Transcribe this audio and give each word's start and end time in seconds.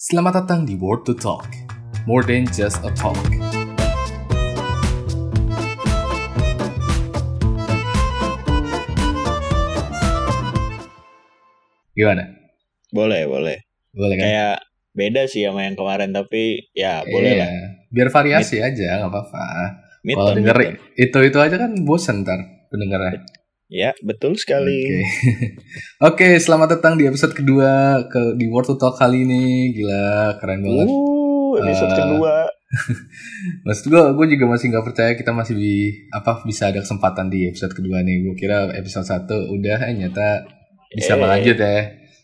Selamat 0.00 0.40
datang 0.40 0.64
di 0.64 0.80
Word 0.80 1.04
to 1.04 1.12
Talk, 1.12 1.44
more 2.08 2.24
than 2.24 2.48
just 2.48 2.80
a 2.80 2.92
talk. 2.96 3.20
Gimana? 11.92 12.32
Boleh, 12.88 13.28
boleh. 13.28 13.60
Boleh 13.92 14.14
kan? 14.16 14.24
Kayak 14.24 14.56
beda 14.96 15.22
sih 15.28 15.44
sama 15.44 15.68
yang 15.68 15.76
kemarin 15.76 16.16
tapi 16.16 16.72
ya 16.72 17.04
boleh 17.04 17.36
Iya. 17.36 17.44
lah. 17.44 17.50
Biar 17.92 18.08
variasi 18.08 18.56
aja, 18.64 19.04
nggak 19.04 19.12
apa-apa. 19.12 19.44
Mid 20.00 20.16
Kalau 20.16 20.32
denger 20.32 20.56
mid 20.56 20.80
itu 20.96 21.18
itu 21.28 21.38
aja 21.44 21.56
kan 21.60 21.76
bosen 21.84 22.24
ntar 22.24 22.40
pendengarnya. 22.72 23.20
Ya, 23.70 23.94
betul 24.02 24.34
sekali. 24.34 24.82
Oke, 24.82 25.54
Oke, 26.10 26.28
selamat 26.36 26.76
datang 26.76 26.98
di 26.98 27.06
episode 27.06 27.30
kedua 27.30 28.02
ke 28.04 28.34
di 28.34 28.50
Word 28.50 28.66
to 28.66 28.74
Talk 28.74 28.98
kali 28.98 29.22
ini. 29.22 29.70
Gila, 29.70 30.34
keren 30.36 30.58
banget. 30.60 30.88
Uh, 30.90 31.54
episode 31.56 31.86
Eh, 31.88 31.96
kedua. 31.96 32.34
Maksud 33.66 33.86
gue, 33.86 34.02
gue 34.10 34.26
juga 34.28 34.44
masih 34.48 34.74
nggak 34.74 34.84
percaya 34.84 35.12
kita 35.14 35.30
masih 35.30 35.54
di, 35.54 35.74
apa 36.10 36.42
bisa 36.42 36.66
ada 36.66 36.82
kesempatan 36.82 37.30
di 37.30 37.46
episode 37.46 37.70
kedua 37.70 38.02
nih. 38.02 38.16
Gue 38.20 38.34
kira 38.34 38.74
episode 38.74 39.06
satu 39.06 39.38
udah, 39.48 39.86
eh, 39.86 39.94
nyata 39.94 40.42
bisa 40.90 41.14
Eh, 41.14 41.18
berlanjut 41.18 41.56
ya. 41.56 41.78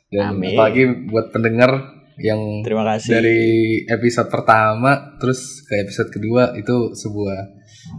Dan 0.06 0.24
amin. 0.34 0.50
apalagi 0.50 0.82
buat 1.06 1.30
pendengar 1.30 1.70
yang 2.18 2.62
Terima 2.62 2.82
kasih. 2.88 3.10
dari 3.12 3.40
episode 3.86 4.26
pertama 4.26 5.14
terus 5.18 5.62
ke 5.62 5.78
episode 5.78 6.10
kedua 6.10 6.54
itu 6.54 6.90
sebuah 6.90 7.38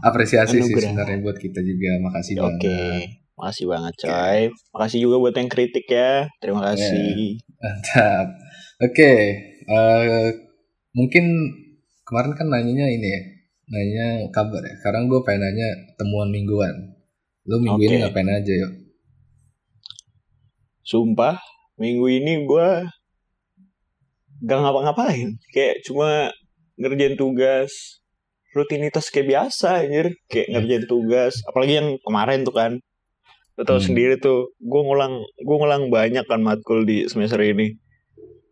apresiasi 0.02 0.58
sih 0.58 0.68
Anugerah. 0.68 0.84
sebenarnya 0.84 1.18
buat 1.22 1.38
kita 1.38 1.60
juga. 1.62 1.96
Makasih 2.02 2.36
Oke. 2.38 2.44
banget. 2.44 3.27
Makasih 3.38 3.66
banget, 3.70 3.94
coy. 4.02 4.40
Makasih 4.74 5.00
juga 5.06 5.16
buat 5.22 5.36
yang 5.38 5.50
kritik 5.50 5.86
ya. 5.86 6.26
Terima 6.42 6.74
kasih. 6.74 7.38
Mantap. 7.62 8.28
Oke, 8.82 9.14
eh, 9.62 10.28
mungkin 10.98 11.26
kemarin 12.02 12.34
kan 12.34 12.50
nanyanya 12.50 12.90
ini 12.90 13.10
ya, 13.14 13.22
nanya 13.70 14.08
kabar 14.34 14.62
ya. 14.66 14.74
Sekarang 14.82 15.06
gue 15.06 15.22
pengen 15.22 15.46
nanya 15.46 15.70
temuan 16.02 16.34
mingguan. 16.34 16.98
Lu 17.48 17.64
minggu 17.64 17.80
ini 17.88 17.96
Oke. 17.98 18.02
ngapain 18.04 18.28
aja 18.28 18.54
yuk? 18.54 18.74
Sumpah, 20.84 21.40
minggu 21.80 22.06
ini 22.12 22.44
gua 22.44 22.84
gak 24.44 24.60
ngapa-ngapain. 24.62 25.40
Kayak 25.54 25.84
cuma 25.88 26.32
ngerjain 26.76 27.16
tugas. 27.16 28.04
Rutinitas 28.56 29.14
kayak 29.14 29.28
biasa 29.30 29.86
anjir. 29.86 30.16
Kayak 30.28 30.48
ngerjain 30.54 30.86
tugas. 30.88 31.40
Apalagi 31.48 31.74
yang 31.80 31.90
kemarin 32.04 32.44
tuh 32.44 32.56
kan. 32.56 32.72
Lo 33.58 33.64
tau 33.64 33.76
Hmm. 33.76 33.86
sendiri 33.86 34.16
tuh. 34.18 34.54
Gue 34.58 34.82
ngulang, 34.82 35.18
gue 35.36 35.56
ngulang 35.58 35.90
banyak 35.90 36.24
kan 36.24 36.40
matkul 36.40 36.86
di 36.86 37.06
semester 37.06 37.42
ini. 37.42 37.74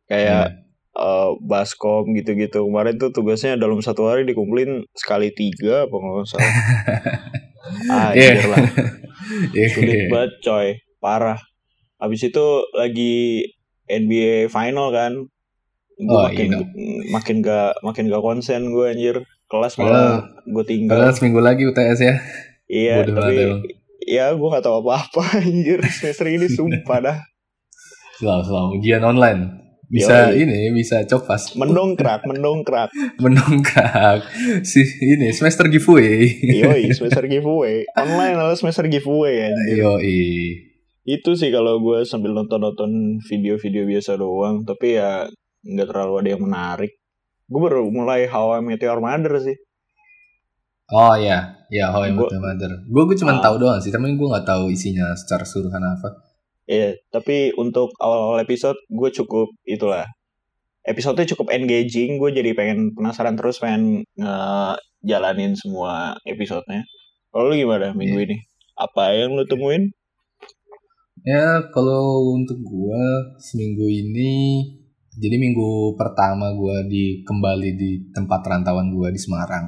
Kayak 0.05 0.65
eh, 0.91 1.29
baskom 1.41 2.09
gitu-gitu. 2.11 2.63
Kemarin 2.63 2.95
tuh 2.95 3.11
tugasnya 3.11 3.53
dalam 3.55 3.79
satu 3.79 4.07
hari 4.07 4.23
dikumpulin 4.23 4.87
sekali 4.91 5.29
tiga 5.29 5.85
apa 5.85 5.93
nggak 5.93 6.25
salah. 6.25 6.53
Ah, 7.85 8.13
anjir 8.13 8.45
lah. 8.45 8.61
Iya. 9.57 9.67
Sulit 9.67 10.05
banget 10.07 10.31
coy. 10.39 10.67
Parah. 10.99 11.41
Habis 11.97 12.29
itu 12.29 12.45
lagi 12.71 13.41
NBA 13.85 14.47
final 14.47 14.89
kan. 14.89 15.25
Gue 15.95 16.13
Oh, 16.13 16.23
makin 16.23 16.49
iya. 16.51 16.61
makin 17.09 17.35
gak 17.39 17.81
makin 17.81 18.05
gak 18.05 18.21
konsen 18.21 18.69
gue 18.69 18.85
anjir. 18.85 19.15
Kelas 19.45 19.77
malah 19.77 20.29
gue 20.43 20.63
tinggal. 20.63 20.93
Padahal 20.93 21.13
seminggu 21.13 21.41
lagi 21.41 21.65
UTS 21.65 21.99
ya. 21.99 22.15
Iya, 22.65 22.95
bodoh 23.01 23.17
tapi. 23.17 23.35
Ya 24.05 24.31
gue 24.37 24.47
gak 24.47 24.63
tahu 24.63 24.85
apa-apa 24.85 25.23
anjir 25.41 25.81
semester 25.89 26.29
ini 26.29 26.47
sumpah 26.47 26.99
dah. 27.01 27.17
Selalu, 28.21 28.41
selalu 28.47 28.67
ujian 28.79 29.03
online. 29.03 29.41
Bisa 29.85 30.33
Yoi. 30.33 30.49
ini, 30.49 30.73
bisa 30.73 31.05
copas. 31.05 31.53
Mendongkrak, 31.53 32.25
mendongkrak. 32.29 32.89
Mendongkrak. 33.21 34.25
Si 34.65 34.81
ini 34.81 35.29
semester 35.29 35.69
giveaway. 35.69 36.25
Yoi, 36.41 36.89
semester 36.97 37.29
giveaway. 37.29 37.85
Online 37.93 38.33
adalah 38.33 38.57
semester 38.57 38.89
giveaway 38.89 39.51
anjir. 39.51 39.85
Yoi. 39.85 40.21
Itu 41.05 41.37
sih 41.37 41.53
kalau 41.53 41.77
gue 41.85 42.01
sambil 42.01 42.33
nonton-nonton 42.33 43.21
video-video 43.29 43.85
biasa 43.85 44.17
doang. 44.17 44.65
Tapi 44.65 44.97
ya 44.97 45.29
nggak 45.61 45.87
terlalu 45.93 46.13
ada 46.25 46.29
yang 46.33 46.43
menarik. 46.49 46.91
Gue 47.45 47.61
baru 47.61 47.85
mulai 47.93 48.25
How 48.25 48.57
I 48.57 48.65
Met 48.65 48.81
Your 48.81 48.97
Mother 48.97 49.37
sih. 49.37 49.53
Oh 50.85 51.17
iya, 51.17 51.65
ya 51.73 51.89
How 51.89 52.05
I 52.05 52.13
Met 52.13 52.29
Your 52.29 52.41
Mother. 52.41 52.71
Gue 52.85 53.03
gue 53.09 53.17
cuma 53.17 53.37
Ah. 53.37 53.41
tahu 53.41 53.57
doang 53.57 53.81
sih, 53.81 53.89
tapi 53.89 54.13
gue 54.13 54.27
nggak 54.29 54.45
tahu 54.45 54.69
isinya 54.69 55.17
secara 55.17 55.41
keseluruhan 55.41 55.81
apa. 55.81 56.09
Iya, 56.65 56.97
tapi 57.09 57.53
untuk 57.57 57.89
awal-awal 57.97 58.41
episode 58.41 58.77
gue 58.89 59.09
cukup 59.11 59.49
itulah. 59.65 60.05
Episodenya 60.85 61.33
cukup 61.33 61.49
engaging. 61.49 62.21
Gue 62.21 62.29
jadi 62.29 62.53
pengen 62.53 62.93
penasaran 62.93 63.33
terus 63.33 63.57
pengen 63.57 64.05
ngejalanin 64.13 65.57
semua 65.57 66.13
episodenya. 66.21 66.85
Kalau 67.33 67.49
lu 67.49 67.57
gimana 67.57 67.89
minggu 67.91 68.21
Iya. 68.21 68.25
ini? 68.29 68.37
Apa 68.77 69.13
yang 69.17 69.33
lu 69.33 69.45
temuin? 69.45 69.89
Ya 71.25 71.65
kalau 71.73 72.37
untuk 72.37 72.61
gue 72.61 73.03
seminggu 73.41 73.89
ini, 73.89 74.61
jadi 75.17 75.41
minggu 75.41 75.97
pertama 75.97 76.53
gue 76.53 76.77
di 76.85 77.05
kembali 77.25 77.69
di 77.73 77.91
tempat 78.13 78.45
rantauan 78.45 78.93
gue 78.93 79.09
di 79.09 79.17
Semarang. 79.17 79.65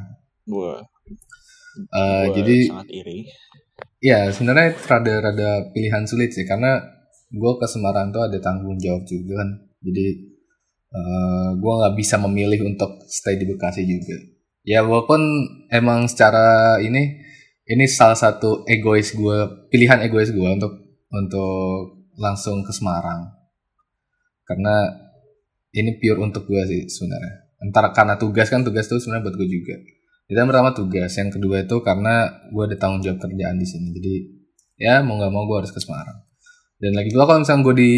Eh, 1.78 2.26
jadi 2.34 2.58
sangat 2.74 2.90
iri. 2.92 3.18
ya 4.02 4.30
sebenarnya 4.30 4.78
rada-rada 4.78 5.70
pilihan 5.74 6.06
sulit 6.10 6.34
sih 6.34 6.46
karena 6.46 6.82
gue 7.30 7.54
ke 7.60 7.68
Semarang 7.70 8.10
tuh 8.10 8.24
ada 8.26 8.38
tanggung 8.42 8.78
jawab 8.82 9.06
juga 9.06 9.44
kan. 9.44 9.50
Jadi 9.84 10.06
eh 10.88 11.50
gue 11.60 11.74
nggak 11.78 11.96
bisa 12.00 12.16
memilih 12.18 12.64
untuk 12.64 13.04
stay 13.12 13.36
di 13.36 13.46
Bekasi 13.46 13.84
juga. 13.84 14.16
Ya 14.68 14.84
walaupun 14.84 15.22
emang 15.72 16.08
secara 16.12 16.78
ini 16.84 17.24
ini 17.68 17.86
salah 17.88 18.16
satu 18.16 18.64
egois 18.68 19.12
gue 19.12 19.38
pilihan 19.72 20.00
egois 20.08 20.32
gue 20.32 20.50
untuk 20.50 20.74
untuk 21.12 22.08
langsung 22.18 22.64
ke 22.64 22.72
Semarang 22.74 23.38
karena 24.48 24.88
ini 25.76 26.00
pure 26.00 26.24
untuk 26.24 26.48
gue 26.48 26.64
sih 26.66 26.82
sebenarnya. 26.88 27.52
Antara 27.60 27.92
karena 27.92 28.16
tugas 28.16 28.48
kan 28.48 28.64
tugas 28.64 28.88
tuh 28.88 28.98
sebenarnya 28.98 29.28
buat 29.28 29.36
gue 29.36 29.50
juga. 29.52 29.76
Itu 30.28 30.36
yang 30.36 30.52
tugas, 30.76 31.12
yang 31.16 31.32
kedua 31.32 31.64
itu 31.64 31.80
karena 31.80 32.28
gue 32.52 32.64
ada 32.68 32.76
tanggung 32.76 33.00
jawab 33.00 33.24
kerjaan 33.24 33.56
di 33.56 33.68
sini. 33.68 33.96
Jadi 33.96 34.14
ya 34.76 35.00
mau 35.00 35.16
nggak 35.16 35.32
mau 35.32 35.48
gue 35.48 35.58
harus 35.64 35.72
ke 35.72 35.80
Semarang. 35.80 36.20
Dan 36.78 36.94
lagi 36.94 37.10
pula 37.16 37.26
kalau 37.26 37.42
misalnya 37.42 37.64
gue 37.64 37.76
di 37.80 37.94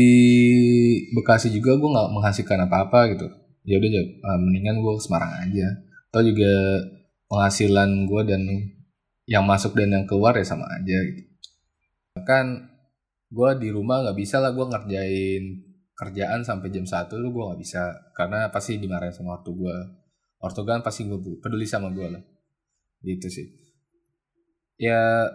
Bekasi 1.17 1.51
juga 1.51 1.75
gue 1.75 1.89
nggak 1.89 2.09
menghasilkan 2.13 2.59
apa-apa 2.69 2.99
gitu. 3.17 3.27
Ya 3.65 3.81
udah 3.81 3.89
ah, 4.29 4.37
mendingan 4.37 4.77
gue 4.77 4.93
ke 4.93 5.01
Semarang 5.01 5.33
aja. 5.41 5.67
Atau 6.13 6.21
juga 6.21 6.53
penghasilan 7.33 7.89
gue 8.05 8.21
dan 8.29 8.41
yang 9.25 9.45
masuk 9.45 9.73
dan 9.73 9.89
yang 9.93 10.05
keluar 10.05 10.37
ya 10.37 10.45
sama 10.45 10.69
aja 10.69 10.97
gitu. 11.09 11.25
Kan 12.29 12.69
gue 13.29 13.49
di 13.57 13.69
rumah 13.73 14.05
nggak 14.05 14.17
bisa 14.17 14.37
lah 14.37 14.53
gue 14.53 14.65
ngerjain 14.69 15.43
kerjaan 15.93 16.41
sampai 16.41 16.71
jam 16.73 16.85
1 16.87 17.11
tuh 17.11 17.19
gue 17.19 17.43
nggak 17.43 17.61
bisa 17.61 17.93
karena 18.15 18.49
pasti 18.49 18.79
dimarahin 18.81 19.13
sama 19.13 19.37
ortu 19.37 19.53
gue 19.53 19.77
ortu 20.39 20.63
kan 20.63 20.79
pasti 20.79 21.07
gue 21.07 21.19
peduli 21.43 21.67
sama 21.67 21.91
gue 21.91 22.07
lah. 22.07 22.23
Gitu 23.03 23.27
sih. 23.27 23.47
Ya 24.79 25.27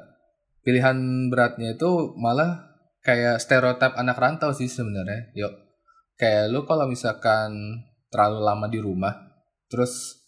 pilihan 0.65 1.29
beratnya 1.29 1.77
itu 1.77 2.17
malah 2.17 2.73
kayak 3.05 3.37
stereotip 3.37 3.93
anak 4.01 4.17
rantau 4.17 4.51
sih 4.57 4.69
sebenarnya 4.69 5.33
yuk. 5.37 5.53
Kayak 6.17 6.53
lu 6.53 6.65
kalau 6.65 6.89
misalkan 6.89 7.53
terlalu 8.09 8.41
lama 8.41 8.67
di 8.71 8.81
rumah 8.81 9.15
terus 9.69 10.23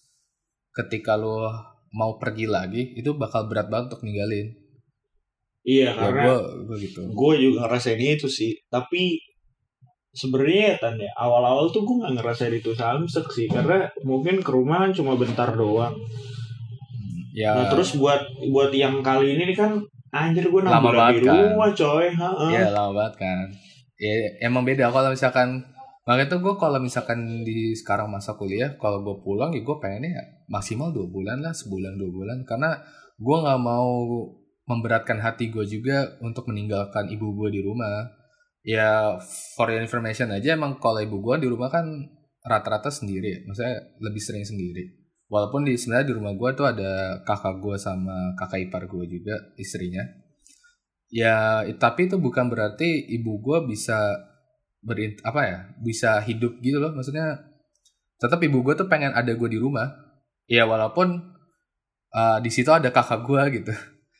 ketika 0.74 1.16
lu 1.16 1.48
mau 1.96 2.20
pergi 2.20 2.44
lagi 2.44 2.92
itu 2.98 3.16
bakal 3.16 3.48
berat 3.48 3.72
banget 3.72 3.96
untuk 3.96 4.04
ninggalin. 4.04 4.52
Iya, 5.66 5.98
ya 5.98 6.10
gue 6.14 6.36
gue 6.68 6.76
gitu. 6.78 7.00
gue 7.10 7.32
juga 7.42 7.66
ngerasain 7.66 7.98
itu 7.98 8.30
sih. 8.30 8.54
Tapi 8.70 9.18
sebenarnya 10.16 10.72
ya 10.72 10.76
Tan 10.80 10.96
ya, 10.96 11.12
awal-awal 11.12 11.68
tuh 11.68 11.84
gue 11.84 12.00
gak 12.00 12.16
ngerasain 12.16 12.54
itu 12.56 12.72
samsek 12.72 13.28
sih. 13.28 13.46
Karena 13.52 13.84
mungkin 14.02 14.40
ke 14.40 14.48
rumah 14.48 14.88
kan 14.88 14.96
cuma 14.96 15.12
bentar 15.20 15.52
doang. 15.52 15.92
ya 17.36 17.52
Nah 17.52 17.68
terus 17.68 17.92
buat 18.00 18.24
buat 18.48 18.72
yang 18.72 19.04
kali 19.04 19.36
ini 19.36 19.52
kan 19.52 19.76
anjir 20.08 20.48
gue 20.48 20.60
Lama 20.64 20.80
enam 20.80 20.84
bulan 20.88 21.12
di 21.12 21.20
kan. 21.20 21.36
rumah 21.52 21.70
coy. 21.76 22.06
Heeh. 22.08 22.48
Iya 22.48 22.66
lama 22.72 22.90
banget 22.96 23.14
kan. 23.20 23.44
Ya 24.00 24.12
emang 24.40 24.64
beda 24.64 24.88
kalau 24.88 25.12
misalkan 25.12 25.60
makanya 26.08 26.38
tuh 26.38 26.40
gue 26.40 26.54
kalau 26.56 26.78
misalkan 26.80 27.44
di 27.44 27.76
sekarang 27.76 28.08
masa 28.08 28.38
kuliah 28.40 28.72
kalau 28.80 29.04
gue 29.04 29.16
pulang 29.20 29.52
ya 29.52 29.60
gue 29.60 29.76
pengennya 29.82 30.10
ya 30.16 30.22
maksimal 30.48 30.94
dua 30.94 31.10
bulan 31.10 31.42
lah 31.42 31.50
sebulan 31.50 31.98
dua 31.98 32.10
bulan 32.14 32.38
karena 32.46 32.78
gue 33.18 33.36
nggak 33.42 33.60
mau 33.60 34.06
memberatkan 34.70 35.18
hati 35.18 35.50
gue 35.50 35.66
juga 35.66 36.06
untuk 36.22 36.46
meninggalkan 36.46 37.10
ibu 37.10 37.34
gue 37.34 37.58
di 37.58 37.60
rumah 37.62 38.06
ya 38.66 39.14
for 39.54 39.70
your 39.70 39.78
information 39.78 40.34
aja 40.34 40.58
emang 40.58 40.82
kalau 40.82 40.98
ibu 40.98 41.22
gue 41.22 41.46
di 41.46 41.48
rumah 41.48 41.70
kan 41.70 41.86
rata-rata 42.42 42.90
sendiri 42.90 43.28
ya. 43.30 43.38
maksudnya 43.46 43.76
lebih 44.02 44.22
sering 44.22 44.42
sendiri. 44.46 45.06
Walaupun 45.26 45.66
di 45.66 45.74
sebenarnya 45.74 46.06
di 46.10 46.14
rumah 46.14 46.34
gue 46.38 46.50
tuh 46.54 46.66
ada 46.70 47.22
kakak 47.26 47.58
gue 47.58 47.76
sama 47.78 48.34
kakak 48.38 48.70
ipar 48.70 48.86
gue 48.86 49.04
juga 49.10 49.34
istrinya. 49.58 50.02
Ya 51.10 51.66
tapi 51.78 52.06
itu 52.06 52.18
bukan 52.18 52.46
berarti 52.46 53.06
ibu 53.10 53.42
gue 53.42 53.58
bisa 53.66 53.98
berin 54.86 55.18
apa 55.26 55.40
ya 55.42 55.58
bisa 55.82 56.22
hidup 56.22 56.62
gitu 56.62 56.78
loh. 56.78 56.94
Maksudnya 56.94 57.42
tetap 58.22 58.38
ibu 58.38 58.62
gue 58.62 58.74
tuh 58.78 58.86
pengen 58.86 59.14
ada 59.18 59.34
gue 59.34 59.48
di 59.50 59.58
rumah. 59.58 59.90
Ya 60.46 60.62
walaupun 60.62 61.34
uh, 62.14 62.38
di 62.38 62.50
situ 62.54 62.70
ada 62.70 62.94
kakak 62.94 63.26
gue 63.26 63.42
gitu. 63.62 63.74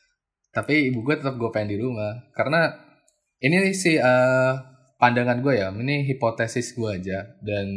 Tapi 0.55 0.91
ibu 0.91 1.07
gue 1.07 1.15
tetap 1.15 1.39
gue 1.39 1.49
pengen 1.55 1.71
di 1.71 1.79
rumah. 1.79 2.27
Karena 2.35 2.86
ini 3.43 3.73
sih 3.73 4.01
uh, 4.01 4.53
pandangan 4.97 5.41
gue 5.41 5.53
ya. 5.61 5.69
Ini 5.69 6.05
hipotesis 6.09 6.73
gue 6.73 6.89
aja 6.89 7.37
dan 7.41 7.67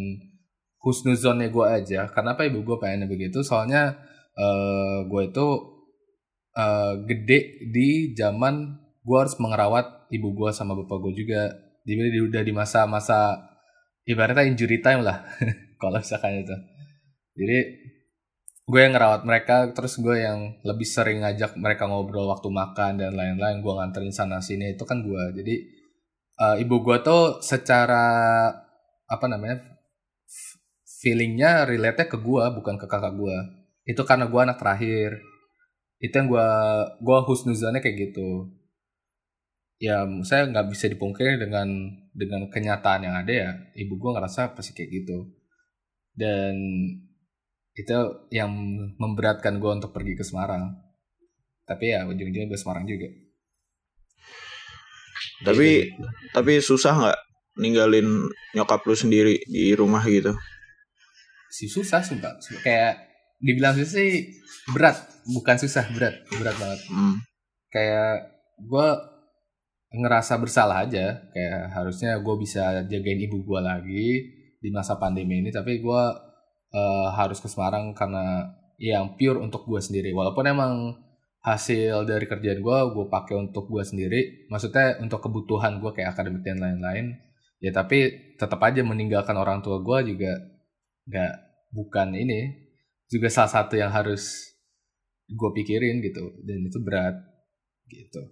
husnuzonnya 0.81 1.53
gue 1.53 1.67
aja. 1.67 2.09
Kenapa 2.11 2.49
ibu 2.49 2.65
gue 2.65 2.77
pengen 2.81 3.09
begitu? 3.09 3.45
Soalnya 3.45 4.01
uh, 4.37 5.05
gue 5.05 5.23
itu 5.29 5.47
uh, 6.57 6.95
gede 7.05 7.71
di 7.71 8.17
zaman 8.17 8.81
gue 9.05 9.17
harus 9.17 9.37
mengerawat 9.37 10.09
ibu 10.13 10.33
gue 10.33 10.51
sama 10.53 10.73
bapak 10.77 10.99
gue 11.09 11.13
juga. 11.25 11.43
Jadi 11.85 12.21
udah 12.21 12.43
di 12.45 12.53
masa-masa 12.53 13.41
ibaratnya 14.05 14.49
injury 14.49 14.81
time 14.81 15.05
lah. 15.05 15.25
Kalau 15.81 16.01
misalkan 16.01 16.45
itu. 16.45 16.57
Jadi 17.41 17.59
gue 18.71 18.81
yang 18.81 18.95
ngerawat 18.95 19.27
mereka 19.27 19.75
terus 19.75 19.99
gue 19.99 20.17
yang 20.23 20.55
lebih 20.63 20.87
sering 20.87 21.27
ngajak 21.27 21.59
mereka 21.59 21.91
ngobrol 21.91 22.31
waktu 22.31 22.47
makan 22.49 23.03
dan 23.03 23.13
lain-lain. 23.19 23.59
Gue 23.61 23.75
nganterin 23.75 24.15
sana 24.15 24.39
sini 24.39 24.79
itu 24.79 24.87
kan 24.87 25.03
gue. 25.03 25.23
Jadi 25.43 25.55
uh, 26.39 26.57
ibu 26.63 26.79
gue 26.87 26.97
tuh 27.03 27.43
secara 27.43 28.07
apa 29.11 29.27
namanya 29.27 29.59
feelingnya 31.03 31.67
relate 31.67 32.07
ke 32.07 32.17
gue 32.17 32.45
bukan 32.55 32.79
ke 32.79 32.87
kakak 32.87 33.19
gue. 33.19 33.37
Itu 33.91 34.07
karena 34.07 34.31
gue 34.31 34.41
anak 34.41 34.63
terakhir. 34.63 35.19
Itu 35.99 36.15
yang 36.15 36.29
gue 36.31 36.49
gue 37.03 37.19
husnuzannya 37.27 37.83
kayak 37.83 37.97
gitu. 38.09 38.55
Ya 39.83 40.07
saya 40.23 40.47
nggak 40.47 40.71
bisa 40.71 40.87
dipungkiri 40.87 41.43
dengan 41.43 41.69
dengan 42.15 42.47
kenyataan 42.47 43.03
yang 43.03 43.17
ada 43.19 43.33
ya. 43.33 43.51
Ibu 43.75 43.99
gue 43.99 44.11
ngerasa 44.15 44.55
pasti 44.55 44.79
kayak 44.79 44.91
gitu. 45.03 45.19
Dan 46.15 46.55
itu 47.81 47.99
yang 48.33 48.51
memberatkan 49.01 49.57
gue 49.57 49.71
untuk 49.71 49.91
pergi 49.91 50.15
ke 50.17 50.25
Semarang. 50.25 50.77
Tapi 51.65 51.85
ya 51.95 52.05
ujung-ujungnya 52.05 52.51
ke 52.51 52.59
Semarang 52.59 52.85
juga. 52.85 53.09
Tapi 55.41 55.89
gitu. 55.89 56.05
tapi 56.37 56.53
susah 56.61 56.93
nggak 56.93 57.21
ninggalin 57.61 58.29
nyokap 58.53 58.85
lu 58.85 58.97
sendiri 58.97 59.41
di 59.49 59.73
rumah 59.73 60.05
gitu? 60.05 60.37
Sih 61.51 61.67
susah 61.67 62.05
sumpah 62.05 62.37
kayak 62.63 63.11
dibilang 63.41 63.75
susah 63.75 63.93
sih 64.01 64.31
berat. 64.71 64.97
Bukan 65.27 65.57
susah 65.57 65.89
berat. 65.97 66.21
Berat 66.37 66.57
banget. 66.57 66.81
Hmm. 66.93 67.17
kayak 67.71 68.27
gue 68.61 68.89
ngerasa 69.97 70.35
bersalah 70.37 70.85
aja. 70.87 71.25
Kayak 71.33 71.61
harusnya 71.75 72.21
gue 72.21 72.35
bisa 72.37 72.85
jagain 72.87 73.21
ibu 73.25 73.43
gue 73.43 73.61
lagi 73.61 74.07
di 74.61 74.69
masa 74.71 75.01
pandemi 75.01 75.41
ini. 75.41 75.51
Tapi 75.51 75.81
gue 75.81 76.03
uh, 76.75 77.09
harus 77.15 77.39
ke 77.43 77.49
Semarang 77.51 77.93
karena 77.95 78.55
yang 78.81 79.15
pure 79.21 79.39
untuk 79.39 79.69
gue 79.69 79.79
sendiri. 79.79 80.11
Walaupun 80.17 80.45
emang 80.49 80.97
hasil 81.41 82.05
dari 82.05 82.29
kerjaan 82.29 82.61
gue 82.61 82.79
gue 82.97 83.07
pakai 83.13 83.37
untuk 83.37 83.69
gue 83.69 83.85
sendiri. 83.85 84.49
Maksudnya 84.49 85.01
untuk 85.05 85.21
kebutuhan 85.21 85.79
gue 85.79 85.91
kayak 85.93 86.17
akademik 86.17 86.43
dan 86.43 86.59
lain-lain. 86.61 87.17
Ya 87.61 87.77
tapi 87.77 88.33
tetap 88.41 88.61
aja 88.65 88.81
meninggalkan 88.81 89.37
orang 89.37 89.61
tua 89.61 89.85
gue 89.85 90.17
juga 90.17 90.33
nggak 91.05 91.35
bukan 91.77 92.09
ini 92.17 92.41
juga 93.13 93.29
salah 93.29 93.53
satu 93.53 93.77
yang 93.77 93.93
harus 93.93 94.57
gue 95.29 95.51
pikirin 95.61 96.01
gitu. 96.01 96.41
Dan 96.41 96.65
itu 96.65 96.81
berat 96.81 97.21
gitu. 97.93 98.23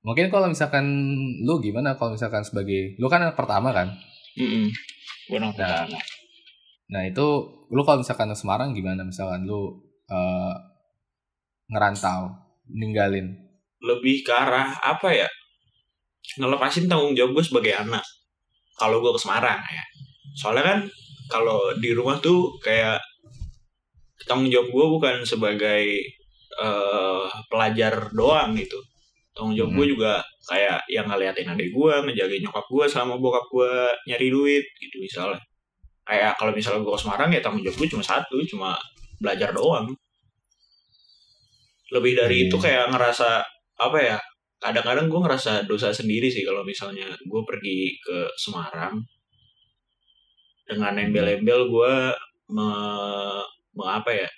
Mungkin 0.00 0.32
kalau 0.32 0.48
misalkan 0.48 0.86
lu 1.44 1.60
gimana? 1.60 1.98
Kalau 1.98 2.14
misalkan 2.14 2.46
sebagai 2.46 2.96
lu 2.96 3.10
kan 3.10 3.26
yang 3.26 3.36
pertama 3.36 3.74
kan? 3.74 3.90
Mm 4.38 4.48
-mm. 4.48 4.66
nah, 5.36 5.50
pertama. 5.52 5.98
nah 5.98 6.19
itu 6.90 7.26
lu 7.70 7.82
kalau 7.86 8.02
misalkan 8.02 8.34
Semarang 8.34 8.74
gimana? 8.74 9.06
Misalkan 9.06 9.46
lu 9.46 9.78
uh, 10.10 10.54
ngerantau 11.70 12.34
ninggalin? 12.66 13.30
Lebih 13.80 14.26
ke 14.26 14.32
arah 14.34 14.74
apa 14.82 15.14
ya? 15.14 15.28
Ngelepasin 16.36 16.90
tanggung 16.90 17.14
jawab 17.14 17.38
gue 17.38 17.44
sebagai 17.46 17.72
anak 17.78 18.02
kalau 18.74 18.98
gue 18.98 19.14
ke 19.14 19.20
Semarang 19.22 19.62
ya. 19.62 19.84
Soalnya 20.34 20.64
kan 20.66 20.78
kalau 21.30 21.70
di 21.78 21.94
rumah 21.94 22.18
tuh 22.18 22.58
kayak 22.58 22.98
tanggung 24.26 24.50
jawab 24.50 24.68
gue 24.74 24.86
bukan 24.98 25.16
sebagai 25.22 25.86
uh, 26.58 27.30
pelajar 27.46 28.10
doang 28.10 28.58
gitu. 28.58 28.76
Tanggung 29.30 29.54
jawab 29.54 29.70
hmm. 29.72 29.78
gue 29.78 29.86
juga 29.94 30.12
kayak 30.50 30.82
yang 30.90 31.06
ngeliatin 31.06 31.54
adik 31.54 31.70
gue 31.70 31.94
ngejagain 32.10 32.42
nyokap 32.42 32.66
gue 32.66 32.86
sama 32.90 33.14
bokap 33.14 33.46
gue 33.46 33.72
nyari 34.10 34.28
duit 34.34 34.66
gitu 34.82 34.98
misalnya 34.98 35.38
kayak 36.10 36.34
kalau 36.34 36.50
misalnya 36.50 36.82
gue 36.82 36.90
ke 36.90 37.00
Semarang 37.06 37.30
ya 37.30 37.38
tanggung 37.38 37.62
jawab 37.62 37.78
gue 37.78 37.88
cuma 37.94 38.02
satu 38.02 38.36
cuma 38.50 38.74
belajar 39.22 39.54
doang. 39.54 39.94
Lebih 41.94 42.18
dari 42.18 42.36
hmm. 42.42 42.46
itu 42.50 42.56
kayak 42.58 42.90
ngerasa 42.90 43.46
apa 43.78 43.98
ya 44.02 44.18
kadang-kadang 44.58 45.06
gue 45.06 45.20
ngerasa 45.22 45.70
dosa 45.70 45.94
sendiri 45.94 46.26
sih 46.26 46.42
kalau 46.42 46.66
misalnya 46.66 47.06
gue 47.14 47.42
pergi 47.46 47.94
ke 48.02 48.26
Semarang. 48.34 48.98
Dengan 50.66 50.98
embel-embel 50.98 51.70
gue 51.70 51.94
me 52.50 52.70
apa 53.86 54.10
ya 54.10 54.30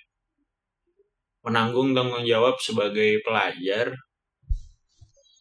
menanggung 1.41 1.97
tanggung 1.97 2.21
jawab 2.21 2.61
sebagai 2.61 3.17
pelajar. 3.25 3.97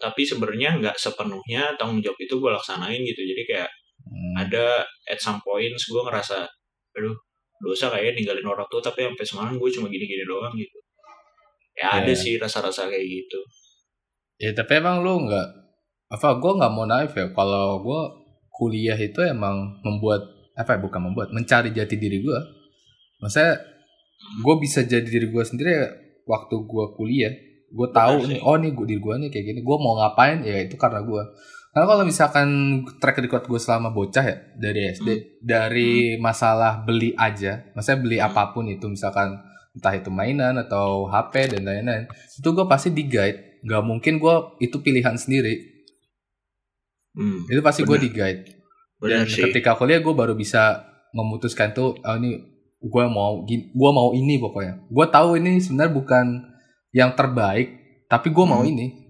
Tapi 0.00 0.22
sebenarnya 0.24 0.80
nggak 0.80 0.96
sepenuhnya 0.96 1.76
tanggung 1.76 2.00
jawab 2.00 2.16
itu 2.24 2.40
gue 2.40 2.50
laksanain 2.50 3.04
gitu. 3.04 3.20
Jadi 3.20 3.42
kayak 3.44 3.70
hmm. 4.12 4.34
ada 4.36 4.84
at 5.08 5.18
some 5.18 5.40
points 5.40 5.88
gue 5.88 6.02
ngerasa 6.04 6.44
aduh 6.92 7.16
dosa 7.62 7.88
kayak 7.88 8.18
ninggalin 8.18 8.44
orang 8.44 8.66
tua 8.68 8.82
tapi 8.82 9.06
sampai 9.06 9.24
semalam 9.24 9.54
gue 9.54 9.70
cuma 9.70 9.86
gini-gini 9.86 10.26
doang 10.26 10.52
gitu. 10.58 10.78
Ya 11.78 11.88
yeah. 11.88 11.92
ada 12.02 12.12
ya. 12.12 12.18
sih 12.18 12.34
rasa-rasa 12.36 12.90
kayak 12.90 13.06
gitu. 13.06 13.40
Ya 14.42 14.50
tapi 14.52 14.82
emang 14.82 15.06
lu 15.06 15.30
nggak 15.30 15.48
apa 16.10 16.28
gue 16.42 16.52
nggak 16.58 16.72
mau 16.74 16.84
naif 16.84 17.14
ya. 17.14 17.30
Kalau 17.30 17.80
gue 17.80 18.02
kuliah 18.52 18.98
itu 18.98 19.22
emang 19.22 19.78
membuat 19.86 20.26
apa 20.58 20.76
ya 20.76 20.78
bukan 20.82 21.00
membuat 21.08 21.32
mencari 21.32 21.72
jati 21.72 21.96
diri 21.96 22.20
gue 22.20 22.38
maksudnya 23.24 23.56
gue 24.44 24.54
bisa 24.60 24.84
jadi 24.84 25.08
diri 25.08 25.32
gue 25.32 25.44
sendiri 25.46 25.72
waktu 26.26 26.54
gue 26.66 26.84
kuliah. 26.98 27.32
Gue 27.72 27.88
tahu 27.88 28.28
nih 28.28 28.42
oh 28.42 28.58
nih 28.58 28.74
gue 28.74 28.86
diri 28.90 29.00
gue 29.00 29.14
nih 29.22 29.28
kayak 29.30 29.44
gini. 29.54 29.60
Gue 29.62 29.76
mau 29.78 29.96
ngapain? 30.02 30.42
Ya 30.42 30.66
itu 30.66 30.74
karena 30.74 30.98
gue 31.06 31.22
karena 31.72 31.86
kalau 31.88 32.04
misalkan 32.04 32.48
track 33.00 33.16
record 33.24 33.44
gue 33.48 33.60
selama 33.60 33.88
bocah 33.88 34.20
ya 34.20 34.36
dari 34.60 34.92
SD 34.92 35.08
hmm. 35.08 35.24
dari 35.40 35.92
hmm. 36.14 36.20
masalah 36.20 36.84
beli 36.84 37.16
aja 37.16 37.64
maksudnya 37.72 37.98
beli 38.04 38.16
hmm. 38.20 38.28
apa 38.28 38.42
pun 38.52 38.68
itu 38.68 38.86
misalkan 38.92 39.40
entah 39.72 39.96
itu 39.96 40.12
mainan 40.12 40.60
atau 40.60 41.08
HP 41.08 41.56
dan 41.56 41.64
lain-lain 41.64 42.04
itu 42.12 42.48
gue 42.52 42.66
pasti 42.68 42.92
di 42.92 43.08
guide 43.08 43.64
nggak 43.64 43.82
mungkin 43.88 44.20
gue 44.20 44.34
itu 44.60 44.76
pilihan 44.84 45.16
sendiri 45.16 45.64
hmm, 47.16 47.48
itu 47.48 47.60
pasti 47.64 47.88
gue 47.88 47.98
di 47.98 48.12
guide 48.12 48.44
dan 49.00 49.24
sih. 49.24 49.40
ketika 49.48 49.72
kuliah 49.80 50.04
gue 50.04 50.12
baru 50.12 50.36
bisa 50.36 50.84
memutuskan 51.16 51.72
tuh 51.72 51.96
oh 51.96 52.16
ini 52.20 52.36
gue 52.84 53.04
mau 53.08 53.48
gue 53.48 53.90
mau 53.96 54.12
ini 54.12 54.36
pokoknya 54.36 54.92
gue 54.92 55.06
tahu 55.08 55.40
ini 55.40 55.56
sebenarnya 55.56 55.92
bukan 55.96 56.26
yang 56.92 57.16
terbaik 57.16 57.80
tapi 58.12 58.28
gue 58.28 58.44
hmm. 58.44 58.52
mau 58.52 58.60
ini 58.60 59.01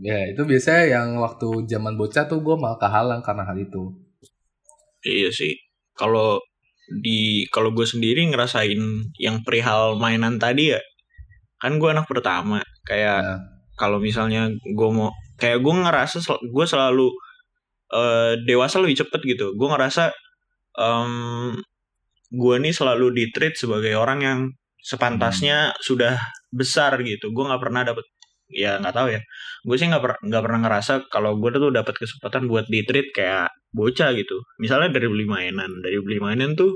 ya 0.00 0.32
itu 0.32 0.42
biasanya 0.48 0.84
yang 0.96 1.08
waktu 1.20 1.68
zaman 1.68 2.00
bocah 2.00 2.24
tuh 2.24 2.40
gue 2.40 2.56
malah 2.56 2.80
kehalang 2.80 3.20
karena 3.20 3.44
hal 3.44 3.56
itu. 3.60 3.92
Iya 5.04 5.28
sih. 5.28 5.56
Kalau 5.92 6.40
di 7.04 7.46
kalau 7.52 7.70
gue 7.70 7.84
sendiri 7.86 8.24
ngerasain 8.32 8.80
yang 9.20 9.46
perihal 9.46 9.94
mainan 10.00 10.42
tadi 10.42 10.74
ya 10.74 10.80
kan 11.60 11.76
gue 11.76 11.88
anak 11.92 12.08
pertama. 12.08 12.64
Kayak 12.88 13.20
ya. 13.20 13.36
kalau 13.76 14.00
misalnya 14.00 14.48
gue 14.48 14.90
mau 14.90 15.12
kayak 15.36 15.60
gue 15.60 15.74
ngerasa 15.84 16.24
gue 16.48 16.66
selalu 16.66 17.12
uh, 17.92 18.40
dewasa 18.48 18.80
lebih 18.80 19.04
cepet 19.04 19.20
gitu. 19.36 19.52
Gue 19.52 19.68
ngerasa 19.68 20.10
um, 20.80 21.52
gue 22.32 22.56
nih 22.56 22.72
selalu 22.72 23.12
di 23.12 23.24
treat 23.34 23.52
sebagai 23.58 23.92
orang 24.00 24.20
yang 24.24 24.40
sepantasnya 24.80 25.76
hmm. 25.76 25.78
sudah 25.84 26.16
besar 26.48 26.96
gitu. 27.04 27.28
Gue 27.36 27.44
nggak 27.44 27.60
pernah 27.60 27.84
dapet 27.84 28.08
ya 28.50 28.82
nggak 28.82 28.94
tahu 28.94 29.08
ya. 29.14 29.20
Gue 29.64 29.76
sih 29.78 29.86
nggak 29.86 30.02
per 30.02 30.12
nggak 30.20 30.42
pernah 30.42 30.60
ngerasa 30.66 30.92
kalau 31.08 31.38
gue 31.38 31.50
tuh 31.54 31.70
dapat 31.70 31.94
kesempatan 31.96 32.50
buat 32.50 32.66
di 32.66 32.82
treat 32.84 33.14
kayak 33.14 33.48
bocah 33.70 34.10
gitu. 34.18 34.36
Misalnya 34.58 34.90
dari 34.90 35.06
beli 35.06 35.26
mainan 35.26 35.70
dari 35.80 35.96
beli 36.02 36.18
mainan 36.18 36.58
tuh 36.58 36.74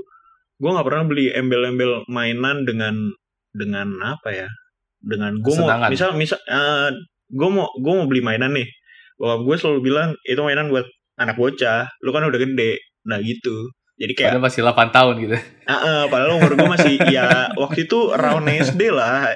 gue 0.55 0.69
nggak 0.71 0.87
pernah 0.87 1.03
beli 1.03 1.35
embel-embel 1.35 2.07
mainan 2.07 2.63
dengan 2.63 2.95
dengan 3.51 3.99
apa 4.03 4.31
ya 4.31 4.47
dengan 5.03 5.35
gue 5.43 5.53
mau 5.59 5.69
misal 5.91 6.15
misal 6.15 6.39
uh, 6.47 6.89
gue 7.27 7.49
mau 7.51 7.67
gue 7.75 7.93
mau 7.93 8.07
beli 8.07 8.23
mainan 8.23 8.55
nih. 8.55 8.67
Bahwa 9.15 9.47
gue 9.47 9.55
selalu 9.55 9.79
bilang 9.83 10.09
itu 10.27 10.39
mainan 10.43 10.67
buat 10.67 10.87
anak 11.19 11.39
bocah 11.39 11.87
lu 12.03 12.11
kan 12.15 12.27
udah 12.27 12.39
gede. 12.39 12.79
Nah 13.07 13.19
gitu. 13.19 13.71
Jadi 13.95 14.11
kayak 14.11 14.35
padahal 14.35 14.43
masih 14.43 14.61
8 14.67 14.91
tahun 14.91 15.15
gitu. 15.23 15.35
Uh, 15.39 15.71
uh, 15.71 15.99
padahal 16.11 16.35
umur 16.35 16.51
gue 16.51 16.67
masih 16.67 16.93
ya 17.07 17.47
waktu 17.55 17.87
itu 17.87 18.11
round 18.11 18.47
SD 18.51 18.91
lah. 18.91 19.31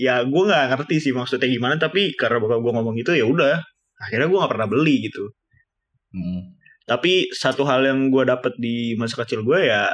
Ya 0.00 0.24
gue 0.24 0.42
nggak 0.48 0.72
ngerti 0.72 0.96
sih 1.04 1.12
maksudnya 1.12 1.44
gimana 1.44 1.76
tapi 1.76 2.16
karena 2.16 2.40
bapak 2.40 2.64
gue 2.64 2.72
ngomong 2.72 2.94
gitu 2.96 3.12
ya 3.12 3.28
udah. 3.28 3.60
Akhirnya 4.00 4.32
gue 4.32 4.38
nggak 4.40 4.52
pernah 4.56 4.68
beli 4.70 4.96
gitu. 5.04 5.28
Hmm. 6.16 6.56
Tapi 6.88 7.28
satu 7.30 7.68
hal 7.68 7.84
yang 7.84 8.08
gue 8.08 8.24
dapet 8.24 8.56
di 8.56 8.96
masa 8.96 9.20
kecil 9.20 9.44
gue 9.44 9.68
ya 9.68 9.92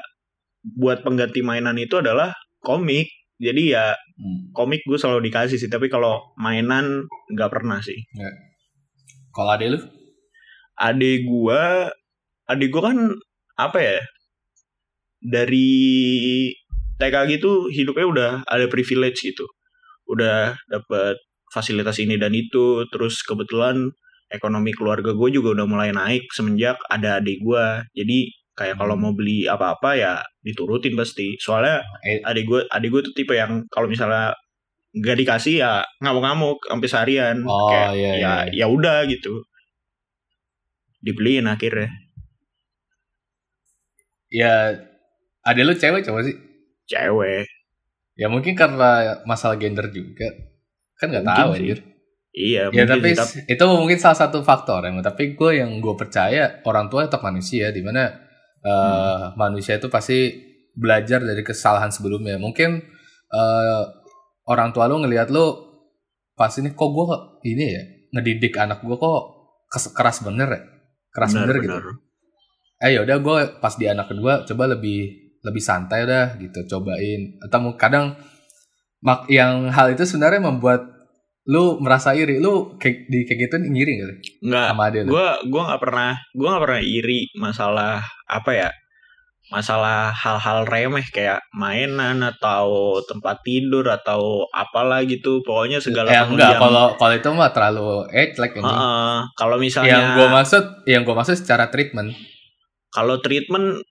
buat 0.62 1.02
pengganti 1.02 1.42
mainan 1.42 1.74
itu 1.76 1.98
adalah 1.98 2.30
komik 2.62 3.06
jadi 3.36 3.62
ya 3.66 3.86
Hmm. 4.16 4.48
komik 4.56 4.80
gue 4.88 4.96
selalu 4.96 5.28
dikasih 5.28 5.60
sih 5.60 5.68
tapi 5.68 5.92
kalau 5.92 6.32
mainan 6.40 7.04
nggak 7.28 7.52
pernah 7.52 7.84
sih 7.84 8.00
Kalau 9.28 9.52
ada 9.52 9.68
lu? 9.68 9.76
adik 10.80 11.28
gua 11.28 11.92
adik 12.48 12.72
gua 12.72 12.82
kan 12.88 12.98
apa 13.60 13.76
ya 13.76 13.98
dari 15.20 15.68
TK 16.96 17.14
gitu 17.36 17.68
hidupnya 17.68 18.06
udah 18.08 18.30
ada 18.48 18.66
privilege 18.72 19.20
gitu 19.20 19.44
udah 20.10 20.56
dapat 20.70 21.16
fasilitas 21.52 21.98
ini 22.02 22.16
dan 22.20 22.32
itu. 22.34 22.84
Terus 22.92 23.22
kebetulan 23.26 23.90
ekonomi 24.30 24.74
keluarga 24.74 25.14
gue 25.14 25.28
juga 25.30 25.54
udah 25.56 25.66
mulai 25.70 25.90
naik 25.94 26.30
semenjak 26.34 26.76
ada 26.90 27.18
adik 27.22 27.38
gua. 27.46 27.82
Jadi 27.94 28.30
kayak 28.56 28.80
kalau 28.80 28.96
Hmm. 28.96 29.02
mau 29.08 29.12
beli 29.14 29.46
apa-apa 29.46 29.90
ya 29.98 30.12
diturutin 30.42 30.96
pasti. 30.98 31.36
Soalnya 31.38 31.82
Eh, 32.06 32.18
adik 32.24 32.44
gue 32.48 32.60
adik 32.70 32.88
gue 32.92 33.02
tuh 33.10 33.14
tipe 33.16 33.34
yang 33.36 33.62
kalau 33.70 33.86
misalnya 33.90 34.32
nggak 34.96 35.16
dikasih 35.22 35.54
ya 35.62 35.72
ngamuk-ngamuk 36.02 36.58
sampai 36.66 36.88
seharian. 36.90 37.36
Oh, 37.46 37.68
kayak 37.70 37.90
iya, 37.98 38.10
ya 38.16 38.34
iya. 38.50 38.64
ya 38.64 38.66
udah 38.72 39.04
gitu. 39.10 39.44
Dibeliin 41.04 41.46
akhirnya. 41.46 41.88
Ya 44.30 44.82
ada 45.46 45.60
lu 45.62 45.74
cewek 45.76 46.02
coba 46.06 46.20
sih? 46.26 46.36
cewek 46.86 47.46
Ya 48.16 48.32
mungkin 48.32 48.56
karena 48.56 49.20
masalah 49.28 49.60
gender 49.60 49.92
juga. 49.92 50.32
Kan 50.96 51.12
nggak 51.12 51.24
tahu 51.28 51.50
sih. 51.52 51.60
anjir. 51.60 51.78
iya 52.36 52.62
Ya 52.68 52.84
tapi 52.84 53.16
sih, 53.16 53.44
itu 53.48 53.64
mungkin 53.64 53.96
salah 53.96 54.16
satu 54.16 54.40
faktor 54.40 54.84
ya. 54.84 54.92
Tapi 55.00 55.36
gue 55.36 55.50
yang 55.60 55.80
gue 55.80 55.94
percaya 55.96 56.60
orang 56.64 56.88
tua 56.88 57.04
tetap 57.08 57.20
manusia, 57.20 57.68
di 57.72 57.80
mana 57.80 58.08
eh, 58.60 58.66
Hmm. 58.66 59.36
manusia 59.38 59.76
itu 59.78 59.86
pasti 59.86 60.32
belajar 60.74 61.20
dari 61.22 61.40
kesalahan 61.40 61.92
sebelumnya. 61.92 62.36
Mungkin 62.40 62.80
eh, 63.32 63.82
orang 64.48 64.72
tua 64.72 64.88
lu 64.88 65.00
ngelihat 65.04 65.28
lu 65.32 65.44
pas 66.36 66.52
ini 66.56 66.72
kok 66.72 66.90
gue 66.92 67.06
ini 67.48 67.64
ya 67.72 67.82
ngedidik 68.12 68.52
anak 68.56 68.84
gue 68.84 68.96
kok 68.96 69.20
keras 69.96 70.20
bener 70.20 70.48
ya, 70.52 70.60
keras 71.10 71.32
benar, 71.32 71.46
bener 71.48 71.56
gitu. 71.64 71.72
benar. 71.76 71.84
Eh 72.76 72.90
ya 72.92 73.00
udah 73.04 73.16
gue 73.20 73.38
pas 73.60 73.72
di 73.72 73.86
anak 73.88 74.06
kedua 74.12 74.44
coba 74.44 74.64
lebih 74.76 75.25
lebih 75.46 75.62
santai 75.62 76.02
udah 76.02 76.34
gitu 76.42 76.66
cobain. 76.66 77.38
Atau 77.46 77.70
kadang 77.78 78.18
mak 79.06 79.30
yang 79.30 79.70
hal 79.70 79.94
itu 79.94 80.02
sebenarnya 80.02 80.42
membuat 80.42 80.82
lu 81.46 81.78
merasa 81.78 82.10
iri. 82.18 82.42
Lu 82.42 82.74
kayak 82.74 83.06
di 83.06 83.22
kayak 83.22 83.38
gitu 83.46 83.54
ngiri 83.62 83.92
gak 84.02 84.08
sih? 84.10 84.18
Nggak. 84.50 84.66
Sama 84.74 84.84
dia 84.90 85.02
gue 85.06 85.26
gue 85.46 85.62
nggak 85.62 85.80
pernah 85.80 86.12
gue 86.34 86.46
nggak 86.50 86.64
pernah 86.66 86.82
iri 86.82 87.20
masalah 87.38 88.02
apa 88.26 88.50
ya 88.50 88.70
masalah 89.46 90.10
hal-hal 90.10 90.66
remeh 90.66 91.06
kayak 91.14 91.38
mainan 91.54 92.18
atau 92.18 92.98
tempat 93.06 93.46
tidur 93.46 93.86
atau 93.86 94.42
apalah 94.50 95.06
gitu. 95.06 95.38
Pokoknya 95.46 95.78
segala 95.78 96.10
eh 96.10 96.18
enggak 96.18 96.58
penunjang. 96.58 96.58
kalau 96.58 96.86
kalau 96.98 97.14
itu 97.14 97.28
mah 97.30 97.50
terlalu 97.54 97.86
eh 98.10 98.34
like 98.34 98.58
anjing. 98.58 98.66
Heeh, 98.66 99.16
kalau 99.38 99.56
misalnya 99.62 99.90
yang 99.94 100.06
gue 100.18 100.26
maksud 100.26 100.64
yang 100.90 101.02
gue 101.06 101.14
maksud 101.14 101.36
secara 101.38 101.70
treatment. 101.70 102.10
Kalau 102.90 103.22
treatment 103.22 103.86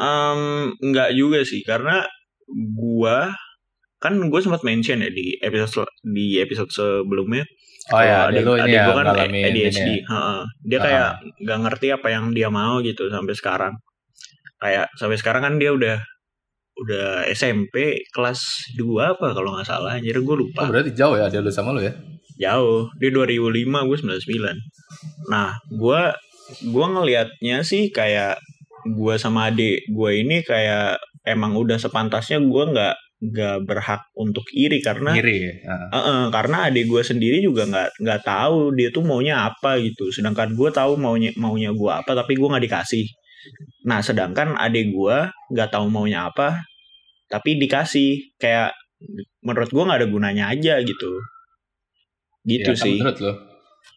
em, 0.00 0.40
enggak 0.80 1.12
juga 1.12 1.44
sih 1.44 1.60
karena 1.60 2.08
gua 2.74 3.36
kan 4.00 4.16
gue 4.16 4.40
sempat 4.40 4.64
mention 4.64 5.04
ya 5.04 5.12
di 5.12 5.36
episode 5.44 5.92
di 6.00 6.40
episode 6.40 6.72
sebelumnya. 6.72 7.44
Oh 7.92 8.00
ya 8.00 8.32
lu 8.32 8.56
ini 8.56 8.64
adik 8.64 8.76
ya 8.80 8.84
gua 8.88 8.96
kan 9.04 9.06
ADHD 9.28 9.88
ya. 9.92 9.96
heeh. 10.08 10.42
dia 10.64 10.78
kayak 10.80 11.10
nggak 11.44 11.58
ngerti 11.68 11.86
apa 11.92 12.08
yang 12.08 12.32
dia 12.32 12.48
mau 12.48 12.80
gitu 12.80 13.12
sampai 13.12 13.34
sekarang. 13.36 13.74
Kayak 14.56 14.88
sampai 14.96 15.16
sekarang 15.20 15.42
kan 15.44 15.54
dia 15.60 15.76
udah 15.76 16.00
udah 16.80 17.28
SMP 17.28 18.08
kelas 18.08 18.40
2 18.80 18.88
apa 19.20 19.36
kalau 19.36 19.52
nggak 19.52 19.68
salah 19.68 20.00
anjir 20.00 20.16
gue 20.16 20.32
oh 20.32 20.40
lupa 20.48 20.64
berarti 20.72 20.96
jauh 20.96 21.12
ya 21.20 21.28
ada 21.28 21.44
lu 21.44 21.52
sama 21.52 21.76
lu 21.76 21.84
ya? 21.84 21.92
Jauh. 22.40 22.88
Dia 22.96 23.12
2005 23.12 23.52
gue 23.68 23.96
99 24.00 25.28
nah 25.28 25.60
gue 25.68 26.02
gue 26.66 26.86
ngelihatnya 26.88 27.62
sih 27.62 27.92
kayak 27.92 28.40
gue 28.86 29.14
sama 29.20 29.52
adik 29.52 29.84
gue 29.90 30.10
ini 30.16 30.40
kayak 30.46 31.00
emang 31.26 31.56
udah 31.56 31.76
sepantasnya 31.76 32.40
gue 32.40 32.64
nggak 32.72 32.96
nggak 33.20 33.56
berhak 33.68 34.00
untuk 34.16 34.48
iri 34.56 34.80
karena 34.80 35.12
ngiri 35.12 35.36
ya. 35.44 35.52
Ah. 35.68 35.88
Heeh, 35.92 36.22
karena 36.32 36.56
adik 36.72 36.88
gue 36.88 37.02
sendiri 37.04 37.44
juga 37.44 37.68
nggak 37.68 38.00
nggak 38.00 38.20
tahu 38.24 38.72
dia 38.72 38.88
tuh 38.88 39.04
maunya 39.04 39.44
apa 39.44 39.76
gitu. 39.84 40.08
Sedangkan 40.08 40.56
gue 40.56 40.70
tahu 40.72 40.96
maunya 40.96 41.28
maunya 41.36 41.68
gue 41.76 41.90
apa 41.92 42.16
tapi 42.16 42.32
gue 42.40 42.48
nggak 42.48 42.64
dikasih. 42.64 43.04
Nah 43.84 44.00
sedangkan 44.00 44.56
adik 44.56 44.88
gue 44.96 45.16
nggak 45.52 45.68
tahu 45.68 45.92
maunya 45.92 46.32
apa 46.32 46.64
tapi 47.28 47.60
dikasih. 47.60 48.40
Kayak 48.40 48.72
menurut 49.44 49.68
gue 49.68 49.84
nggak 49.84 50.00
ada 50.00 50.08
gunanya 50.08 50.44
aja 50.56 50.80
gitu. 50.80 51.20
Gitu 52.48 52.72
Ya, 52.72 52.80
sih. 52.80 52.96
menurut 53.04 53.20
lu 53.20 53.32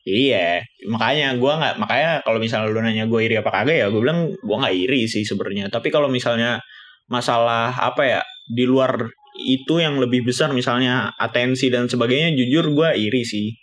Iya, 0.03 0.59
makanya 0.91 1.39
gua 1.39 1.53
nggak 1.59 1.75
makanya 1.79 2.09
kalau 2.27 2.35
misalnya 2.35 2.67
lu 2.67 2.83
nanya 2.83 3.07
gue 3.07 3.21
iri 3.23 3.39
apa 3.39 3.47
kagak 3.55 3.77
ya, 3.79 3.87
gue 3.87 4.01
bilang 4.03 4.35
gua 4.43 4.67
nggak 4.67 4.75
iri 4.75 5.07
sih 5.07 5.23
sebenarnya. 5.23 5.71
Tapi 5.71 5.87
kalau 5.95 6.11
misalnya 6.11 6.59
masalah 7.07 7.71
apa 7.71 8.03
ya 8.03 8.21
di 8.51 8.67
luar 8.67 9.07
itu 9.47 9.79
yang 9.79 9.97
lebih 10.03 10.27
besar 10.27 10.51
misalnya 10.51 11.15
atensi 11.15 11.71
dan 11.71 11.87
sebagainya, 11.87 12.35
jujur 12.35 12.65
gua 12.75 12.91
iri 12.99 13.23
sih. 13.23 13.55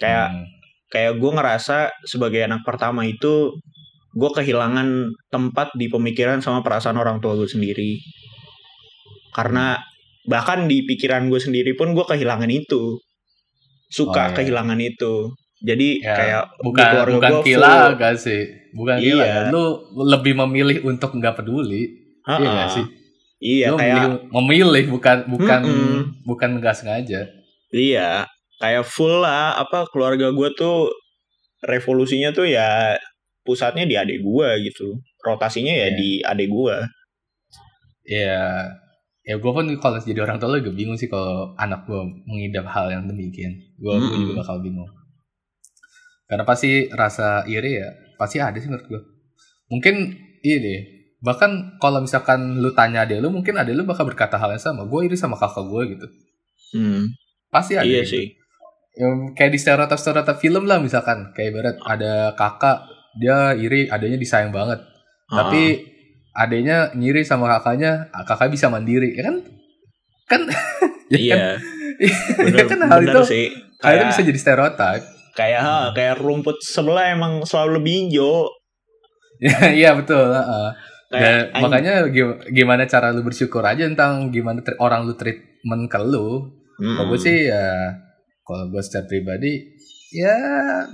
Kayak 0.00 0.28
Hmm. 0.32 0.44
kayak 0.92 1.12
gue 1.18 1.30
ngerasa 1.34 1.78
sebagai 2.06 2.46
anak 2.46 2.62
pertama 2.62 3.02
itu 3.08 3.52
gue 4.16 4.30
kehilangan 4.32 5.12
tempat 5.34 5.74
di 5.76 5.86
pemikiran 5.92 6.40
sama 6.40 6.62
perasaan 6.64 6.96
orang 6.96 7.18
tua 7.20 7.34
gue 7.36 7.48
sendiri. 7.48 7.98
Karena 9.34 9.76
bahkan 10.26 10.66
di 10.70 10.82
pikiran 10.86 11.28
gue 11.30 11.40
sendiri 11.42 11.76
pun 11.78 11.92
gue 11.94 12.06
kehilangan 12.06 12.48
itu 12.50 12.98
suka 13.88 14.22
Oh, 14.22 14.28
iya. 14.28 14.34
kehilangan 14.34 14.78
itu 14.78 15.14
jadi 15.58 15.88
Ya, 15.98 16.14
kayak 16.14 16.42
bukan 16.60 16.90
bukan 17.16 17.32
gua 17.32 17.42
gila 17.42 17.70
full. 17.72 17.92
gak 17.96 18.14
sih 18.18 18.42
bukan 18.72 18.96
Iya. 18.96 19.04
gila 19.04 19.26
lu 19.50 19.64
lebih 20.04 20.34
memilih 20.36 20.76
untuk 20.84 21.10
nggak 21.12 21.36
peduli 21.36 21.82
iya 22.26 22.36
Ha-ha. 22.36 22.56
gak 22.58 22.70
sih 22.72 22.86
iya 23.38 23.66
lu 23.70 23.76
kayak 23.76 23.96
memilih, 23.96 24.20
memilih 24.32 24.84
bukan 24.90 25.16
bukan 25.26 25.60
Mm-mm. 25.62 25.98
bukan 26.22 26.50
nggak 26.58 26.74
sengaja 26.74 27.20
iya 27.70 28.26
kayak 28.56 28.84
full 28.84 29.20
lah 29.20 29.56
apa 29.56 29.84
keluarga 29.88 30.28
gue 30.30 30.48
tuh 30.52 30.92
revolusinya 31.62 32.30
tuh 32.30 32.44
ya 32.44 32.96
pusatnya 33.42 33.84
di 33.84 33.94
adik 33.94 34.20
gue 34.20 34.48
gitu 34.66 34.96
rotasinya 35.22 35.72
ya 35.72 35.88
Iya. 35.88 35.96
di 35.96 36.10
adik 36.20 36.48
gue 36.48 36.76
ya 38.06 38.66
ya 39.26 39.34
gue 39.42 39.50
pun 39.50 39.66
kalau 39.82 39.98
jadi 39.98 40.22
orang 40.22 40.38
tua 40.38 40.62
juga 40.62 40.70
bingung 40.70 40.94
sih 40.94 41.10
kalau 41.10 41.58
anak 41.58 41.82
gue 41.90 41.98
mengidap 42.30 42.70
hal 42.70 42.94
yang 42.94 43.10
demikian. 43.10 43.58
Gue 43.74 43.98
Mm-mm. 43.98 44.30
juga 44.30 44.46
bakal 44.46 44.62
bingung. 44.62 44.86
Karena 46.30 46.46
pasti 46.46 46.86
rasa 46.94 47.42
iri 47.50 47.82
ya 47.82 47.90
pasti 48.16 48.38
ada 48.38 48.56
sih 48.56 48.70
menurut 48.70 48.86
gue 48.88 49.02
mungkin 49.68 50.14
ini 50.46 50.74
bahkan 51.20 51.74
kalau 51.82 52.00
misalkan 52.00 52.62
lu 52.62 52.70
tanya 52.72 53.02
dia 53.02 53.18
lu 53.18 53.34
mungkin 53.34 53.58
ada 53.58 53.68
lu 53.74 53.82
bakal 53.82 54.06
berkata 54.06 54.38
hal 54.38 54.54
yang 54.54 54.62
sama. 54.62 54.86
Gue 54.86 55.10
iri 55.10 55.18
sama 55.18 55.34
kakak 55.34 55.66
gue 55.66 55.82
gitu. 55.98 56.06
Hmm, 56.78 57.10
pasti 57.50 57.74
ada 57.74 57.82
iya 57.82 58.06
gitu. 58.06 58.22
sih. 58.22 58.26
Ya, 58.96 59.06
kayak 59.36 59.52
di 59.52 59.58
stereotip 59.58 59.98
stereotip 59.98 60.38
film 60.38 60.70
lah 60.70 60.78
misalkan. 60.78 61.34
Kayak 61.34 61.48
ibarat 61.50 61.76
ada 61.82 62.12
kakak 62.38 62.78
dia 63.18 63.58
iri 63.58 63.90
adanya 63.90 64.16
disayang 64.22 64.54
banget. 64.54 64.78
Ha-ha. 65.26 65.42
tapi 65.42 65.62
adanya 66.36 66.92
ngiri 66.92 67.24
sama 67.24 67.48
kakaknya 67.48 68.12
ah, 68.12 68.22
kakak 68.28 68.52
bisa 68.52 68.68
mandiri 68.68 69.16
ya 69.16 69.32
kan? 69.32 69.36
Kan? 70.28 70.40
Ya 71.06 71.18
iya. 71.22 71.34
kan? 71.38 71.56
Bener, 72.50 72.66
kan 72.74 72.80
hal 72.82 73.00
itu 73.06 73.20
sih. 73.24 73.46
akhirnya 73.78 74.10
kayak 74.10 74.10
bisa 74.10 74.22
jadi 74.26 74.38
stereotip 74.42 75.02
kayak 75.36 75.60
ha, 75.62 75.76
kayak 75.94 76.18
rumput 76.18 76.58
sebelah 76.58 77.12
emang 77.12 77.46
selalu 77.46 77.78
lebih 77.80 77.94
hijau. 78.10 78.48
Ya, 79.36 79.68
iya 79.68 79.90
betul 79.92 80.32
heeh. 80.32 80.68
kayak 81.12 81.52
anj- 81.52 81.60
makanya 81.60 81.94
gi- 82.08 82.40
gimana 82.56 82.88
cara 82.88 83.12
lu 83.12 83.20
bersyukur 83.20 83.60
aja 83.60 83.84
tentang 83.84 84.32
gimana 84.32 84.64
orang 84.80 85.04
lu 85.04 85.12
treatment 85.12 85.86
ke 85.86 86.00
lu. 86.00 86.48
Mm-mm. 86.80 86.96
kalau 86.96 87.08
gue 87.12 87.20
sih 87.20 87.38
ya 87.46 87.92
kalau 88.42 88.66
gue 88.72 88.80
secara 88.80 89.04
pribadi 89.04 89.75
ya 90.12 90.36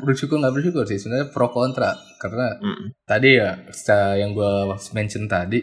bersyukur 0.00 0.38
nggak 0.38 0.54
bersyukur 0.54 0.84
sih. 0.84 0.96
Sebenarnya 0.96 1.28
pro 1.28 1.48
kontra. 1.48 1.92
Karena 2.16 2.56
Mm-mm. 2.56 2.94
tadi 3.02 3.36
ya 3.36 3.56
secara 3.70 4.16
yang 4.16 4.32
gue 4.32 4.52
mention 4.92 5.26
tadi 5.26 5.60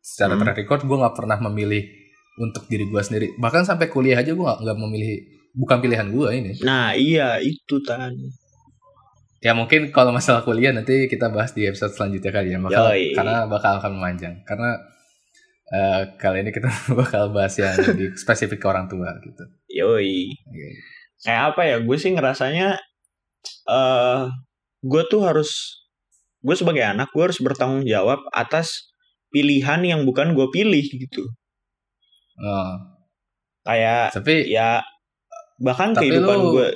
secara 0.00 0.34
Hmm. 0.34 0.42
track 0.42 0.58
record 0.58 0.82
gue 0.84 0.96
nggak 0.96 1.16
pernah 1.16 1.38
memilih 1.50 1.84
untuk 2.38 2.64
diri 2.66 2.86
gue 2.86 3.02
sendiri. 3.02 3.26
Bahkan 3.36 3.66
sampai 3.66 3.86
kuliah 3.86 4.18
aja 4.18 4.32
gue 4.32 4.40
nggak 4.40 4.60
nggak 4.64 4.78
memilih 4.78 5.18
bukan 5.52 5.78
pilihan 5.78 6.08
gue 6.08 6.28
ini. 6.32 6.50
Nah 6.62 6.94
iya 6.94 7.36
itu 7.38 7.78
tadi 7.82 8.48
ya 9.38 9.54
mungkin 9.54 9.94
kalau 9.94 10.10
masalah 10.10 10.42
kuliah 10.42 10.74
nanti 10.74 11.06
kita 11.06 11.30
bahas 11.30 11.54
di 11.54 11.62
episode 11.62 11.94
selanjutnya 11.94 12.30
kali 12.34 12.50
ya. 12.50 12.58
Bakal, 12.58 12.84
Yoi. 12.90 13.14
karena 13.14 13.46
bakal 13.46 13.78
akan 13.78 13.92
memanjang. 13.94 14.34
Karena 14.42 14.74
eh, 15.68 16.02
kali 16.16 16.42
ini 16.42 16.50
kita 16.50 16.66
bakal 17.00 17.30
bahas 17.30 17.54
yang 17.54 17.76
lebih 17.78 18.18
spesifik 18.18 18.58
ke 18.58 18.66
orang 18.66 18.88
tua 18.88 19.12
gitu. 19.22 19.44
Yoi. 19.70 20.32
Oke. 20.32 20.68
Kayak 21.20 21.42
apa 21.50 21.62
ya 21.64 21.76
gue 21.78 21.96
sih 21.96 22.10
ngerasanya 22.10 22.78
eh 23.66 24.20
gue 24.80 25.02
tuh 25.06 25.20
harus 25.20 25.50
gue 26.38 26.54
sebagai 26.54 26.82
anak 26.82 27.10
gue 27.10 27.22
harus 27.22 27.38
bertanggung 27.38 27.82
jawab 27.84 28.22
atas 28.30 28.90
pilihan 29.28 29.82
yang 29.82 30.00
bukan 30.02 30.32
gue 30.32 30.46
pilih 30.48 30.84
gitu 30.84 31.26
Oh. 32.38 32.70
kayak 33.62 34.14
Tapi 34.14 34.46
ya 34.46 34.78
bahkan 35.58 35.90
Tapi 35.90 36.06
kehidupan 36.06 36.38
lu- 36.38 36.54
gue 36.54 36.68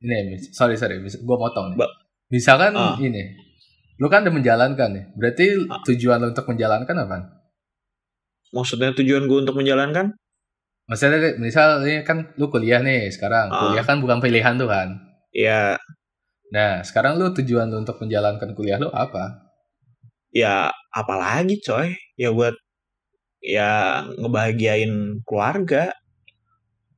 ini 0.00 0.38
sorry 0.48 0.78
sorry 0.78 1.02
gue 1.02 1.36
potong 1.36 1.74
nih. 1.74 1.76
Ba- 1.76 1.90
Misalkan 2.30 2.72
Ah. 2.72 2.94
ini, 2.96 3.34
lu 3.98 4.06
kan 4.06 4.22
udah 4.22 4.30
menjalankan 4.30 4.88
nih. 4.94 5.04
Berarti 5.12 5.44
Ah. 5.66 5.82
tujuan 5.82 6.22
lu 6.22 6.30
untuk 6.30 6.46
menjalankan 6.46 6.96
apa? 6.96 7.18
maksudnya 8.50 8.90
tujuan 8.92 9.26
gue 9.26 9.38
untuk 9.42 9.54
menjalankan 9.54 10.14
Maksudnya 10.90 11.38
misal 11.38 11.86
ini 11.86 12.02
kan 12.02 12.34
lu 12.34 12.50
kuliah 12.50 12.82
nih 12.82 13.06
sekarang. 13.14 13.46
Ah. 13.48 13.70
Kuliah 13.70 13.84
kan 13.86 14.02
bukan 14.02 14.18
pilihan 14.18 14.58
tuh 14.58 14.66
kan. 14.66 14.98
ya 15.30 15.78
Nah, 16.50 16.82
sekarang 16.82 17.14
lu 17.14 17.30
tujuan 17.30 17.70
lu 17.70 17.78
untuk 17.86 18.02
menjalankan 18.02 18.50
kuliah 18.58 18.74
lu 18.82 18.90
apa? 18.90 19.46
ya 20.30 20.70
apalagi 20.94 21.58
coy 21.58 21.90
ya 22.14 22.30
buat 22.30 22.54
ya 23.42 24.02
ngebahagiain 24.14 25.22
keluarga 25.26 25.90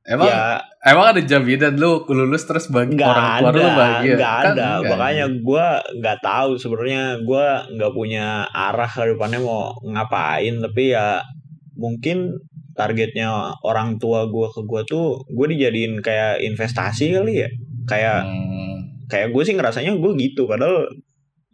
Emang 0.03 0.27
ya 0.27 0.59
emang 0.83 1.15
ada 1.15 1.21
jaminan 1.23 1.79
lu 1.79 2.03
lulus 2.11 2.43
terus 2.43 2.67
bagi 2.67 2.93
nggak 2.99 3.07
orang 3.07 3.27
tua 3.39 3.49
lu 3.55 3.63
bahagia? 3.71 4.13
nggak 4.19 4.35
Kan 4.35 4.51
ada 4.53 4.67
enggak. 4.83 4.89
makanya 4.91 5.25
gue 5.31 5.67
nggak 6.03 6.17
tahu 6.19 6.49
sebenarnya 6.59 7.03
gue 7.23 7.45
nggak 7.79 7.93
punya 7.95 8.25
arah 8.51 8.91
ke 8.91 9.01
depannya 9.15 9.39
mau 9.39 9.71
ngapain 9.81 10.53
tapi 10.59 10.91
ya 10.91 11.23
mungkin 11.79 12.35
targetnya 12.73 13.53
orang 13.61 14.01
tua 14.01 14.25
gue 14.29 14.47
ke 14.49 14.61
gue 14.65 14.81
tuh 14.89 15.21
gue 15.29 15.47
dijadiin 15.53 16.01
kayak 16.01 16.41
investasi 16.41 17.13
kali 17.13 17.45
ya. 17.45 17.49
Kayak 17.85 18.25
Hmm, 18.25 18.77
kayak 19.11 19.29
gue 19.35 19.43
sih 19.45 19.53
ngerasanya 19.53 19.93
gue 19.99 20.11
gitu 20.17 20.49
padahal 20.49 20.89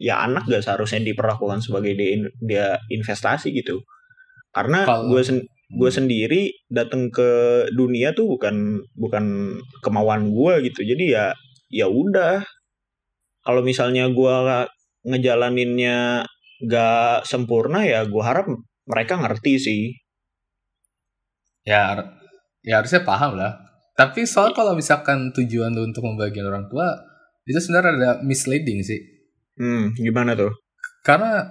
ya 0.00 0.24
anak 0.24 0.48
gak 0.48 0.64
seharusnya 0.64 1.04
diperlakukan 1.12 1.60
sebagai 1.60 1.92
dia, 1.92 2.24
dia 2.40 2.66
investasi 2.88 3.52
gitu. 3.52 3.84
Karena 4.50 4.88
gue 4.88 5.22
sen 5.22 5.44
gue 5.70 5.90
sendiri 5.92 6.50
datang 6.66 7.14
ke 7.14 7.62
dunia 7.70 8.10
tuh 8.16 8.26
bukan 8.26 8.82
bukan 8.96 9.56
kemauan 9.84 10.32
gue 10.32 10.66
gitu. 10.72 10.82
Jadi 10.82 11.04
ya 11.14 11.36
ya 11.70 11.86
udah. 11.86 12.42
Kalau 13.40 13.64
misalnya 13.64 14.08
gue 14.08 14.34
ngejalaninnya 15.04 16.28
gak 16.64 17.24
sempurna 17.24 17.84
ya 17.88 18.04
gue 18.04 18.20
harap 18.20 18.44
mereka 18.84 19.16
ngerti 19.16 19.54
sih 19.56 19.82
ya 21.64 21.96
ya 22.64 22.80
harusnya 22.80 23.02
paham 23.04 23.36
lah. 23.36 23.56
Tapi 23.96 24.24
soal 24.24 24.56
kalau 24.56 24.72
misalkan 24.72 25.28
tujuan 25.36 25.76
lu 25.76 25.84
untuk 25.84 26.04
membagikan 26.08 26.48
orang 26.48 26.66
tua 26.72 26.96
itu 27.44 27.58
sebenarnya 27.60 27.90
ada 27.96 28.10
misleading 28.24 28.80
sih. 28.80 29.00
hmm 29.60 29.92
gimana 29.98 30.32
tuh 30.32 30.52
Karena 31.04 31.44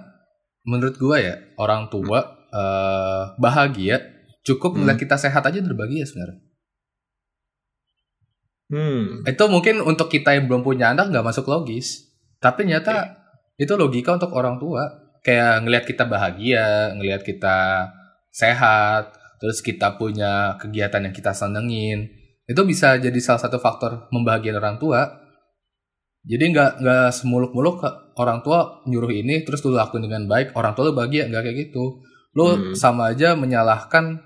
menurut 0.66 0.98
gua 0.98 1.16
ya 1.22 1.34
orang 1.58 1.86
tua 1.92 2.20
eh, 2.50 3.22
bahagia 3.38 4.02
cukup 4.42 4.74
Hmm. 4.74 4.98
kita 4.98 5.14
sehat 5.14 5.44
aja 5.46 5.62
udah 5.62 5.76
bahagia 5.78 6.02
sebenarnya. 6.08 6.40
hmm 8.70 9.26
Itu 9.26 9.44
mungkin 9.50 9.82
untuk 9.82 10.08
kita 10.10 10.34
yang 10.34 10.46
belum 10.50 10.62
punya 10.66 10.94
anak 10.94 11.10
nggak 11.10 11.26
masuk 11.26 11.46
logis. 11.50 12.10
Tapi 12.40 12.66
nyata 12.70 13.18
itu 13.60 13.72
logika 13.76 14.16
untuk 14.16 14.32
orang 14.32 14.56
tua. 14.62 14.82
Kayak 15.20 15.68
ngelihat 15.68 15.84
kita 15.84 16.04
bahagia, 16.08 16.96
ngelihat 16.96 17.20
kita 17.20 17.86
sehat, 18.32 19.19
terus 19.40 19.64
kita 19.64 19.96
punya 19.96 20.54
kegiatan 20.60 21.00
yang 21.00 21.14
kita 21.16 21.32
senengin. 21.32 22.12
Itu 22.44 22.62
bisa 22.68 23.00
jadi 23.00 23.16
salah 23.18 23.40
satu 23.40 23.56
faktor 23.56 24.12
membahagiakan 24.12 24.60
orang 24.60 24.78
tua. 24.78 25.00
Jadi 26.20 26.52
nggak 26.52 26.84
nggak 26.84 27.08
semuluk-muluk 27.16 27.80
orang 28.20 28.44
tua 28.44 28.84
nyuruh 28.84 29.08
ini 29.08 29.40
terus 29.40 29.64
lu 29.64 29.72
lakuin 29.72 30.04
dengan 30.04 30.28
baik 30.28 30.52
orang 30.52 30.76
tua 30.76 30.90
lu 30.90 30.92
bahagia 30.92 31.26
nggak 31.32 31.42
kayak 31.42 31.58
gitu. 31.68 32.04
Lu 32.36 32.44
Hmm. 32.52 32.76
sama 32.76 33.16
aja 33.16 33.32
menyalahkan 33.34 34.20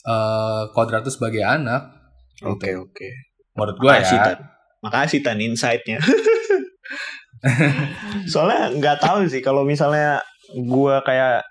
eh 0.00 0.62
kodrat 0.76 1.02
lu 1.02 1.10
sebagai 1.10 1.40
anak. 1.40 1.96
oke 2.40 2.60
Gitu. 2.60 2.80
oke 2.80 3.08
Menurut 3.56 3.76
gua 3.80 3.90
Makasih, 3.98 4.16
ya. 4.16 4.24
Tan. 4.24 4.38
Makasih 4.80 5.20
Tan 5.20 5.38
insight-nya. 5.40 5.98
Soalnya 8.32 8.72
nggak 8.76 8.98
tahu 9.00 9.24
sih 9.28 9.40
kalau 9.40 9.64
misalnya 9.64 10.20
gua 10.66 11.00
kayak 11.00 11.44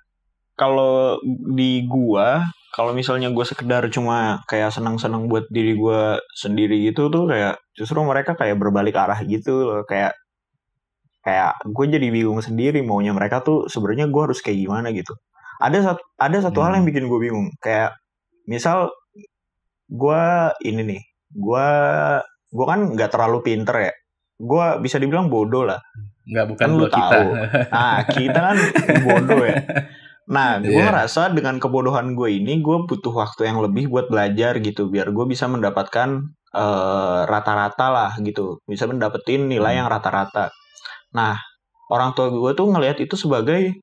kalau 0.53 1.17
di 1.53 1.85
gua 1.89 2.45
kalau 2.79 2.95
misalnya 2.95 3.27
gue 3.27 3.43
sekedar 3.43 3.83
cuma 3.91 4.39
kayak 4.47 4.71
senang-senang 4.71 5.27
buat 5.27 5.51
diri 5.51 5.75
gua 5.75 6.15
sendiri 6.31 6.79
gitu 6.87 7.11
tuh 7.11 7.27
kayak 7.27 7.59
justru 7.75 7.99
mereka 8.01 8.39
kayak 8.39 8.55
berbalik 8.55 8.95
arah 8.95 9.19
gitu 9.27 9.67
loh 9.67 9.83
kayak 9.83 10.15
kayak 11.19 11.59
gue 11.67 11.85
jadi 11.91 12.07
bingung 12.07 12.39
sendiri 12.39 12.79
maunya 12.79 13.11
mereka 13.11 13.43
tuh 13.43 13.67
sebenarnya 13.67 14.07
gua 14.07 14.31
harus 14.31 14.39
kayak 14.39 14.63
gimana 14.63 14.95
gitu 14.95 15.11
ada 15.59 15.75
satu 15.83 15.99
ada 16.15 16.37
satu 16.39 16.63
hal 16.63 16.71
Hmm. 16.71 16.77
yang 16.79 16.87
bikin 16.87 17.03
gue 17.05 17.19
bingung 17.19 17.51
kayak 17.59 17.99
misal 18.47 18.95
gua 19.91 20.55
ini 20.61 20.81
nih 20.85 21.01
gua 21.35 21.67
gua 22.47 22.65
kan 22.67 22.79
nggak 22.95 23.11
terlalu 23.11 23.43
pinter 23.43 23.75
ya 23.75 23.93
gua 24.39 24.79
bisa 24.79 24.95
dibilang 24.95 25.27
bodoh 25.27 25.67
lah 25.67 25.83
Nggak 26.23 26.45
bukan 26.45 26.61
Kan 26.61 26.71
lu 26.77 26.85
kita. 26.85 27.09
tahu. 27.09 27.29
nah 27.73 27.97
kita 28.05 28.39
kan 28.39 28.57
bodoh 29.09 29.43
ya 29.43 29.57
nah 30.29 30.61
gue 30.61 30.69
Iya. 30.69 30.93
ngerasa 30.93 31.33
dengan 31.33 31.57
kebodohan 31.57 32.13
gue 32.13 32.29
ini 32.37 32.61
gue 32.61 32.77
butuh 32.85 33.11
waktu 33.11 33.49
yang 33.49 33.65
lebih 33.65 33.89
buat 33.89 34.13
belajar 34.13 34.61
gitu 34.61 34.85
biar 34.87 35.09
gue 35.09 35.25
bisa 35.25 35.49
mendapatkan 35.49 36.09
eh, 36.49 37.19
rata-rata 37.25 37.85
lah 37.89 38.11
gitu 38.21 38.61
bisa 38.65 38.85
mendapetin 38.85 39.49
nilai 39.49 39.73
Hmm. 39.73 39.79
yang 39.85 39.87
rata-rata 39.89 40.53
nah 41.13 41.37
orang 41.89 42.13
tua 42.13 42.29
gue 42.29 42.51
tuh 42.53 42.69
ngelihat 42.69 43.01
itu 43.01 43.17
sebagai 43.17 43.73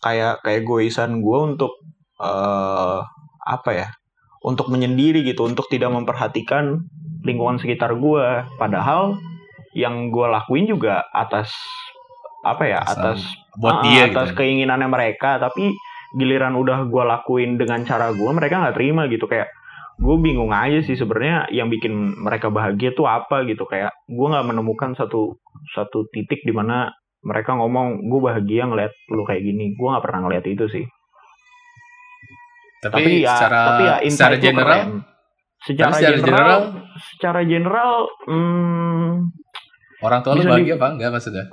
kayak 0.00 0.40
kayak 0.40 0.64
egoisan 0.64 1.20
gue 1.20 1.38
untuk 1.52 1.72
eh 2.16 2.98
apa 3.46 3.70
ya 3.72 3.88
untuk 4.40 4.72
menyendiri 4.72 5.20
gitu 5.24 5.44
untuk 5.44 5.68
tidak 5.68 5.92
memperhatikan 5.92 6.80
lingkungan 7.24 7.60
sekitar 7.60 7.92
gue 7.96 8.26
padahal 8.56 9.20
yang 9.76 10.08
gue 10.08 10.24
lakuin 10.24 10.64
juga 10.64 11.04
atas 11.12 11.52
apa 12.44 12.64
ya 12.64 12.80
atas 12.80 13.20
buat 13.56 13.74
Ah, 13.74 13.82
dia 13.82 14.02
atas 14.08 14.30
gitu. 14.30 14.38
keinginannya 14.38 14.86
mereka 14.86 15.36
tapi 15.36 15.72
giliran 16.14 16.54
udah 16.54 16.86
gue 16.86 17.02
lakuin 17.02 17.56
dengan 17.56 17.82
cara 17.82 18.12
gue 18.12 18.30
mereka 18.30 18.60
nggak 18.60 18.76
terima 18.76 19.04
gitu 19.06 19.26
kayak 19.26 19.48
gue 19.96 20.16
bingung 20.16 20.52
aja 20.52 20.80
sih 20.80 20.92
sebenarnya 20.92 21.48
yang 21.50 21.66
bikin 21.66 21.90
mereka 22.16 22.48
bahagia 22.48 22.92
tuh 22.92 23.04
apa 23.04 23.44
gitu 23.44 23.64
kayak 23.64 23.92
gue 24.06 24.26
nggak 24.26 24.44
menemukan 24.44 24.92
satu 24.92 25.40
satu 25.72 26.04
titik 26.10 26.40
di 26.40 26.52
mana 26.52 26.92
mereka 27.20 27.56
ngomong 27.56 28.04
gue 28.04 28.20
bahagia 28.22 28.64
ngeliat 28.64 28.92
lu 29.08 29.24
kayak 29.24 29.40
gini 29.40 29.72
gue 29.72 29.88
nggak 29.88 30.04
pernah 30.04 30.20
ngeliat 30.22 30.44
itu 30.44 30.68
sih 30.68 30.84
Tapi, 32.76 32.92
tapi 32.92 33.12
ya 33.24 33.34
secara 33.34 33.60
tapi 33.66 33.82
ya 33.82 33.96
secara 34.06 34.36
general, 34.36 34.68
keren. 34.68 34.90
secara, 35.64 35.90
secara 35.90 36.12
general, 36.12 36.20
general, 36.22 36.60
secara 37.02 37.40
general 37.42 37.92
hmm, 38.28 39.10
orang 39.98 40.20
tua 40.22 40.32
lu 40.32 40.38
bisa 40.38 40.46
di- 40.46 40.52
bahagia 40.54 40.74
apa 40.76 40.86
enggak 40.92 41.10
maksudnya? 41.10 41.44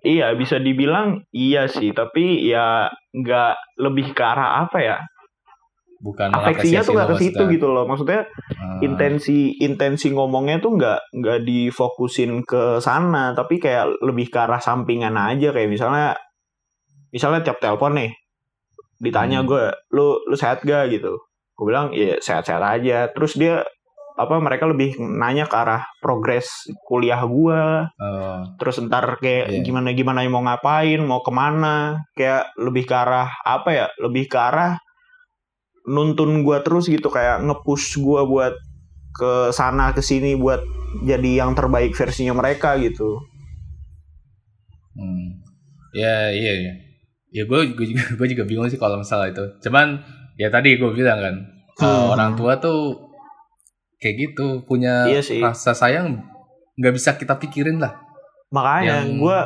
Iya 0.00 0.32
bisa 0.32 0.56
dibilang 0.56 1.28
iya 1.34 1.68
sih 1.68 1.92
tapi 1.92 2.40
ya 2.48 2.88
nggak 3.12 3.80
lebih 3.80 4.16
ke 4.16 4.22
arah 4.24 4.64
apa 4.64 4.78
ya? 4.80 4.98
Bukan 6.00 6.32
afeksinya 6.32 6.80
tuh 6.80 6.96
nggak 6.96 7.10
ke 7.12 7.16
situ 7.20 7.42
gitu 7.52 7.68
loh 7.68 7.84
maksudnya. 7.84 8.24
Ah, 8.56 8.80
intensi 8.80 9.60
intensi 9.60 10.08
ngomongnya 10.08 10.56
tuh 10.64 10.80
nggak 10.80 11.00
nggak 11.12 11.38
difokusin 11.44 12.40
ke 12.48 12.80
sana 12.80 13.36
tapi 13.36 13.60
kayak 13.60 14.00
lebih 14.00 14.32
ke 14.32 14.38
arah 14.40 14.56
sampingan 14.56 15.12
aja 15.20 15.52
kayak 15.52 15.68
misalnya 15.68 16.16
misalnya 17.12 17.44
tiap 17.44 17.60
telepon 17.60 18.00
nih 18.00 18.10
ditanya 19.00 19.44
Hmm. 19.44 19.48
gue 19.48 19.64
lu 19.96 20.16
lu 20.28 20.36
sehat 20.36 20.64
gak 20.64 20.92
gitu. 20.92 21.16
Gue 21.56 21.64
bilang 21.68 21.92
ya 21.92 22.16
sehat-sehat 22.20 22.60
aja. 22.60 23.08
Terus 23.12 23.36
dia 23.36 23.64
apa 24.20 24.36
mereka 24.36 24.68
lebih 24.68 25.00
nanya 25.00 25.48
ke 25.48 25.56
arah 25.56 25.88
progres 26.04 26.68
kuliah 26.84 27.24
gue 27.24 27.62
oh, 27.88 28.40
terus 28.60 28.76
ntar 28.84 29.16
kayak 29.16 29.48
Iya. 29.48 29.64
gimana 29.64 29.96
gimana 29.96 30.20
mau 30.28 30.44
ngapain 30.44 31.00
mau 31.00 31.24
ke 31.24 31.32
mana 31.32 32.04
kayak 32.12 32.52
lebih 32.60 32.84
ke 32.84 32.92
arah 32.92 33.32
apa 33.42 33.68
ya 33.72 33.86
lebih 33.96 34.28
ke 34.28 34.36
arah 34.36 34.76
nuntun 35.88 36.44
gua 36.44 36.60
terus 36.60 36.86
gitu 36.86 37.08
kayak 37.08 37.40
ngepush 37.40 37.96
gua 37.98 38.28
buat 38.28 38.52
ke 39.10 39.50
sana 39.50 39.96
ke 39.96 40.04
sini 40.04 40.36
buat 40.36 40.60
jadi 41.02 41.40
yang 41.42 41.56
terbaik 41.56 41.96
versinya 41.96 42.36
mereka 42.36 42.76
gitu 42.76 43.18
hmm. 44.94 45.28
Ya 45.90 46.30
iya 46.30 46.52
iya. 46.54 46.72
Ya 47.30 47.42
gue 47.46 47.74
gue 47.74 47.86
juga 47.90 48.04
gue 48.18 48.26
juga 48.30 48.44
bingung 48.46 48.70
sih 48.70 48.78
kalau 48.78 48.94
masalah 48.94 49.26
itu. 49.26 49.42
Cuman 49.58 49.98
ya 50.38 50.46
tadi 50.46 50.78
gue 50.78 50.90
bilang 50.94 51.18
kan 51.18 51.34
uh, 51.82 51.82
Hmm. 51.82 52.14
orang 52.14 52.32
tua 52.38 52.62
tuh 52.62 53.09
kayak 54.00 54.16
gitu 54.18 54.64
punya 54.64 55.06
Iya 55.06 55.20
sih. 55.20 55.38
rasa 55.38 55.72
sayang 55.72 56.24
nggak 56.74 56.94
bisa 56.96 57.10
kita 57.14 57.36
pikirin 57.36 57.78
lah. 57.78 57.94
makanya 58.50 59.06
Yang- 59.06 59.22
gua 59.22 59.38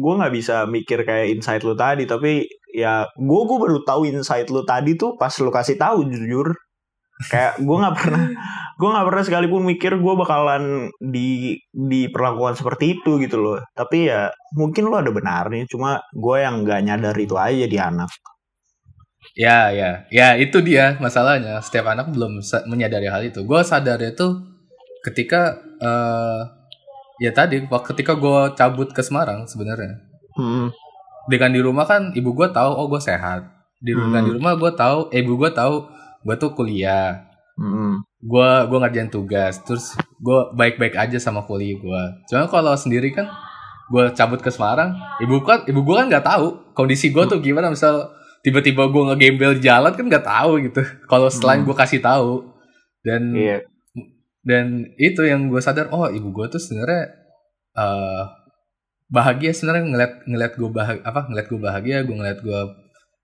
gua 0.00 0.12
nggak 0.16 0.32
bisa 0.32 0.64
mikir 0.64 1.04
kayak 1.04 1.28
insight 1.28 1.60
lu 1.60 1.76
tadi 1.76 2.08
tapi 2.08 2.48
ya 2.72 3.04
gua 3.14 3.44
gua 3.44 3.58
baru 3.60 3.84
tahu 3.84 4.08
insight 4.08 4.48
lu 4.48 4.64
tadi 4.64 4.96
tuh 4.96 5.12
pas 5.14 5.28
lu 5.36 5.52
kasih 5.52 5.76
tahu 5.76 6.08
jujur 6.08 6.56
kayak 7.28 7.60
gua 7.60 7.76
nggak 7.84 7.96
pernah 8.00 8.24
gua 8.76 8.88
nggak 8.96 9.06
pernah 9.12 9.22
sekalipun 9.28 9.60
mikir 9.60 9.92
gua 10.00 10.16
bakalan 10.16 10.88
di 11.02 11.52
diperlakukan 11.68 12.56
seperti 12.56 12.96
itu 12.96 13.20
gitu 13.20 13.36
loh 13.36 13.60
tapi 13.76 14.08
ya 14.08 14.32
mungkin 14.56 14.88
lu 14.88 14.96
ada 14.96 15.12
benarnya 15.12 15.68
cuma 15.68 16.00
gua 16.16 16.40
yang 16.48 16.64
nggak 16.64 16.80
nyadar 16.80 17.16
itu 17.16 17.36
aja 17.36 17.66
di 17.68 17.76
anak 17.76 18.08
Ya, 19.36 19.68
ya, 19.68 20.08
ya 20.08 20.32
itu 20.40 20.64
dia 20.64 20.96
masalahnya. 20.96 21.60
Setiap 21.60 21.92
anak 21.92 22.08
belum 22.08 22.40
menyadari 22.72 23.04
hal 23.12 23.20
itu. 23.28 23.44
Gue 23.44 23.60
sadar 23.60 24.00
itu 24.00 24.40
ketika 25.04 25.60
eh 25.76 26.40
ya 27.20 27.30
tadi 27.36 27.60
waktu 27.68 27.92
ketika 27.92 28.16
gue 28.16 28.56
cabut 28.56 28.88
ke 28.96 29.04
Semarang 29.04 29.44
sebenarnya. 29.44 30.00
Hmm. 30.40 30.72
Dengan 31.28 31.52
di 31.52 31.60
rumah 31.60 31.84
kan 31.84 32.16
ibu 32.16 32.32
gue 32.32 32.48
tahu 32.48 32.70
oh 32.72 32.88
gue 32.88 33.00
sehat. 33.00 33.44
Di 33.76 33.92
rumah 33.92 34.24
Hmm. 34.24 34.28
di 34.28 34.32
rumah 34.40 34.52
gue 34.56 34.72
tahu, 34.72 35.12
eh, 35.12 35.20
ibu 35.20 35.36
gue 35.36 35.50
tahu 35.52 35.84
gue 36.24 36.36
tuh 36.40 36.50
kuliah. 36.56 37.28
Hmm. 37.60 38.00
Gue 38.24 38.50
gue 38.72 38.78
ngerjain 38.80 39.12
tugas. 39.12 39.60
Terus 39.68 39.92
gue 40.16 40.40
baik-baik 40.56 40.96
aja 40.96 41.20
sama 41.20 41.44
kuliah 41.44 41.76
gue. 41.76 42.02
Cuma 42.32 42.48
kalau 42.48 42.72
sendiri 42.72 43.12
kan 43.12 43.28
gue 43.92 44.04
cabut 44.16 44.40
ke 44.40 44.48
Semarang, 44.48 44.96
ibu 45.20 45.44
kan 45.44 45.68
ibu 45.68 45.84
gue 45.84 45.94
kan 45.94 46.08
nggak 46.08 46.24
tahu 46.24 46.72
kondisi 46.72 47.12
gue 47.12 47.24
tuh 47.28 47.38
gimana 47.44 47.68
misal 47.68 48.16
tiba-tiba 48.46 48.86
gue 48.86 49.02
ngegembel 49.10 49.58
jalan 49.58 49.90
kan 49.90 50.06
nggak 50.06 50.22
tahu 50.24 50.62
gitu. 50.62 50.80
Kalau 51.04 51.26
selain 51.28 51.60
Hmm. 51.60 51.66
gue 51.66 51.74
kasih 51.74 51.98
tahu 51.98 52.46
dan 53.02 53.34
Iya. 53.34 53.58
dan 54.40 54.66
itu 54.96 55.26
yang 55.26 55.50
gue 55.50 55.58
sadar 55.58 55.90
oh 55.90 56.06
ibu 56.06 56.30
gue 56.30 56.46
tuh 56.46 56.62
sebenarnya 56.62 57.10
eh 57.74 58.22
bahagia 59.06 59.50
sebenarnya 59.50 59.84
ngeliat 59.84 60.12
ngeliat 60.24 60.52
gue 60.54 60.70
bahagia 60.70 61.02
apa 61.02 61.20
ngeliat 61.26 61.46
gue 61.46 61.60
bahagia 61.60 61.96
gue 62.02 62.14
ngeliat 62.14 62.38
gue 62.40 62.60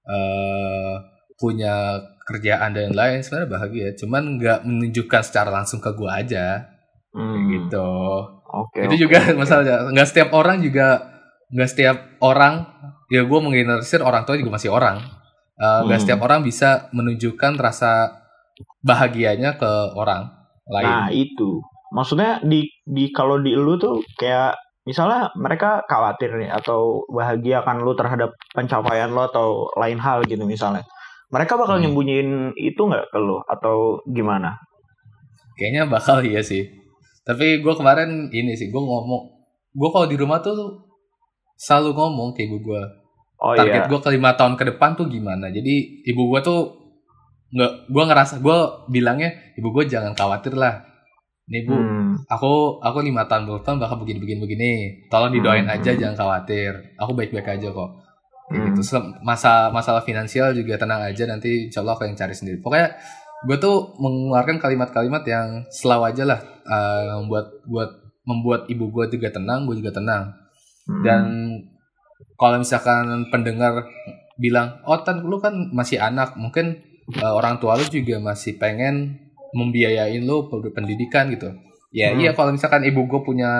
eh 0.05 0.95
punya 1.35 1.75
kerjaan 2.23 2.71
dan 2.71 2.91
lain 2.91 3.19
sebenarnya 3.19 3.51
bahagia 3.51 3.89
cuman 3.97 4.39
nggak 4.39 4.59
menunjukkan 4.63 5.23
secara 5.23 5.51
langsung 5.51 5.79
ke 5.79 5.91
gue 5.91 6.11
aja 6.11 6.67
Hmm. 7.13 7.45
gitu 7.47 7.91
Oke. 8.49 8.83
itu 8.83 8.95
oke, 8.95 9.03
juga 9.05 9.19
oke. 9.23 9.37
masalahnya 9.37 9.91
nggak 9.91 10.09
setiap 10.09 10.33
orang 10.33 10.59
juga 10.59 10.87
nggak 11.51 11.69
setiap 11.69 11.97
orang 12.19 12.72
ya 13.13 13.23
gue 13.29 13.39
menggeneralisir 13.45 14.01
orang 14.01 14.25
tua 14.25 14.41
juga 14.41 14.57
masih 14.57 14.73
orang 14.73 14.97
nggak 15.61 15.95
Hmm. 15.95 16.03
setiap 16.03 16.21
orang 16.25 16.41
bisa 16.43 16.89
menunjukkan 16.97 17.61
rasa 17.61 18.11
bahagianya 18.83 19.61
ke 19.61 19.71
orang 19.95 20.33
lain 20.67 20.89
Nah 20.89 21.07
itu 21.13 21.61
maksudnya 21.93 22.41
di 22.43 22.65
di 22.83 23.13
kalau 23.13 23.37
di 23.39 23.53
lu 23.53 23.77
tuh 23.77 24.01
kayak 24.17 24.57
misalnya 24.83 25.31
mereka 25.39 25.85
khawatir 25.87 26.35
nih 26.35 26.51
atau 26.51 27.05
bahagia 27.07 27.63
kan 27.63 27.79
lu 27.79 27.93
terhadap 27.95 28.33
pencapaian 28.51 29.13
lo 29.13 29.29
atau 29.29 29.69
lain 29.79 30.01
hal 30.01 30.25
gitu 30.27 30.43
misalnya. 30.43 30.83
Mereka 31.31 31.55
bakal 31.55 31.79
Hmm. 31.79 31.87
nyembunyiin 31.87 32.31
itu 32.59 32.81
nggak 32.81 33.13
ke 33.13 33.19
lu 33.23 33.39
atau 33.47 34.03
gimana? 34.11 34.59
Kayaknya 35.55 35.83
bakal 35.87 36.25
iya 36.25 36.41
sih. 36.43 36.65
Tapi 37.23 37.63
gue 37.63 37.75
kemarin 37.79 38.33
ini 38.35 38.59
sih, 38.59 38.69
gue 38.69 38.83
ngomong, 38.83 39.23
gue 39.71 39.89
kalau 39.95 40.07
di 40.11 40.17
rumah 40.19 40.43
tuh 40.43 40.83
selalu 41.55 41.95
ngomong 41.95 42.35
ke 42.35 42.51
ibu 42.51 42.59
gue. 42.59 42.83
Oh 43.43 43.59
Target 43.59 43.83
iya. 43.85 43.91
gue 43.91 43.99
ke 43.99 44.11
lima 44.15 44.31
tahun 44.39 44.55
ke 44.55 44.65
depan 44.71 44.95
tuh 44.95 45.11
gimana. 45.11 45.51
Jadi 45.51 46.07
ibu 46.07 46.31
gue 46.31 46.41
tuh 46.47 46.61
nggak, 47.51 47.73
gue 47.91 48.05
ngerasa 48.07 48.35
gue 48.39 48.59
bilangnya 48.87 49.35
ibu 49.59 49.69
gue 49.75 49.85
jangan 49.91 50.15
khawatir 50.15 50.55
lah. 50.55 50.87
Nih 51.51 51.67
bu, 51.67 51.75
Hmm. 51.75 52.15
aku 52.31 52.79
aku 52.79 53.03
lima 53.03 53.27
tahun 53.27 53.51
ke 53.51 53.67
depan 53.67 53.83
bakal 53.83 53.99
begini 53.99 54.23
begini 54.23 54.39
begini. 54.47 54.73
Tolong 55.11 55.35
didoain 55.35 55.67
Hmm. 55.67 55.75
aja, 55.75 55.91
jangan 55.91 56.15
khawatir. 56.15 56.71
Aku 57.03 57.19
baik 57.19 57.35
baik 57.35 57.59
aja 57.59 57.69
kok. 57.69 57.91
Hmm. 58.47 58.79
gitu. 58.79 58.81
Masa 59.27 59.75
masalah 59.75 60.07
finansial 60.07 60.55
juga 60.55 60.79
tenang 60.79 61.03
aja 61.03 61.27
nanti 61.27 61.67
insya 61.67 61.83
Allah 61.83 61.99
aku 61.99 62.07
yang 62.07 62.15
cari 62.15 62.33
sendiri. 62.33 62.63
Pokoknya 62.63 62.95
gue 63.43 63.59
tuh 63.59 63.91
mengeluarkan 63.99 64.63
kalimat-kalimat 64.63 65.27
yang 65.27 65.67
selalu 65.75 66.15
aja 66.15 66.23
lah 66.31 66.41
eh, 66.63 67.11
membuat 67.19 67.51
buat 67.67 67.91
membuat 68.23 68.71
ibu 68.71 68.87
gue 68.87 69.19
juga 69.19 69.35
tenang, 69.35 69.67
gue 69.67 69.83
juga 69.83 69.91
tenang. 69.91 70.31
Hmm. 70.87 71.03
Dan 71.03 71.23
kalau 72.43 72.59
misalkan 72.59 73.07
pendengar 73.31 73.87
bilang, 74.35 74.83
oh 74.83 74.99
tan 75.07 75.23
lu 75.23 75.39
kan 75.39 75.55
masih 75.71 76.03
anak, 76.03 76.35
mungkin 76.35 76.83
eh, 77.15 77.33
orang 77.39 77.63
tua 77.63 77.79
lu 77.79 77.87
juga 77.87 78.19
masih 78.19 78.59
pengen 78.59 79.23
membiayain 79.55 80.27
lu 80.27 80.51
pendidikan 80.75 81.31
gitu. 81.31 81.55
Ya 81.95 82.11
Hmm. 82.11 82.19
iya 82.19 82.35
kalau 82.35 82.51
misalkan 82.51 82.83
ibu 82.83 83.07
gue 83.07 83.21
punya 83.23 83.53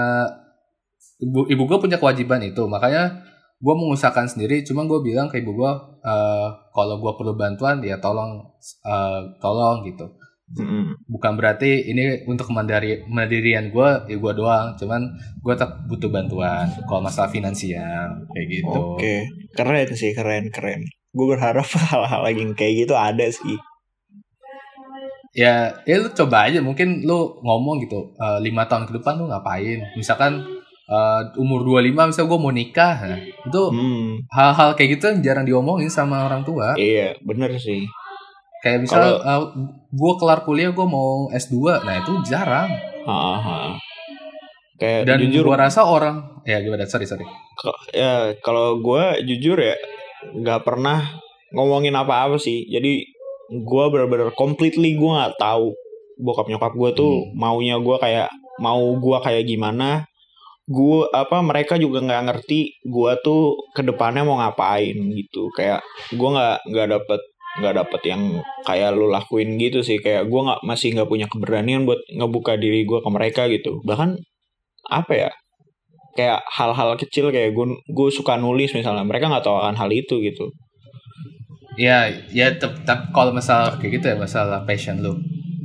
ibu 1.23 1.47
ibu 1.47 1.63
gue 1.71 1.79
punya 1.79 2.03
kewajiban 2.03 2.43
itu, 2.43 2.67
makanya 2.67 3.23
gue 3.63 3.75
mengusahakan 3.79 4.27
sendiri. 4.27 4.67
Cuma 4.67 4.83
gue 4.91 4.99
bilang 4.99 5.31
ke 5.31 5.39
ibu 5.39 5.55
gue, 5.55 5.73
eh, 6.03 6.49
kalau 6.75 6.99
gue 6.99 7.13
perlu 7.15 7.39
bantuan 7.39 7.79
ya 7.87 8.03
tolong 8.03 8.43
eh, 8.83 9.21
tolong 9.39 9.87
gitu 9.87 10.11
Hmm. 10.53 10.93
bukan 11.09 11.33
berarti 11.35 11.89
ini 11.89 12.29
untuk 12.29 12.53
mandiri 12.53 13.09
mandirian 13.09 13.73
gue 13.73 13.89
ya 14.05 14.17
gue 14.21 14.33
doang 14.37 14.77
cuman 14.77 15.01
gue 15.41 15.53
tetap 15.57 15.81
butuh 15.89 16.13
bantuan 16.13 16.69
kalau 16.85 17.01
masalah 17.01 17.33
finansial 17.33 18.21
kayak 18.29 18.47
gitu 18.51 18.81
Oke, 19.01 19.17
keren 19.57 19.89
sih, 19.93 20.13
keren, 20.13 20.53
keren. 20.53 20.85
Gue 21.09 21.27
berharap 21.33 21.65
hal-hal 21.89 22.23
yang 22.31 22.53
kayak 22.53 22.85
gitu 22.85 22.93
ada 22.93 23.25
sih. 23.29 23.57
ya 25.33 25.73
ya 25.89 25.97
lu 25.97 26.13
coba 26.13 26.45
aja 26.45 26.61
mungkin 26.61 27.01
lu 27.03 27.41
ngomong 27.41 27.81
gitu 27.81 28.13
eh, 28.15 28.39
lima 28.45 28.69
tahun 28.69 28.85
ke 28.85 29.01
depan 29.01 29.17
lu 29.17 29.33
ngapain 29.33 29.81
misalkan 29.97 30.45
eh, 30.85 31.21
umur 31.41 31.65
25 31.65 32.13
misal 32.13 32.29
gue 32.29 32.37
mau 32.37 32.53
nikah 32.53 32.97
nah, 33.01 33.17
itu 33.17 33.63
Hmm, 33.73 34.21
hal-hal 34.29 34.77
kayak 34.77 35.01
gitu 35.01 35.05
yang 35.09 35.21
jarang 35.25 35.47
diomongin 35.49 35.89
sama 35.89 36.29
orang 36.29 36.45
tua 36.45 36.77
iya, 36.77 37.17
bener 37.25 37.57
sih. 37.57 37.89
Kayak 38.63 38.87
misal 38.87 39.21
gue 39.91 40.13
kelar 40.23 40.47
kuliah 40.47 40.71
gue 40.71 40.87
mau 40.87 41.29
S2 41.35 41.83
nah 41.83 41.95
itu 41.99 42.13
jarang. 42.25 42.71
Ha, 43.03 43.15
ha. 43.37 43.59
Kayak 44.79 45.01
dan 45.07 45.19
jujur, 45.23 45.47
gue 45.47 45.59
rasa 45.59 45.87
orang 45.87 46.43
ya 46.43 46.59
gimana? 46.63 46.87
Sorry 46.87 47.07
sorry. 47.07 47.27
Ya 47.95 48.35
kalau 48.43 48.79
gue 48.79 49.23
jujur 49.27 49.59
ya 49.59 49.75
nggak 50.35 50.63
pernah 50.67 51.03
ngomongin 51.55 51.95
apa-apa 51.95 52.39
sih. 52.39 52.67
Jadi 52.67 53.03
gue 53.53 53.85
bener-bener 53.91 54.31
completely 54.35 54.95
gue 54.97 55.11
nggak 55.11 55.39
tahu 55.39 55.75
bokap 56.23 56.47
nyokap 56.49 56.73
gue 56.75 56.91
tuh 56.95 57.15
Hmm. 57.27 57.35
maunya 57.35 57.77
gue 57.83 57.97
kayak 57.99 58.31
mau 58.63 58.83
gue 58.99 59.19
kayak 59.23 59.47
gimana. 59.47 60.07
Gue 60.67 61.11
apa 61.11 61.43
mereka 61.43 61.75
juga 61.79 61.99
nggak 62.03 62.23
ngerti 62.31 62.83
gue 62.87 63.13
tuh 63.27 63.59
ke 63.75 63.83
depannya 63.83 64.23
mau 64.23 64.39
ngapain 64.39 64.95
gitu. 64.95 65.51
Kayak 65.55 65.83
gue 66.15 66.29
nggak 66.31 66.59
nggak 66.71 66.89
dapet 66.99 67.21
nggak 67.61 67.75
dapet 67.85 68.01
yang 68.09 68.41
kayak 68.65 68.97
lu 68.97 69.13
lakuin 69.13 69.61
gitu 69.61 69.85
sih. 69.85 70.01
Kayak 70.01 70.29
gue 70.29 70.41
nggak 70.41 70.61
masih 70.65 70.97
nggak 70.97 71.09
punya 71.09 71.27
keberanian 71.29 71.85
buat 71.85 72.01
ngebuka 72.09 72.57
diri 72.57 72.89
gue 72.89 72.99
ke 73.05 73.11
mereka 73.13 73.43
gitu. 73.53 73.85
Bahkan 73.85 74.17
apa 74.89 75.13
ya 75.13 75.31
kayak 76.17 76.45
hal-hal 76.49 76.97
kecil 76.97 77.33
kayak 77.33 77.53
gue 77.57 77.67
gue 77.89 78.09
suka 78.13 78.37
nulis 78.37 78.73
misalnya 78.73 79.05
mereka 79.05 79.29
nggak 79.29 79.45
tahu 79.45 79.57
akan 79.61 79.77
hal 79.77 79.91
itu 79.93 80.21
gitu. 80.25 80.49
Ya 81.77 82.09
ya 82.33 82.53
tetap 82.53 83.13
kalau 83.17 83.33
masalah 83.33 83.77
kayak 83.81 84.01
gitu 84.01 84.07
ya 84.13 84.17
masalah 84.17 84.65
passion 84.65 85.01
lu. 85.01 85.17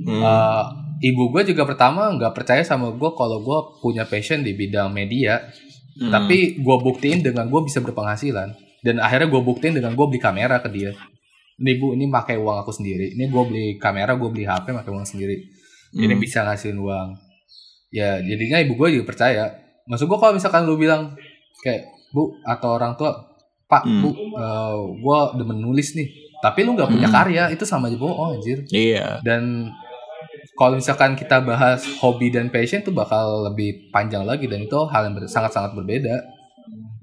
Hmm. 0.08 0.23
Eh, 0.23 0.63
ibu 1.12 1.32
gue 1.32 1.52
juga 1.52 1.67
pertama 1.67 2.12
nggak 2.15 2.36
percaya 2.36 2.63
sama 2.63 2.91
gue 2.95 3.12
kalau 3.15 3.43
gue 3.43 3.60
punya 3.84 4.04
passion 4.08 4.43
di 4.43 4.52
bidang 4.56 4.91
media. 4.91 5.47
Hmm. 5.97 6.13
tapi 6.13 6.62
gue 6.62 6.78
buktiin 6.78 7.26
dengan 7.26 7.50
gue 7.50 7.58
bisa 7.65 7.82
berpenghasilan. 7.82 8.54
Dan 8.86 9.02
akhirnya 9.02 9.34
gue 9.34 9.41
buktiin 9.41 9.82
dengan 9.82 9.97
gue 9.97 10.06
beli 10.06 10.21
kamera 10.21 10.62
ke 10.62 10.69
dia 10.69 10.93
ini 11.58 11.72
bu 11.78 11.93
ini 11.93 12.06
pakai 12.08 12.38
uang 12.38 12.58
aku 12.62 12.72
sendiri 12.72 13.13
ini 13.13 13.28
gue 13.28 13.43
beli 13.43 13.65
kamera 13.78 14.13
gue 14.13 14.30
beli 14.30 14.46
hp 14.46 14.65
pakai 14.65 14.91
uang 14.93 15.06
sendiri 15.06 15.36
ini 15.98 16.13
Hmm. 16.13 16.22
bisa 16.22 16.43
ngasihin 16.43 16.78
uang 16.78 17.10
ya 17.89 18.20
jadinya 18.20 18.60
ibu 18.62 18.76
gue 18.76 19.00
juga 19.00 19.06
percaya 19.08 19.50
maksud 19.88 20.06
gue 20.06 20.17
kalau 20.20 20.34
misalkan 20.36 20.67
lu 20.67 20.76
bilang 20.76 21.15
kayak 21.63 21.88
bu 22.12 22.36
atau 22.43 22.76
orang 22.76 22.93
tua 22.93 23.15
pak 23.65 23.84
Hmm. 23.84 24.04
bu 24.04 24.10
gue 24.98 25.20
demen 25.39 25.60
nulis 25.60 25.96
nih 25.96 26.08
tapi 26.38 26.62
lu 26.62 26.78
nggak 26.78 26.91
punya 26.91 27.10
Hmm. 27.10 27.17
karya 27.17 27.43
itu 27.50 27.65
sama 27.65 27.89
aja 27.89 27.98
bohong 27.98 28.38
anjir 28.38 28.62
iya 28.70 29.17
dan 29.26 29.72
kalau 30.58 30.78
misalkan 30.78 31.13
kita 31.13 31.41
bahas 31.41 31.86
hobi 32.02 32.30
dan 32.30 32.50
passion 32.50 32.82
tuh 32.82 32.89
bakal 32.89 33.46
lebih 33.46 33.89
panjang 33.89 34.26
lagi 34.26 34.46
dan 34.46 34.65
itu 34.65 34.78
hal 34.89 35.06
yang 35.06 35.13
sangat-sangat 35.30 35.78
berbeda. 35.78 36.17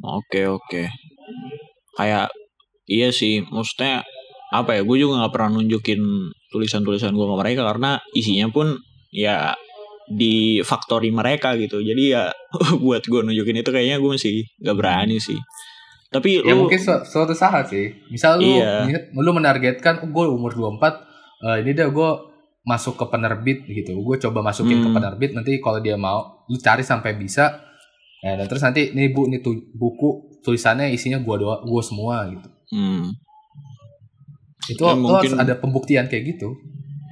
oke 0.03 0.41
oke 0.59 0.83
kayak 1.95 2.27
iya 2.91 3.15
sih 3.15 3.47
maksudnya 3.47 4.03
apa 4.55 4.71
ya 4.73 4.83
gue 4.83 4.97
juga 4.97 5.19
nggak 5.19 5.33
pernah 5.33 5.51
nunjukin 5.55 6.01
tulisan-tulisan 6.49 7.11
gue 7.11 7.27
ke 7.27 7.37
mereka 7.37 7.63
karena 7.67 7.91
isinya 8.13 8.47
pun 8.49 8.79
ya 9.11 9.53
di 10.07 10.35
factory 10.61 11.11
mereka 11.11 11.57
gitu 11.57 11.81
jadi 11.81 12.03
ya 12.05 12.23
buat 12.85 13.03
gue 13.03 13.21
nunjukin 13.23 13.59
itu 13.59 13.71
kayaknya 13.71 13.99
gue 13.99 14.11
masih 14.11 14.47
nggak 14.61 14.77
berani 14.77 15.19
sih 15.19 15.39
tapi 16.09 16.39
Ya 16.39 16.55
lu 16.55 16.63
mungkin 16.63 16.79
su- 16.79 17.03
suatu 17.03 17.35
saat 17.35 17.67
sih. 17.67 17.91
Misal 18.07 18.39
lu 18.39 18.47
Iya. 18.47 18.87
lu 19.11 19.35
menargetkan 19.35 19.99
oh, 19.99 20.09
gue 20.09 20.25
umur 20.31 20.55
24 20.55 21.03
eh, 21.43 21.57
ini 21.59 21.75
dah 21.75 21.91
gue 21.91 22.11
masuk 22.63 22.95
ke 22.95 23.05
penerbit 23.05 23.67
gitu. 23.67 23.99
Gue 23.99 24.23
coba 24.23 24.39
masukin 24.41 24.79
ke 24.79 24.89
Hmm. 24.89 24.95
penerbit 24.95 25.35
nanti 25.35 25.59
kalau 25.59 25.83
dia 25.83 25.99
mau 25.99 26.47
lu 26.47 26.55
cari 26.57 26.87
sampai 26.87 27.19
bisa. 27.19 27.59
Ya, 28.23 28.39
dan 28.39 28.47
terus 28.47 28.63
nanti 28.63 28.95
nih 28.95 29.11
bu 29.11 29.27
nih 29.27 29.43
tu- 29.43 29.67
buku 29.75 30.39
tulisannya 30.41 30.87
isinya 30.89 31.19
gua 31.19 31.35
doa 31.35 31.57
gua 31.61 31.83
semua 31.83 32.31
gitu. 32.31 32.47
hmm, 32.71 33.11
Itu 34.67 34.83
Ya, 34.83 34.93
lu 34.93 35.07
harus 35.11 35.29
mungkin- 35.29 35.39
ada 35.39 35.55
pembuktian 35.55 36.07
kayak 36.07 36.25
gitu. 36.31 36.49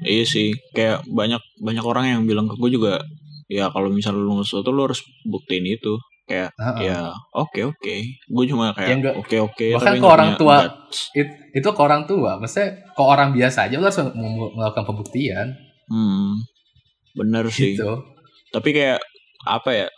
iya 0.03 0.25
sih 0.25 0.51
kayak 0.73 1.07
banyak 1.07 1.39
banyak 1.59 1.83
orang 1.83 2.05
yang 2.09 2.23
bilang 2.23 2.45
ke 2.45 2.57
gue 2.57 2.71
juga 2.73 2.99
ya 3.47 3.69
kalau 3.69 3.87
misalnya 3.87 4.19
lu 4.21 4.41
sesuatu 4.41 4.69
lu 4.69 4.83
harus 4.83 4.99
buktiin 5.23 5.63
itu 5.65 5.95
kayak 6.25 6.51
Heeh. 6.57 6.91
ya 6.91 7.01
oke 7.33 7.61
oke 7.69 7.95
gue 8.09 8.45
cuma 8.47 8.71
Ya 8.71 8.75
kayak 8.75 8.97
enggak. 8.99 9.15
oke 9.17 9.37
oke 9.45 9.67
Bahkan 9.73 9.87
tapi 9.87 10.01
ke 10.01 10.09
orang 10.09 10.31
tua. 10.35 10.57
It- 11.13 11.39
itu 11.53 11.69
ke 11.69 11.81
orang 11.81 12.03
tua 12.05 12.35
maksudnya 12.37 12.67
ke 12.89 13.03
orang 13.05 13.31
biasa 13.31 13.59
aja 13.65 13.77
lu 13.77 13.85
harus 13.85 14.01
melakukan 14.51 14.85
pembuktian 14.85 15.47
hmm 15.87 16.35
bener 17.15 17.47
sih 17.47 17.73
gitu 17.73 18.03
tapi 18.51 18.73
kayak 18.73 18.99
apa 19.45 19.71
ya 19.77 19.89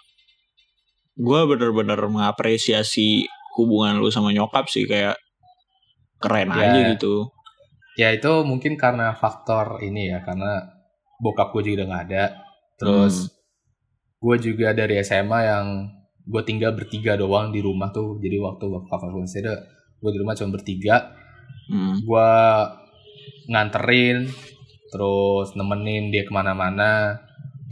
gue 1.14 1.40
bener-bener 1.46 1.96
mengapresiasi 2.04 3.24
hubungan 3.54 3.96
lu 3.96 4.10
sama 4.10 4.28
nyokap 4.28 4.66
sih 4.66 4.82
kayak 4.82 5.14
keren 6.18 6.50
Ya. 6.50 6.60
aja 6.60 6.80
gitu 6.92 7.30
ya 7.94 8.10
itu 8.10 8.32
mungkin 8.42 8.74
karena 8.74 9.14
faktor 9.14 9.78
ini 9.82 10.10
ya 10.10 10.22
karena 10.26 10.62
bokap 11.22 11.54
gue 11.54 11.70
juga 11.70 11.82
udah 11.82 11.86
nggak 11.90 12.04
ada. 12.10 12.24
Terus 12.74 13.14
gue 14.18 14.36
juga 14.42 14.74
dari 14.74 14.98
SMA 15.02 15.40
yang 15.46 15.66
gue 16.24 16.42
tinggal 16.42 16.74
bertiga 16.74 17.14
doang 17.14 17.54
di 17.54 17.62
rumah 17.62 17.94
tuh. 17.94 18.18
Jadi 18.18 18.36
waktu 18.42 18.64
bapak 18.66 19.10
gue 19.14 19.22
masih 19.22 19.42
ada 19.46 19.54
gue 20.02 20.10
di 20.10 20.18
rumah 20.18 20.34
cuma 20.34 20.54
bertiga. 20.58 21.22
Hmm. 21.64 21.96
gue 21.96 22.30
nganterin 23.48 24.28
terus 24.92 25.56
nemenin 25.56 26.10
dia 26.10 26.26
ke 26.26 26.32
mana-mana. 26.34 27.22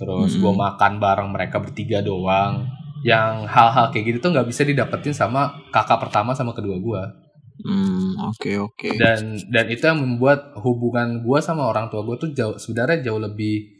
Terus 0.00 0.34
Mm-mm. 0.34 0.42
gue 0.42 0.52
makan 0.56 0.92
bareng 1.02 1.28
mereka 1.28 1.60
bertiga 1.60 2.00
doang. 2.00 2.66
Yang 3.02 3.50
hal-hal 3.50 3.90
kayak 3.90 4.04
gitu 4.06 4.18
tuh 4.22 4.30
nggak 4.32 4.48
bisa 4.48 4.62
didapetin 4.62 5.12
sama 5.12 5.58
kakak 5.74 5.98
pertama 5.98 6.32
sama 6.38 6.54
kedua 6.54 6.78
gue 6.78 7.02
Hmm, 7.62 8.18
oke 8.26 8.50
oke. 8.58 8.88
dan 8.98 9.38
dan 9.46 9.66
itu 9.66 9.82
yang 9.82 9.98
membuat 9.98 10.50
hubungan 10.58 11.22
gue 11.22 11.38
sama 11.38 11.62
orang 11.64 11.86
tua 11.88 12.02
gue 12.02 12.16
tuh 12.18 12.30
jauh 12.32 12.56
sebenarnya 12.56 13.06
jauh 13.06 13.18
lebih 13.18 13.70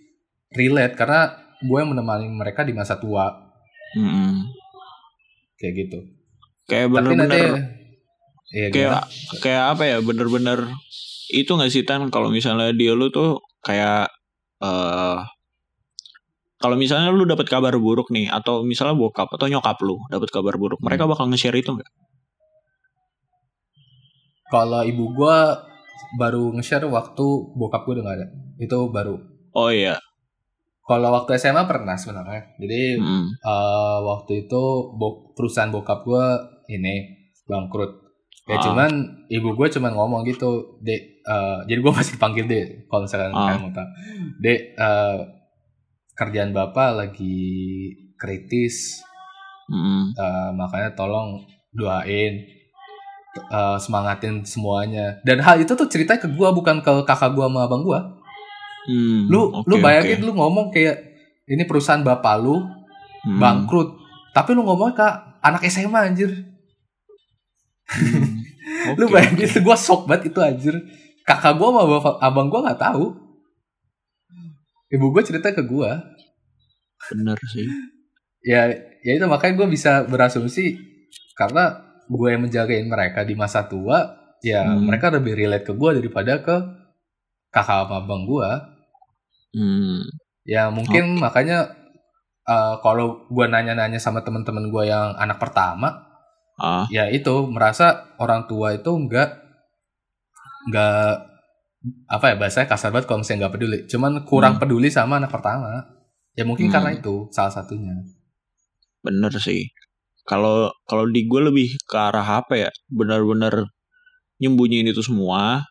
relate 0.51 0.95
karena 0.95 1.35
gue 1.59 1.79
yang 1.79 1.91
menemani 1.91 2.31
mereka 2.31 2.63
di 2.63 2.71
masa 2.71 2.95
tua 2.97 3.27
Mm-mm. 3.95 4.47
kayak 5.57 5.75
gitu 5.77 5.99
Kayak 6.65 6.87
tapi 6.89 7.11
nanti 7.13 7.19
bener-bener 7.19 7.51
Iya, 8.53 8.69
kayak 8.69 8.91
gimana? 8.93 9.03
kayak 9.41 9.65
apa 9.73 9.83
ya 9.83 9.97
bener-bener 9.99 10.59
itu 11.33 11.51
nggak 11.51 11.73
sih 11.73 11.83
tan 11.83 12.07
kalau 12.07 12.29
misalnya 12.29 12.69
dia 12.71 12.93
lu 12.93 13.09
tuh 13.09 13.41
kayak 13.65 14.13
eh 14.61 15.19
kalau 16.57 16.79
misalnya 16.79 17.11
lu 17.11 17.25
dapat 17.25 17.51
kabar 17.51 17.75
buruk 17.75 18.13
nih 18.15 18.31
atau 18.31 18.63
misalnya 18.63 18.95
bokap 18.95 19.27
atau 19.27 19.51
nyokap 19.51 19.75
lu 19.83 19.99
dapat 20.07 20.29
kabar 20.31 20.55
buruk 20.55 20.79
Hmm. 20.79 20.87
mereka 20.87 21.09
bakal 21.09 21.27
nge-share 21.27 21.57
itu 21.57 21.75
nggak 21.75 21.89
kalau 24.53 24.85
ibu 24.85 25.09
gue 25.11 25.39
baru 26.15 26.53
nge-share 26.53 26.85
waktu 26.87 27.27
bokap 27.51 27.83
gue 27.83 27.93
udah 27.95 28.05
gak 28.05 28.17
ada 28.19 28.27
itu 28.59 28.79
baru 28.89 29.17
oh 29.51 29.73
iya 29.73 29.97
kalau 30.83 31.09
waktu 31.11 31.35
SMA 31.37 31.65
pernah 31.65 31.95
sebenarnya 31.95 32.53
jadi 32.59 33.01
Mm. 33.01 33.25
eh, 33.41 33.99
waktu 34.03 34.33
itu 34.43 34.63
bo- 34.93 35.33
perusahaan 35.33 35.71
bokap 35.71 36.03
gue 36.03 36.25
ini 36.71 37.17
bangkrut 37.43 38.03
ya 38.45 38.57
Ah. 38.57 38.63
cuman 38.63 38.91
ibu 39.27 39.53
gue 39.53 39.69
cuman 39.71 39.93
ngomong 39.93 40.21
gitu 40.23 40.51
dek 40.79 41.01
eh, 41.23 41.59
jadi 41.65 41.79
gue 41.81 41.93
masih 41.97 42.13
dipanggil 42.13 42.45
dek 42.45 42.67
kalau 42.87 43.03
misalkan 43.03 43.33
Ah. 43.33 43.41
kalian 43.49 43.63
mau 43.63 43.73
tahu 43.73 43.89
dek 44.39 44.61
eh, 44.77 45.19
kerjaan 46.13 46.53
bapak 46.53 46.89
lagi 46.95 47.41
kritis 48.15 49.01
Mm-mm. 49.67 50.13
eh, 50.13 50.51
makanya 50.53 50.93
tolong 50.93 51.41
doain 51.71 52.37
eh, 53.33 53.77
semangatin 53.79 54.45
semuanya. 54.45 55.19
Dan 55.23 55.41
hal 55.41 55.61
itu 55.61 55.73
tuh 55.73 55.89
ceritanya 55.89 56.21
ke 56.21 56.29
gue 56.29 56.49
bukan 56.53 56.81
ke 56.81 56.93
kakak 57.05 57.33
gue 57.33 57.45
sama 57.45 57.65
abang 57.65 57.83
gue 57.83 58.01
Hmm, 58.83 59.31
lu 59.31 59.47
oke, 59.47 59.63
lu 59.71 59.79
bayangin 59.79 60.19
oke. 60.19 60.27
lu 60.27 60.33
ngomong 60.35 60.67
kayak 60.75 60.99
ini 61.47 61.63
perusahaan 61.65 62.03
bapak 62.03 62.43
lu 62.43 62.59
Hmm. 63.23 63.39
bangkrut. 63.39 63.95
Tapi 64.35 64.51
lu 64.51 64.67
ngomong 64.67 64.91
ke 64.93 65.07
anak 65.39 65.63
SMA 65.71 66.11
anjir. 66.11 66.35
Hmm. 67.87 68.43
lu 68.99 69.07
Oke, 69.07 69.13
bayangin 69.15 69.47
itu 69.47 69.61
gue 69.63 69.77
shock 69.79 70.11
banget 70.11 70.35
itu 70.35 70.39
anjir. 70.43 70.75
Kakak 71.23 71.55
gue 71.55 71.69
sama 71.71 71.87
bapak, 71.87 72.15
abang 72.19 72.51
gue 72.51 72.59
nggak 72.59 72.83
tahu. 72.83 73.15
Ibu 74.91 75.07
gue 75.09 75.23
cerita 75.23 75.55
ke 75.55 75.63
gue 75.63 75.91
bener 77.11 77.39
sih. 77.51 77.67
Ya 78.43 78.67
ya 79.01 79.13
itu 79.15 79.27
makanya 79.27 79.63
gue 79.63 79.69
bisa 79.71 80.03
berasumsi 80.03 80.75
karena 81.35 81.79
gue 82.09 82.29
yang 82.31 82.43
menjagain 82.45 82.87
mereka 82.87 83.23
di 83.23 83.35
masa 83.35 83.67
tua 83.67 84.19
ya 84.43 84.63
Hmm. 84.67 84.87
mereka 84.91 85.11
lebih 85.15 85.39
relate 85.39 85.63
ke 85.67 85.73
gue 85.75 85.91
daripada 86.03 86.43
ke 86.43 86.57
kakak 87.53 87.87
sama 87.87 88.03
abang 88.03 88.25
gue 88.27 88.49
Hmm. 89.53 90.01
ya 90.43 90.73
mungkin 90.73 91.21
makanya 91.21 91.77
eh, 92.49 92.75
kalau 92.83 93.29
gue 93.31 93.47
nanya-nanya 93.47 94.01
sama 94.03 94.25
teman-teman 94.27 94.67
gue 94.73 94.85
yang 94.91 95.15
anak 95.15 95.39
pertama 95.39 96.09
ah 96.59 96.85
ya 96.91 97.07
itu 97.13 97.47
merasa 97.49 98.13
orang 98.19 98.49
tua 98.51 98.75
itu 98.75 98.91
nggak 98.91 99.29
nggak 100.71 101.07
apa 102.07 102.25
ya 102.31 102.35
bahasanya 102.39 102.69
kasar 102.71 102.95
banget 102.95 103.07
kalau 103.11 103.21
misalnya 103.23 103.39
nggak 103.47 103.55
peduli 103.59 103.79
cuman 103.91 104.13
kurang 104.27 104.55
Hmm. 104.57 104.63
peduli 104.63 104.89
sama 104.91 105.19
anak 105.19 105.31
pertama 105.35 105.83
ya 106.39 106.47
mungkin 106.47 106.71
Hmm. 106.71 106.75
karena 106.79 106.91
itu 106.95 107.27
salah 107.35 107.51
satunya 107.51 107.95
bener 109.03 109.33
sih 109.37 109.67
kalau 110.29 110.71
kalau 110.87 111.05
di 111.11 111.27
gue 111.27 111.41
lebih 111.51 111.69
ke 111.87 111.97
arah 111.99 112.43
apa 112.43 112.55
ya? 112.69 112.71
Benar-benar 112.91 113.67
nyembunyiin 114.43 114.91
itu 114.91 115.03
semua. 115.05 115.67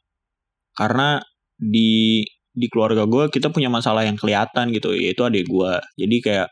Karena 0.75 1.19
di 1.59 2.23
di 2.51 2.67
keluarga 2.67 3.07
gue 3.07 3.31
kita 3.31 3.47
punya 3.53 3.71
masalah 3.71 4.03
yang 4.03 4.19
kelihatan 4.19 4.75
gitu 4.75 4.91
yaitu 4.91 5.23
adik 5.23 5.47
gue 5.47 5.73
jadi 5.95 6.17
kayak 6.19 6.49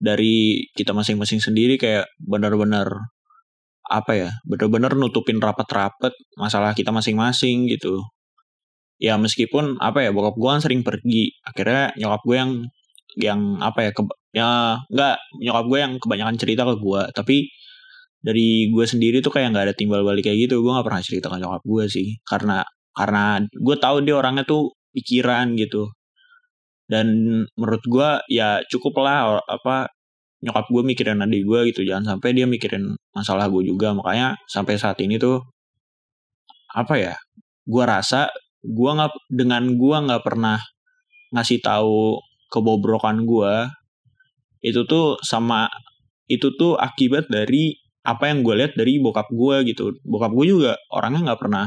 dari 0.00 0.64
kita 0.72 0.96
masing-masing 0.96 1.36
sendiri 1.44 1.76
kayak 1.76 2.08
benar-benar 2.20 2.88
apa 3.88 4.12
ya? 4.16 4.30
Benar-benar 4.48 4.96
nutupin 4.96 5.40
rapat-rapat 5.40 6.12
masalah 6.40 6.72
kita 6.72 6.90
masing-masing 6.92 7.68
gitu. 7.68 8.00
Ya 9.00 9.16
meskipun 9.20 9.76
apa 9.82 10.04
ya 10.06 10.10
bokap 10.14 10.36
gue 10.38 10.50
kan 10.50 10.60
sering 10.64 10.80
pergi. 10.86 11.34
Akhirnya 11.44 11.92
nyokap 11.98 12.22
gue 12.24 12.36
yang 12.36 12.52
yang 13.20 13.40
apa 13.62 13.88
ya 13.88 13.90
ke, 13.96 14.02
ya 14.34 14.82
nggak. 14.90 15.16
Nyokap 15.40 15.64
gue 15.70 15.78
yang 15.78 15.92
kebanyakan 16.02 16.36
cerita 16.36 16.62
ke 16.66 16.74
gue. 16.82 17.02
Tapi 17.14 17.36
dari 18.24 18.68
gue 18.72 18.86
sendiri 18.88 19.20
tuh 19.22 19.32
kayak 19.32 19.54
nggak 19.54 19.64
ada 19.70 19.74
timbal 19.76 20.02
balik 20.02 20.26
kayak 20.26 20.50
gitu. 20.50 20.60
Gue 20.60 20.72
nggak 20.74 20.86
pernah 20.86 21.02
cerita 21.04 21.26
ke 21.30 21.36
nyokap 21.38 21.62
gue 21.62 21.84
sih. 21.86 22.08
Karena 22.26 22.60
karena 22.94 23.42
gue 23.46 23.76
tahu 23.78 23.96
dia 24.02 24.14
orangnya 24.18 24.44
tuh 24.44 24.74
pikiran 24.92 25.54
gitu. 25.56 25.88
Dan 26.84 27.06
menurut 27.56 27.84
gue 27.86 28.08
ya 28.28 28.60
cukup 28.68 29.00
lah 29.00 29.40
apa 29.46 29.88
nyokap 30.44 30.66
gue 30.68 30.82
mikirin 30.84 31.22
adik 31.22 31.46
gue 31.46 31.60
gitu. 31.72 31.86
Jangan 31.86 32.18
sampai 32.18 32.36
dia 32.36 32.46
mikirin 32.50 32.98
masalah 33.14 33.46
gue 33.48 33.62
juga. 33.64 33.94
Makanya 33.96 34.36
sampai 34.50 34.76
saat 34.76 34.98
ini 35.00 35.16
tuh 35.16 35.40
apa 36.74 36.98
ya 36.98 37.14
gue 37.64 37.84
rasa 37.86 38.28
gue 38.66 38.90
nggak 38.90 39.12
dengan 39.30 39.62
gue 39.78 39.96
nggak 40.10 40.24
pernah 40.26 40.58
ngasih 41.30 41.62
tahu 41.62 42.18
kebobrokan 42.50 43.22
gue 43.22 43.54
itu 44.64 44.88
tuh 44.88 45.20
sama 45.20 45.68
itu 46.24 46.48
tuh 46.56 46.80
akibat 46.80 47.28
dari 47.28 47.76
apa 48.04 48.32
yang 48.32 48.40
gue 48.44 48.54
lihat 48.56 48.72
dari 48.76 48.96
bokap 49.00 49.28
gue 49.28 49.56
gitu. 49.68 49.92
Bokap 50.04 50.32
gue 50.32 50.46
juga 50.48 50.72
orangnya 50.92 51.32
nggak 51.32 51.40
pernah 51.40 51.66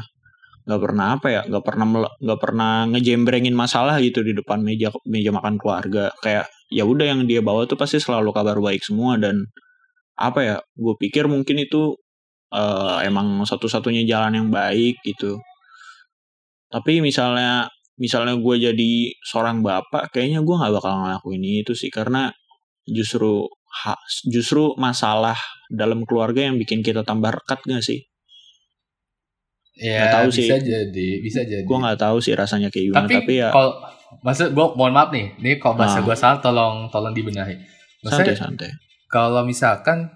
nggak 0.68 0.82
pernah 0.84 1.08
apa 1.16 1.28
ya 1.32 1.42
nggak 1.48 1.64
pernah 1.64 1.86
nggak 2.20 2.40
pernah 2.44 2.74
ngejembrengin 2.92 3.56
masalah 3.56 4.04
gitu 4.04 4.20
di 4.20 4.36
depan 4.36 4.60
meja 4.66 4.90
meja 5.06 5.30
makan 5.34 5.62
keluarga. 5.62 6.10
Kayak 6.26 6.50
ya 6.74 6.84
udah 6.84 7.06
yang 7.14 7.22
dia 7.30 7.40
bawa 7.46 7.70
tuh 7.70 7.78
pasti 7.80 8.02
selalu 8.02 8.34
kabar 8.34 8.58
baik 8.60 8.84
semua 8.84 9.16
dan 9.22 9.48
apa 10.18 10.40
ya 10.44 10.56
gue 10.76 10.96
pikir 10.98 11.30
mungkin 11.30 11.62
itu 11.62 11.96
eh, 12.54 12.98
emang 13.08 13.46
satu-satunya 13.46 14.04
jalan 14.10 14.34
yang 14.38 14.50
baik 14.54 14.98
gitu. 15.06 15.38
Tapi 16.74 17.00
misalnya 17.00 17.70
misalnya 17.98 18.36
gue 18.38 18.56
jadi 18.70 18.92
seorang 19.26 19.66
bapak 19.66 20.14
kayaknya 20.14 20.42
gue 20.46 20.56
nggak 20.60 20.74
bakal 20.78 20.94
ngelakuin 21.06 21.44
itu 21.64 21.74
sih. 21.74 21.90
Karena 21.94 22.30
justru 22.88 23.46
ha- 23.78 24.00
justru 24.26 24.74
masalah 24.76 25.36
dalam 25.68 26.04
keluarga 26.04 26.42
yang 26.42 26.56
bikin 26.56 26.80
kita 26.80 27.04
tambah 27.04 27.30
rekat 27.34 27.60
gak 27.62 27.82
sih 27.82 28.00
ya 29.78 30.02
Nggak 30.02 30.14
tahu 30.16 30.30
sih. 30.32 30.42
bisa 30.44 30.58
jadi 30.58 31.10
bisa 31.22 31.40
jadi 31.44 31.62
gue 31.62 31.78
nggak 31.78 32.00
tahu 32.00 32.18
sih 32.18 32.34
rasanya 32.34 32.68
kayak 32.68 32.86
gimana 32.88 33.02
tapi, 33.04 33.14
tapi, 33.16 33.34
ya 33.38 33.50
kalau 33.52 33.72
maksud 34.20 34.48
gue 34.50 34.66
mohon 34.74 34.90
maaf 34.92 35.10
nih 35.12 35.38
ini 35.38 35.52
kalau 35.58 35.76
bahasa 35.76 36.00
Ah. 36.00 36.04
gue 36.04 36.16
salah 36.16 36.40
tolong 36.40 36.90
tolong 36.90 37.14
dibenahi 37.14 37.54
maksudnya 38.02 38.34
santai-santai 38.34 38.72
kalau 39.08 39.44
misalkan 39.44 40.10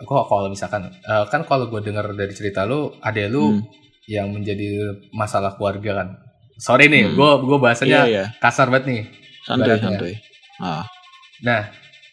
kok 0.00 0.24
kalau 0.26 0.48
misalkan 0.48 0.88
eh, 0.88 1.24
kan 1.26 1.44
kalau 1.44 1.68
gue 1.68 1.80
dengar 1.82 2.08
dari 2.10 2.30
cerita 2.30 2.64
lu 2.64 2.88
ada 3.00 3.20
lu 3.26 3.52
Hmm. 3.52 3.60
yang 4.08 4.26
menjadi 4.28 4.66
masalah 5.12 5.54
keluarga 5.54 6.00
kan 6.00 6.08
sorry 6.56 6.88
nih 6.88 7.04
Hmm. 7.04 7.14
gue 7.14 7.30
gue 7.42 7.52
iya 7.52 7.60
bahasanya 7.60 7.98
iya 8.06 8.24
kasar 8.38 8.70
banget 8.70 8.84
nih 8.86 9.02
santai 9.42 9.66
Ibaratnya. 9.68 9.84
santai 9.84 10.12
ah 10.58 10.84
nah 11.42 11.62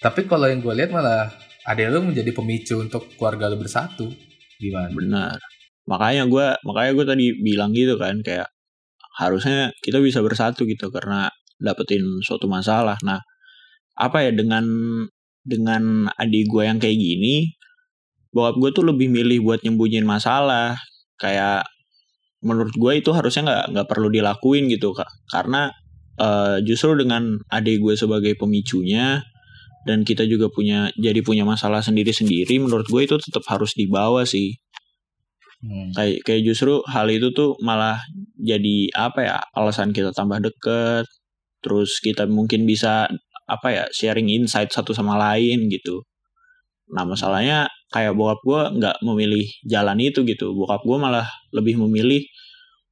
tapi 0.07 0.23
kalau 0.23 0.47
yang 0.47 0.63
gue 0.63 0.71
lihat 0.71 0.95
malah 0.95 1.27
ada 1.67 1.83
lu 1.91 1.99
menjadi 1.99 2.31
pemicu 2.31 2.79
untuk 2.79 3.11
keluarga 3.19 3.51
lu 3.51 3.59
bersatu. 3.59 4.07
Gimana? 4.55 4.95
Benar. 4.95 5.37
Makanya 5.83 6.23
gue 6.31 6.47
makanya 6.63 6.91
gue 6.95 7.05
tadi 7.05 7.25
bilang 7.43 7.75
gitu 7.75 7.99
kan 7.99 8.23
kayak 8.23 8.47
harusnya 9.19 9.75
kita 9.83 9.99
bisa 9.99 10.23
bersatu 10.23 10.63
gitu 10.63 10.87
karena 10.87 11.27
dapetin 11.59 12.23
suatu 12.23 12.47
masalah. 12.47 12.95
Nah 13.03 13.19
apa 13.99 14.23
ya 14.23 14.31
dengan 14.31 14.63
dengan 15.43 16.07
adik 16.15 16.47
gue 16.47 16.63
yang 16.63 16.79
kayak 16.79 16.95
gini 16.95 17.51
bokap 18.31 18.55
gue 18.59 18.69
tuh 18.71 18.85
lebih 18.87 19.11
milih 19.11 19.43
buat 19.43 19.59
nyembunyiin 19.67 20.07
masalah. 20.07 20.79
Kayak 21.19 21.67
menurut 22.39 22.71
gue 22.71 22.91
itu 22.95 23.11
harusnya 23.11 23.43
nggak 23.43 23.65
nggak 23.75 23.87
perlu 23.91 24.07
dilakuin 24.07 24.71
gitu 24.71 24.95
kak. 24.95 25.09
Karena 25.27 25.67
uh, 26.21 26.63
justru 26.63 26.95
dengan 26.95 27.43
adik 27.51 27.83
gue 27.83 27.99
sebagai 27.99 28.39
pemicunya 28.39 29.19
dan 29.85 30.07
kita 30.07 30.25
juga 30.25 30.49
punya 30.49 30.89
jadi 30.97 31.19
punya 31.21 31.43
masalah 31.45 31.83
sendiri-sendiri 31.83 32.57
menurut 32.57 32.87
gue 32.89 33.01
itu 33.05 33.15
tetap 33.21 33.43
harus 33.51 33.75
dibawa 33.77 34.25
sih. 34.25 34.57
Hmm. 35.57 35.89
kayak 35.89 36.21
kayak 36.21 36.45
justru 36.45 36.85
hal 36.85 37.09
itu 37.09 37.33
tuh 37.33 37.57
malah 37.65 37.97
jadi 38.37 38.93
apa 38.93 39.19
ya 39.25 39.37
alasan 39.57 39.89
kita 39.89 40.13
tambah 40.13 40.37
deket 40.37 41.09
terus 41.65 41.97
kita 41.97 42.29
mungkin 42.29 42.69
bisa 42.69 43.09
apa 43.49 43.67
ya 43.73 43.83
sharing 43.89 44.29
insight 44.29 44.69
satu 44.69 44.93
sama 44.93 45.17
lain 45.17 45.65
gitu. 45.71 46.05
Nah 46.93 47.03
masalahnya 47.07 47.65
kayak 47.89 48.13
bokap 48.13 48.39
gue 48.43 48.61
nggak 48.79 48.95
memilih 49.01 49.45
jalan 49.65 49.97
itu 49.97 50.21
gitu. 50.27 50.53
Bokap 50.53 50.83
gue 50.83 50.97
malah 50.99 51.27
lebih 51.55 51.79
memilih 51.79 52.21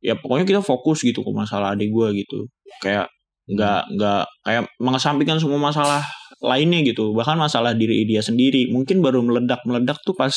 ya 0.02 0.18
pokoknya 0.18 0.46
kita 0.48 0.62
fokus 0.66 1.04
gitu 1.06 1.22
ke 1.22 1.32
masalah 1.36 1.76
adik 1.78 1.92
gue 1.92 2.26
gitu. 2.26 2.50
Kayak 2.82 3.12
nggak 3.46 3.94
nggak 3.94 4.24
kayak 4.42 4.64
mengesampingkan 4.82 5.38
semua 5.38 5.62
masalah 5.62 6.02
lainnya 6.44 6.82
gitu. 6.84 7.16
Bahkan 7.16 7.38
masalah 7.40 7.78
diri 7.78 8.04
dia 8.08 8.24
sendiri. 8.24 8.72
Mungkin 8.72 9.00
baru 9.00 9.24
meledak 9.24 9.64
meledak 9.64 10.02
tuh 10.04 10.16
pas 10.18 10.34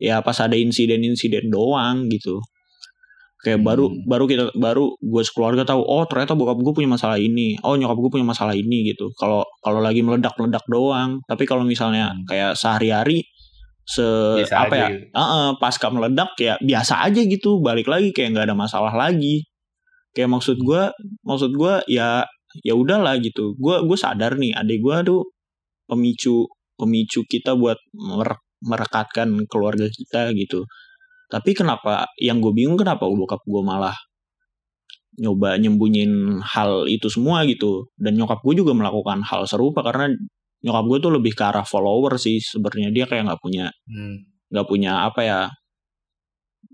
ya 0.00 0.20
pas 0.20 0.36
ada 0.42 0.56
insiden-insiden 0.58 1.48
doang 1.48 2.10
gitu. 2.10 2.42
Kayak 3.44 3.60
hmm. 3.60 3.68
baru 3.68 3.84
baru 4.08 4.24
kita 4.24 4.44
baru 4.56 4.84
gue 4.96 5.22
sekeluarga 5.22 5.68
tahu 5.68 5.84
oh 5.84 6.08
ternyata 6.08 6.32
bokap 6.32 6.58
gue 6.64 6.72
punya 6.72 6.88
masalah 6.88 7.20
ini. 7.20 7.60
Oh 7.60 7.76
nyokap 7.76 8.00
gue 8.00 8.10
punya 8.16 8.26
masalah 8.26 8.56
ini 8.56 8.88
gitu. 8.88 9.12
Kalau 9.20 9.44
kalau 9.60 9.84
lagi 9.84 10.00
meledak 10.00 10.32
meledak 10.40 10.64
doang. 10.64 11.20
Tapi 11.28 11.44
kalau 11.44 11.62
misalnya 11.68 12.16
hmm. 12.16 12.24
kayak 12.24 12.52
sehari-hari 12.56 13.28
se 13.84 14.00
biasa 14.40 14.64
apa 14.64 14.74
ya 14.80 14.88
gitu. 14.96 15.12
uh, 15.12 15.20
uh, 15.20 15.48
pasca 15.60 15.92
meledak 15.92 16.32
ya 16.40 16.56
biasa 16.56 17.04
aja 17.04 17.20
gitu. 17.20 17.60
Balik 17.60 17.84
lagi 17.84 18.16
kayak 18.16 18.32
nggak 18.32 18.46
ada 18.48 18.56
masalah 18.56 18.96
lagi. 18.96 19.44
Kayak 20.16 20.40
maksud 20.40 20.56
gue 20.64 20.82
maksud 21.20 21.52
gue 21.52 21.74
ya 21.92 22.24
ya 22.62 22.78
udahlah 22.78 23.18
gitu 23.18 23.58
gue 23.58 23.76
gue 23.82 23.98
sadar 23.98 24.38
nih 24.38 24.54
adik 24.54 24.78
gue 24.84 24.96
tuh 25.02 25.22
pemicu 25.90 26.46
pemicu 26.78 27.26
kita 27.26 27.58
buat 27.58 27.78
merekatkan 28.62 29.48
keluarga 29.50 29.90
kita 29.90 30.30
gitu 30.38 30.62
tapi 31.32 31.56
kenapa 31.56 32.06
yang 32.20 32.38
gue 32.38 32.52
bingung 32.54 32.78
kenapa 32.78 33.08
bokap 33.08 33.42
gue 33.42 33.62
malah 33.64 33.96
nyoba 35.14 35.58
nyembunyin 35.58 36.42
hal 36.42 36.90
itu 36.90 37.06
semua 37.06 37.46
gitu 37.46 37.86
dan 37.98 38.18
nyokap 38.18 38.42
gue 38.42 38.54
juga 38.58 38.74
melakukan 38.74 39.22
hal 39.22 39.46
serupa 39.46 39.86
karena 39.86 40.10
nyokap 40.64 40.84
gue 40.90 40.98
tuh 40.98 41.12
lebih 41.14 41.32
ke 41.38 41.44
arah 41.44 41.62
follower 41.62 42.18
sih 42.18 42.42
sebenarnya 42.42 42.90
dia 42.90 43.04
kayak 43.06 43.30
nggak 43.30 43.42
punya 43.42 43.70
hmm. 43.86 44.16
nggak 44.50 44.64
hmm. 44.66 44.72
punya 44.74 44.92
apa 45.06 45.20
ya 45.22 45.40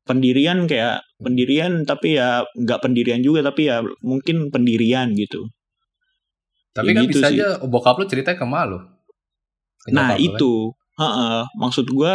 pendirian 0.08 0.64
kayak 0.64 1.04
pendirian 1.20 1.84
tapi 1.84 2.16
ya 2.16 2.48
nggak 2.56 2.80
pendirian 2.80 3.20
juga 3.20 3.44
tapi 3.44 3.68
ya 3.68 3.84
mungkin 4.00 4.48
pendirian 4.48 5.12
gitu 5.12 5.52
tapi 6.70 6.92
ya 6.92 6.94
kan 6.96 7.04
gitu 7.06 7.12
bisa 7.18 7.26
sih. 7.28 7.36
aja 7.38 7.46
bokap 7.66 7.96
lu 7.98 8.06
cerita 8.06 8.34
ke 8.38 8.46
malu 8.46 8.78
nah 9.90 10.14
itu 10.14 10.74
kan? 10.94 11.10
uh 11.10 11.44
maksud 11.56 11.88
gue 11.88 12.14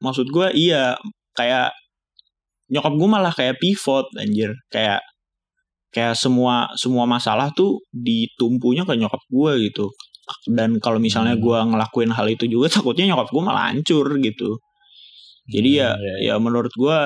maksud 0.00 0.26
gue 0.28 0.46
iya 0.56 0.96
kayak 1.36 1.72
nyokap 2.70 2.92
gue 2.94 3.08
malah 3.08 3.32
kayak 3.34 3.58
pivot 3.58 4.06
anjir 4.16 4.54
kayak 4.70 5.02
kayak 5.90 6.14
semua 6.14 6.70
semua 6.78 7.04
masalah 7.04 7.50
tuh 7.50 7.82
ditumpunya 7.90 8.86
ke 8.86 8.94
nyokap 8.94 9.20
gue 9.26 9.52
gitu 9.70 9.90
dan 10.46 10.78
kalau 10.78 11.02
misalnya 11.02 11.34
hmm. 11.34 11.42
gue 11.42 11.58
ngelakuin 11.74 12.10
hal 12.14 12.26
itu 12.30 12.46
juga 12.46 12.70
takutnya 12.78 13.10
nyokap 13.14 13.28
gue 13.34 13.42
malah 13.42 13.74
hancur 13.74 14.06
gitu 14.22 14.62
jadi 15.50 15.70
ya 15.70 15.90
hmm, 15.90 16.00
ya, 16.00 16.14
ya. 16.14 16.16
ya 16.30 16.34
menurut 16.38 16.70
gue 16.70 16.98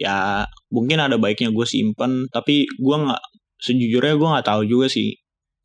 ya 0.00 0.48
mungkin 0.72 0.98
ada 0.98 1.20
baiknya 1.20 1.52
gue 1.52 1.66
simpen 1.68 2.26
tapi 2.32 2.64
gue 2.66 2.96
nggak 2.96 3.22
sejujurnya 3.60 4.14
gue 4.16 4.28
nggak 4.32 4.46
tahu 4.48 4.64
juga 4.64 4.88
sih 4.88 5.14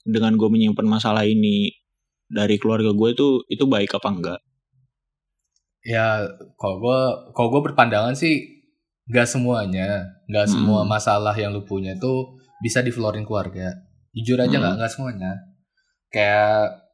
dengan 0.08 0.39
gue 0.39 0.48
menyimpan 0.48 0.88
masalah 0.88 1.28
ini 1.28 1.76
dari 2.32 2.56
keluarga 2.56 2.96
gue 2.96 3.10
itu 3.12 3.28
itu 3.52 3.63
baik 3.67 3.91
apa 4.00 4.08
enggak 4.08 4.39
ya 5.84 6.24
kalau 6.56 6.80
gue 6.80 7.00
kalau 7.36 7.48
gue 7.52 7.62
berpandangan 7.72 8.15
sih 8.15 8.63
nggak 9.08 9.28
semuanya 9.28 10.04
nggak 10.28 10.48
hmm. 10.48 10.54
semua 10.56 10.84
masalah 10.84 11.36
yang 11.36 11.56
lu 11.56 11.63
punya 11.63 11.96
itu 11.96 12.39
bisa 12.60 12.84
diflorin 12.84 13.24
keluarga 13.24 13.72
jujur 14.12 14.39
aja 14.39 14.52
nggak 14.52 14.74
hmm. 14.76 14.80
nggak 14.84 14.91
semuanya 14.91 15.32
kayak 16.12 16.88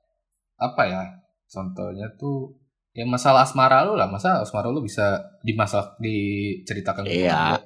apa 0.62 0.82
ya 0.86 1.04
contohnya 1.50 2.10
tuh 2.18 2.54
ya 2.94 3.06
masalah 3.10 3.46
asmara 3.46 3.82
lu 3.82 3.98
lah 3.98 4.06
masa 4.06 4.46
asmara 4.46 4.70
lu 4.70 4.86
bisa 4.86 5.18
dimasak 5.42 5.98
diceritakan 5.98 7.10
iya. 7.10 7.58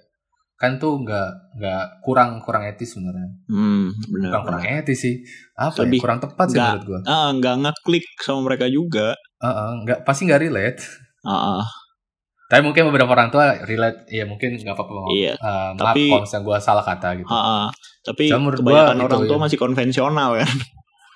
Kan 0.58 0.82
tuh 0.82 1.06
nggak 1.06 1.30
nggak 1.62 1.84
kurang 2.02 2.41
kurang 2.41 2.65
etis 2.65 2.98
sebenarnya 2.98 3.30
hmm, 3.46 3.86
bener, 4.10 4.30
bukan 4.34 4.41
kurang 4.41 4.63
etis 4.65 5.00
sih 5.06 5.15
apa 5.54 5.86
ya? 5.86 6.02
kurang 6.02 6.17
tepat 6.17 6.46
sih 6.50 6.58
menurut 6.58 6.86
gua 6.86 7.00
uh, 7.06 7.30
nggak 7.38 7.56
ngeklik 7.62 8.06
sama 8.26 8.50
mereka 8.50 8.65
juga 8.65 9.13
uh, 9.38 9.48
uh, 9.48 9.70
nggak 9.86 10.02
pasti 10.02 10.26
nggak 10.26 10.41
relate 10.41 10.82
Uh, 11.28 11.60
uh. 11.60 11.63
Tapi 12.48 12.63
mungkin 12.63 12.88
beberapa 12.88 13.12
orang 13.12 13.28
tua 13.28 13.60
relate, 13.67 14.08
ya 14.08 14.24
mungkin 14.24 14.56
nggak 14.56 14.72
apa-apa. 14.72 15.12
Iya. 15.12 15.36
Uh, 15.36 15.72
tapi 15.76 16.08
kalau 16.08 16.24
misalnya 16.24 16.46
gue 16.48 16.58
salah 16.63 16.86
kata 16.88 17.10
gitu. 17.20 17.28
Uh, 17.28 17.36
uh. 17.36 17.65
Tapi 18.08 18.24
Cuma 18.32 18.56
kebanyakan 18.56 18.96
gua, 18.96 19.08
orang 19.12 19.20
itu, 19.20 19.28
tua 19.28 19.38
ya. 19.38 19.43
masih 19.43 19.60
konvensional 19.60 20.30
kan. 20.39 20.56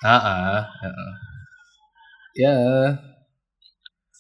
Uh, 0.04 0.12
uh, 0.12 0.60
uh. 0.68 1.14
Ya. 2.36 2.56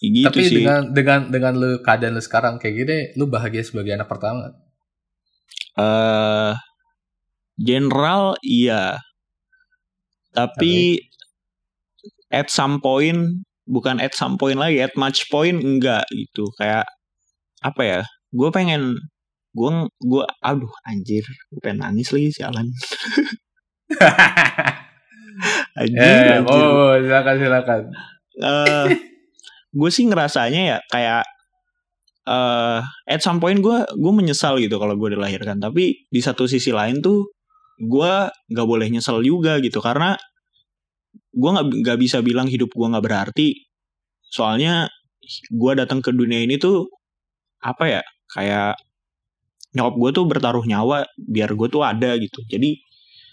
Gitu 0.02 0.26
tapi 0.26 0.42
sih. 0.48 0.56
dengan 0.64 0.96
dengan 0.96 1.20
dengan 1.28 1.54
lu 1.60 1.72
keadaan 1.84 2.16
lu 2.16 2.24
sekarang 2.24 2.56
kayak 2.64 2.76
gini, 2.80 2.98
lu 3.20 3.28
bahagia 3.28 3.62
sebagai 3.68 3.92
anak 3.92 4.08
pertama? 4.08 4.56
Eh, 5.78 5.82
uh, 5.82 6.52
general 7.60 8.36
iya. 8.44 9.00
Tapi 10.32 10.98
okay. 11.00 12.40
at 12.40 12.48
some 12.48 12.80
point 12.80 13.44
bukan 13.68 14.04
at 14.04 14.12
some 14.18 14.36
point 14.36 14.60
lagi 14.60 14.84
at 14.84 14.96
match 15.00 15.32
point 15.32 15.60
enggak 15.64 16.04
gitu 16.12 16.48
kayak 16.60 16.84
apa 17.62 17.82
ya 17.84 18.02
gue 18.34 18.50
pengen 18.52 19.00
gue 19.56 19.70
gue 20.02 20.24
aduh 20.44 20.72
anjir 20.88 21.24
gue 21.24 21.60
pengen 21.64 21.84
nangis 21.84 22.12
lagi 22.12 22.30
sialan 22.32 22.68
anjir, 25.80 26.00
yeah, 26.00 26.40
anjir. 26.40 26.64
oh 26.64 26.96
silakan 27.00 27.36
silakan 27.40 27.82
uh, 28.44 28.86
gue 29.72 29.90
sih 29.92 30.08
ngerasanya 30.08 30.62
ya 30.76 30.78
kayak 30.92 31.24
uh, 32.28 32.82
at 33.08 33.22
some 33.24 33.42
point 33.42 33.62
gue 33.62 33.78
gue 33.86 34.14
menyesal 34.14 34.58
gitu 34.62 34.78
kalau 34.78 34.98
gue 34.98 35.16
dilahirkan. 35.18 35.58
Tapi 35.62 36.06
di 36.10 36.22
satu 36.22 36.46
sisi 36.46 36.70
lain 36.74 37.02
tuh 37.02 37.32
gue 37.82 38.14
nggak 38.30 38.68
boleh 38.68 38.88
nyesel 38.92 39.22
juga 39.26 39.58
gitu. 39.64 39.80
Karena 39.82 40.14
gue 41.32 41.50
nggak 41.50 41.68
nggak 41.86 42.00
bisa 42.02 42.20
bilang 42.22 42.48
hidup 42.50 42.70
gue 42.74 42.88
nggak 42.88 43.06
berarti. 43.06 43.48
Soalnya 44.28 44.90
gue 45.50 45.72
datang 45.78 46.02
ke 46.04 46.12
dunia 46.14 46.42
ini 46.44 46.58
tuh 46.58 46.90
apa 47.62 47.86
ya 48.00 48.02
kayak 48.34 48.74
nyokap 49.78 49.96
gue 49.96 50.10
tuh 50.12 50.26
bertaruh 50.28 50.66
nyawa 50.68 51.08
biar 51.16 51.54
gue 51.56 51.68
tuh 51.72 51.84
ada 51.86 52.18
gitu. 52.20 52.44
Jadi 52.50 52.76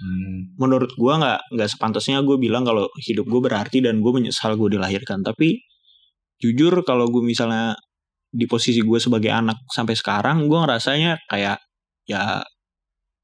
hmm. 0.03 0.59
menurut 0.61 0.93
gue 0.95 1.13
nggak 1.19 1.41
nggak 1.55 1.69
sepantasnya 1.71 2.23
gue 2.23 2.37
bilang 2.39 2.63
kalau 2.63 2.87
hidup 3.03 3.27
gue 3.27 3.41
berarti 3.43 3.83
dan 3.83 3.99
gue 4.05 4.13
menyesal 4.15 4.55
gue 4.55 4.79
dilahirkan. 4.79 5.23
Tapi 5.27 5.59
jujur 6.39 6.87
kalau 6.87 7.11
gue 7.11 7.23
misalnya 7.23 7.75
di 8.29 8.45
posisi 8.45 8.85
gue 8.85 9.01
sebagai 9.01 9.33
anak 9.33 9.65
sampai 9.73 9.97
sekarang 9.97 10.47
gue 10.47 10.59
ngerasanya 10.59 11.17
kayak 11.29 11.59
ya 12.05 12.45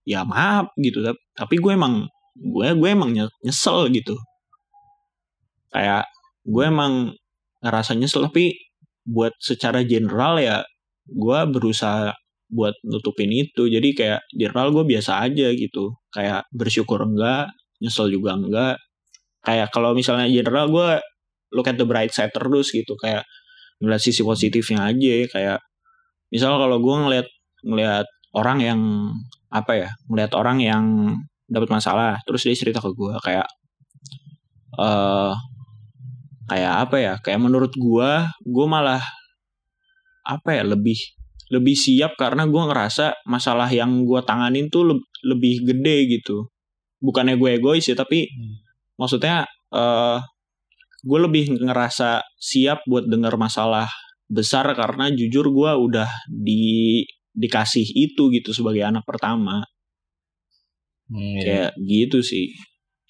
ya 0.04 0.20
maaf 0.24 0.72
gitu 0.76 1.00
tapi 1.36 1.56
gue 1.60 1.72
emang 1.72 2.08
gue 2.34 2.68
gue 2.74 2.88
emang 2.90 3.10
nyesel 3.14 3.90
gitu. 3.94 4.18
Kayak 5.70 6.06
gue 6.46 6.64
emang 6.66 7.14
ngerasa 7.62 7.94
nyesel 7.98 8.26
tapi 8.30 8.54
buat 9.04 9.34
secara 9.38 9.84
general 9.86 10.40
ya 10.40 10.62
gue 11.08 11.38
berusaha 11.50 12.14
buat 12.50 12.74
nutupin 12.86 13.30
itu. 13.30 13.66
Jadi 13.70 13.94
kayak 13.96 14.20
general 14.34 14.74
gue 14.74 14.84
biasa 14.86 15.24
aja 15.26 15.48
gitu. 15.54 15.94
Kayak 16.10 16.46
bersyukur 16.50 17.02
enggak 17.02 17.50
nyesel 17.82 18.10
juga 18.10 18.34
enggak. 18.38 18.76
Kayak 19.44 19.70
kalau 19.74 19.94
misalnya 19.94 20.26
general 20.30 20.70
gue 20.70 20.90
look 21.54 21.70
at 21.70 21.78
the 21.78 21.86
bright 21.86 22.10
side 22.10 22.34
terus 22.34 22.74
gitu. 22.74 22.94
Kayak 22.98 23.26
ngeliat 23.84 24.00
sisi 24.00 24.24
positifnya 24.24 24.88
aja 24.88 25.28
kayak 25.28 25.58
misal 26.32 26.56
kalau 26.56 26.80
gue 26.80 26.96
ngeliat 26.96 27.28
ngeliat 27.62 28.08
orang 28.34 28.58
yang 28.64 28.80
apa 29.52 29.72
ya 29.76 29.90
ngeliat 30.10 30.32
orang 30.34 30.58
yang 30.58 30.84
dapat 31.46 31.70
masalah 31.70 32.18
terus 32.24 32.42
dia 32.48 32.56
cerita 32.56 32.80
ke 32.80 32.90
gue 32.90 33.14
kayak 33.22 33.46
uh, 34.78 35.36
kayak 36.48 36.74
apa 36.88 36.96
ya 37.00 37.14
kayak 37.24 37.40
menurut 37.40 37.72
gua 37.76 38.28
gua 38.44 38.66
malah 38.68 39.02
apa 40.24 40.60
ya 40.60 40.62
lebih 40.64 40.96
lebih 41.52 41.76
siap 41.76 42.16
karena 42.20 42.44
gua 42.48 42.68
ngerasa 42.68 43.24
masalah 43.28 43.68
yang 43.72 44.04
gua 44.04 44.24
tanganin 44.24 44.68
tuh 44.68 44.92
le 44.92 44.96
lebih 45.24 45.64
gede 45.64 46.20
gitu 46.20 46.48
bukannya 47.00 47.40
gue 47.40 47.60
egois 47.60 47.84
ya 47.84 47.96
tapi 47.96 48.28
hmm. 48.28 48.54
maksudnya 49.00 49.48
uh, 49.72 50.20
gue 51.04 51.18
lebih 51.20 51.44
ngerasa 51.60 52.24
siap 52.40 52.82
buat 52.88 53.04
denger 53.04 53.36
masalah 53.36 53.88
besar 54.26 54.64
karena 54.72 55.12
jujur 55.12 55.46
gue 55.52 55.70
udah 55.76 56.08
di 56.32 57.04
dikasih 57.36 57.84
itu 57.84 58.32
gitu 58.32 58.50
sebagai 58.56 58.82
anak 58.88 59.04
pertama 59.04 59.62
Hmm, 61.04 61.36
iya. 61.36 61.68
kayak 61.68 61.72
gitu 61.84 62.24
sih 62.24 62.48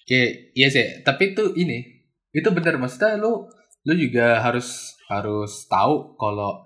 Iya, 0.05 0.25
iya 0.53 0.67
sih. 0.69 0.85
Tapi 1.01 1.33
itu 1.33 1.43
ini, 1.57 1.81
itu 2.29 2.45
benar 2.53 2.77
maksudnya 2.77 3.17
lu 3.17 3.49
lu 3.85 3.93
juga 3.97 4.41
harus 4.41 4.97
harus 5.09 5.65
tahu 5.65 6.17
kalau 6.17 6.61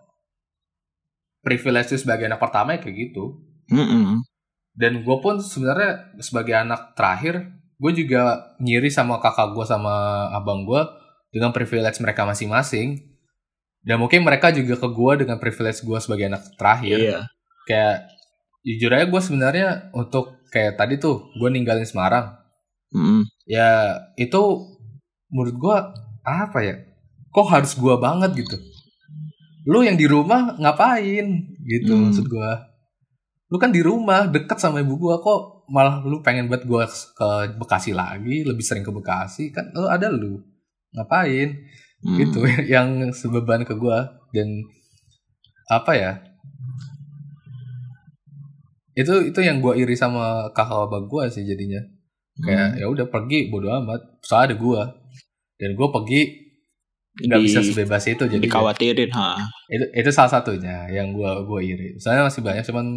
privilege 1.39 1.95
sebagai 1.95 2.27
anak 2.27 2.39
pertama 2.43 2.75
ya 2.75 2.79
kayak 2.83 2.95
gitu. 3.09 3.39
Mm-mm. 3.71 4.19
Dan 4.75 5.03
gue 5.07 5.17
pun 5.23 5.39
sebenarnya 5.39 6.19
sebagai 6.19 6.55
anak 6.55 6.95
terakhir, 6.95 7.47
gue 7.79 7.91
juga 7.95 8.55
ngiri 8.59 8.91
sama 8.91 9.23
kakak 9.23 9.55
gue 9.55 9.65
sama 9.67 10.27
abang 10.35 10.67
gue 10.67 10.81
dengan 11.29 11.53
privilege 11.53 12.01
mereka 12.01 12.25
masing-masing. 12.25 13.05
Dan 13.79 13.97
mungkin 14.01 14.21
mereka 14.27 14.51
juga 14.51 14.75
ke 14.75 14.87
gue 14.91 15.13
dengan 15.25 15.39
privilege 15.39 15.81
gue 15.81 15.99
sebagai 16.01 16.27
anak 16.27 16.43
terakhir. 16.59 16.97
iya 16.99 17.19
Kayak 17.63 18.11
jujur 18.65 18.91
aja 18.91 19.05
gue 19.07 19.21
sebenarnya 19.23 19.67
untuk 19.95 20.43
kayak 20.51 20.75
tadi 20.75 20.99
tuh 20.99 21.31
gue 21.39 21.49
ninggalin 21.49 21.87
Semarang. 21.87 22.35
Mm-mm. 22.89 23.21
ya 23.45 24.01
itu 24.17 24.41
menurut 25.29 25.55
gua 25.61 25.77
apa 26.25 26.59
ya 26.65 26.75
kok 27.29 27.45
harus 27.45 27.77
gua 27.77 28.01
banget 28.01 28.33
gitu 28.41 28.57
lu 29.69 29.85
yang 29.85 29.93
di 29.93 30.09
rumah 30.09 30.57
ngapain 30.57 31.53
gitu 31.69 31.93
Hmm. 31.93 32.09
maksud 32.09 32.25
gua 32.25 32.65
lu 33.49 33.61
kan 33.61 33.69
di 33.69 33.85
rumah 33.85 34.25
dekat 34.25 34.57
sama 34.57 34.81
ibu 34.81 34.97
gua 34.97 35.21
kok 35.21 35.69
malah 35.69 36.01
lu 36.01 36.21
pengen 36.25 36.49
buat 36.49 36.65
gua 36.65 36.89
ke 36.89 37.29
Bekasi 37.61 37.93
lagi 37.93 38.41
lebih 38.41 38.65
sering 38.65 38.81
ke 38.81 38.89
Bekasi 38.89 39.53
kan 39.53 39.69
lu 39.77 39.85
ada 39.85 40.09
lu 40.09 40.41
ngapain? 40.95 41.49
Mm. 41.99 42.15
gitu 42.15 42.39
yang 42.73 43.11
sebeban 43.11 43.67
ke 43.67 43.75
gua 43.75 44.07
dan 44.31 44.47
apa 45.67 45.91
ya? 45.95 46.11
Itu 48.95 49.31
itu 49.31 49.39
yang 49.43 49.59
gua 49.59 49.75
iri 49.75 49.95
sama 49.95 50.51
kakak 50.55 50.87
abang 50.89 51.07
gua 51.11 51.27
sih 51.27 51.43
jadinya. 51.43 51.79
Kayak 52.39 52.67
Mm. 52.75 52.79
ya 52.79 52.85
udah 52.87 53.05
pergi 53.11 53.51
bodo 53.51 53.67
amat. 53.83 53.99
Soalnya 54.23 54.55
ada 54.55 54.55
gua. 54.55 54.83
Dan 55.59 55.75
gua 55.75 55.91
pergi 55.91 56.47
nggak 57.19 57.41
bisa 57.43 57.59
sebebas 57.59 58.07
itu 58.07 58.23
jadi 58.31 58.39
dikhawatirin 58.39 59.11
ha. 59.11 59.35
Itu 59.67 59.91
itu 59.91 60.09
salah 60.15 60.31
satunya 60.31 60.87
yang 60.87 61.11
gua 61.11 61.43
gua 61.43 61.59
iri. 61.59 61.99
Soalnya 61.99 62.31
masih 62.31 62.39
banyak 62.39 62.63
cuman 62.63 62.95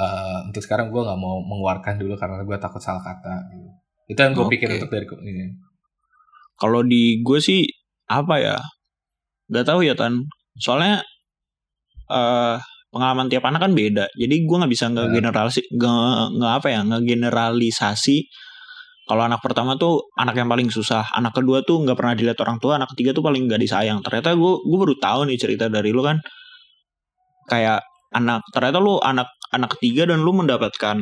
eh, 0.00 0.38
untuk 0.48 0.64
sekarang 0.64 0.88
gua 0.88 1.12
nggak 1.12 1.20
mau 1.20 1.44
mengeluarkan 1.44 2.00
dulu 2.00 2.16
karena 2.16 2.40
gua 2.40 2.56
takut 2.56 2.80
salah 2.80 3.04
kata 3.04 3.52
gitu. 3.52 3.68
itu 4.10 4.18
yang 4.18 4.32
gua 4.32 4.48
pikir 4.48 4.66
Oke. 4.72 4.76
untuk 4.80 4.90
dari 4.90 5.06
ini 5.28 5.44
kalau 6.60 6.84
di 6.84 7.24
gue 7.24 7.38
sih 7.40 7.64
apa 8.10 8.34
ya 8.38 8.56
nggak 9.50 9.66
tahu 9.66 9.80
ya 9.82 9.96
tan. 9.96 10.28
Soalnya 10.60 11.02
eh 12.10 12.56
pengalaman 12.92 13.26
tiap 13.32 13.44
anak 13.48 13.60
kan 13.64 13.72
beda. 13.72 14.06
Jadi 14.14 14.34
gue 14.44 14.56
nggak 14.60 14.72
bisa 14.72 14.92
nggak 14.92 15.08
generalisasi 15.14 15.62
nggak 15.74 16.24
nggak 16.36 16.52
apa 16.62 16.68
ya 16.68 16.80
nggak 16.84 17.02
generalisasi 17.06 18.16
kalau 19.10 19.26
anak 19.26 19.42
pertama 19.42 19.74
tuh 19.74 20.06
anak 20.14 20.38
yang 20.38 20.46
paling 20.46 20.70
susah. 20.70 21.02
Anak 21.18 21.34
kedua 21.34 21.66
tuh 21.66 21.82
nggak 21.82 21.98
pernah 21.98 22.14
dilihat 22.14 22.38
orang 22.46 22.62
tua. 22.62 22.78
Anak 22.78 22.94
ketiga 22.94 23.10
tuh 23.10 23.26
paling 23.26 23.50
nggak 23.50 23.58
disayang. 23.58 23.98
Ternyata 24.06 24.38
gue 24.38 24.52
gue 24.62 24.78
baru 24.78 24.94
tahu 25.02 25.20
nih 25.26 25.38
cerita 25.40 25.66
dari 25.66 25.90
lu 25.90 26.02
kan. 26.06 26.22
Kayak 27.50 27.82
anak 28.14 28.46
ternyata 28.54 28.78
lu 28.78 29.02
anak 29.02 29.26
anak 29.50 29.74
ketiga 29.78 30.06
dan 30.06 30.22
lu 30.22 30.30
mendapatkan 30.30 30.98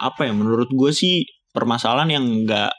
apa 0.00 0.20
ya 0.28 0.32
menurut 0.36 0.68
gue 0.72 0.90
sih 0.92 1.24
permasalahan 1.52 2.20
yang 2.20 2.24
nggak 2.44 2.72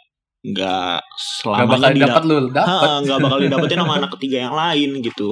nggak 0.43 0.99
nggak 0.99 1.01
selamanya 1.39 1.71
bakal 1.71 1.91
didap- 1.95 2.09
dapat 2.11 2.23
lu 2.27 2.37
dapat 2.51 2.99
nggak 3.07 3.19
bakal 3.23 3.39
didapetin 3.39 3.79
sama 3.79 3.93
anak 4.03 4.11
ketiga 4.19 4.37
yang 4.49 4.55
lain 4.55 4.89
gitu. 4.99 5.31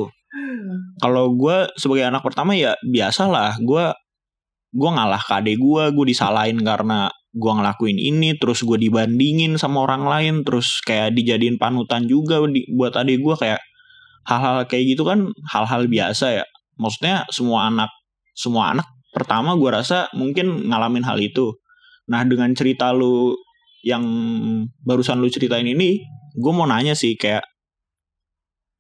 Kalau 1.03 1.36
gue 1.36 1.68
sebagai 1.76 2.07
anak 2.07 2.24
pertama 2.24 2.55
ya 2.55 2.72
biasalah 2.88 3.59
gue 3.59 3.91
gue 4.72 4.89
ngalah 4.89 5.20
ke 5.20 5.34
adek 5.36 5.59
gue, 5.59 5.84
gue 5.91 6.05
disalahin 6.07 6.64
karena 6.64 7.12
gue 7.36 7.51
ngelakuin 7.51 7.99
ini, 7.99 8.39
terus 8.39 8.64
gue 8.64 8.80
dibandingin 8.80 9.59
sama 9.59 9.84
orang 9.84 10.07
lain, 10.07 10.36
terus 10.47 10.80
kayak 10.84 11.12
dijadiin 11.12 11.59
panutan 11.59 12.07
juga 12.07 12.39
di- 12.47 12.68
buat 12.72 12.95
adek 12.95 13.20
gue 13.20 13.36
kayak 13.36 13.59
hal-hal 14.28 14.64
kayak 14.72 14.95
gitu 14.95 15.03
kan 15.03 15.28
hal-hal 15.51 15.91
biasa 15.91 16.39
ya. 16.39 16.45
Maksudnya 16.80 17.28
semua 17.36 17.68
anak 17.68 17.91
semua 18.32 18.72
anak 18.72 18.88
pertama 19.12 19.59
gue 19.59 19.70
rasa 19.76 20.07
mungkin 20.16 20.72
ngalamin 20.72 21.03
hal 21.03 21.20
itu. 21.20 21.51
Nah 22.07 22.24
dengan 22.24 22.55
cerita 22.55 22.95
lu 22.95 23.36
yang 23.82 24.04
barusan 24.86 25.20
lu 25.22 25.30
ceritain 25.30 25.66
ini, 25.66 26.02
gue 26.38 26.52
mau 26.54 26.66
nanya 26.70 26.94
sih 26.94 27.18
kayak 27.18 27.46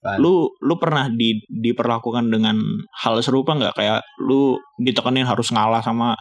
Apaan? 0.01 0.17
lu 0.17 0.49
lu 0.65 0.81
pernah 0.81 1.13
di 1.13 1.37
diperlakukan 1.45 2.25
dengan 2.33 2.57
hal 3.05 3.21
serupa 3.21 3.53
nggak? 3.53 3.77
Kayak 3.77 4.01
lu 4.17 4.57
ditekenin 4.81 5.29
harus 5.29 5.53
ngalah 5.53 5.85
sama 5.85 6.17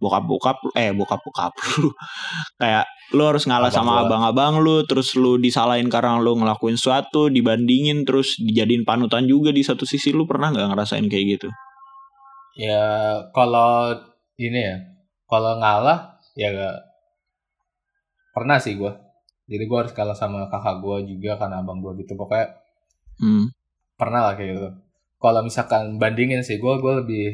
bokap 0.00 0.24
bokap 0.24 0.56
eh 0.74 0.96
bokap 0.96 1.20
bokap 1.20 1.52
lu. 1.78 1.92
Kayak 2.60 2.88
lu 3.12 3.22
harus 3.28 3.44
ngalah 3.44 3.68
Abang 3.68 3.84
sama 3.84 3.92
abang-abang 4.02 4.64
lu 4.64 4.82
terus 4.88 5.12
lu 5.14 5.36
disalahin 5.36 5.92
karena 5.92 6.18
lu 6.18 6.40
ngelakuin 6.40 6.80
sesuatu 6.80 7.28
dibandingin 7.28 8.08
terus 8.08 8.40
dijadiin 8.40 8.88
panutan 8.88 9.28
juga 9.28 9.52
di 9.52 9.60
satu 9.60 9.84
sisi. 9.84 10.10
Lu 10.16 10.24
pernah 10.24 10.48
nggak 10.48 10.72
ngerasain 10.72 11.06
kayak 11.06 11.38
gitu? 11.38 11.48
Ya 12.56 13.20
kalau 13.36 13.92
ini 14.40 14.60
ya 14.72 14.76
kalau 15.28 15.60
ngalah 15.60 16.16
ya 16.32 16.48
nggak 16.48 16.91
pernah 18.32 18.58
sih 18.58 18.74
gua. 18.74 18.98
Jadi 19.46 19.64
gua 19.68 19.84
harus 19.86 19.92
kalah 19.92 20.16
sama 20.16 20.48
kakak 20.48 20.80
gua 20.80 21.04
juga 21.04 21.36
karena 21.38 21.60
abang 21.60 21.78
gua 21.78 21.92
gitu. 21.94 22.16
Pokoknya 22.16 22.56
hmm. 23.20 23.52
pernah 23.94 24.20
lah 24.26 24.34
kayak 24.34 24.50
gitu. 24.56 24.68
Kalau 25.22 25.40
misalkan 25.46 26.02
bandingin 26.02 26.42
sih 26.42 26.58
gue 26.58 26.74
gue 26.82 26.92
lebih 26.98 27.24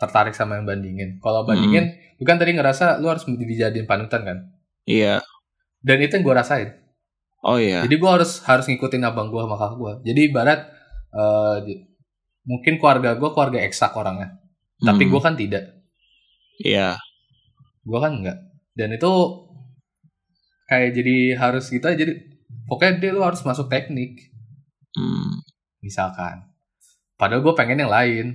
tertarik 0.00 0.32
sama 0.32 0.56
yang 0.56 0.64
bandingin. 0.64 1.20
Kalau 1.20 1.44
bandingin 1.44 1.92
lu 2.16 2.24
kan 2.24 2.40
tadi 2.40 2.56
ngerasa 2.56 3.04
lu 3.04 3.12
harus 3.12 3.28
dijadiin 3.28 3.84
panutan 3.84 4.24
kan? 4.24 4.38
Iya. 4.88 5.20
Dan 5.84 6.00
itu 6.00 6.16
yang 6.16 6.24
gue 6.24 6.34
rasain. 6.40 6.72
Oh 7.44 7.60
iya. 7.60 7.84
Jadi 7.84 8.00
gue 8.00 8.08
harus 8.08 8.40
harus 8.48 8.64
ngikutin 8.64 9.04
abang 9.04 9.28
gue 9.28 9.36
sama 9.44 9.60
kakak 9.60 9.76
gue 9.76 9.92
jadi 10.08 10.20
ibarat 10.32 10.60
di- 11.68 11.84
mungkin 12.48 12.80
keluarga 12.80 13.12
gue 13.12 13.28
keluarga 13.28 13.60
eksak 13.60 13.92
orangnya. 13.92 14.40
Tapi 14.80 15.04
Hmm. 15.04 15.10
gue 15.12 15.20
kan 15.20 15.34
tidak. 15.36 15.64
Iya. 16.64 16.96
Gue 17.84 17.98
kan 18.00 18.24
enggak. 18.24 18.40
Dan 18.72 18.96
itu 18.96 19.12
kayak 20.74 20.90
jadi 20.92 21.16
harus 21.36 21.64
gitu 21.66 21.80
aja 21.80 21.94
jadi 21.96 22.18
pokoknya 22.64 22.98
dia 22.98 23.10
lu 23.10 23.22
harus 23.22 23.40
masuk 23.40 23.68
teknik. 23.68 24.34
Hmm. 24.90 25.42
misalkan. 25.80 26.48
Padahal 27.14 27.42
gue 27.42 27.52
pengen 27.52 27.76
yang 27.78 27.92
lain. 27.92 28.26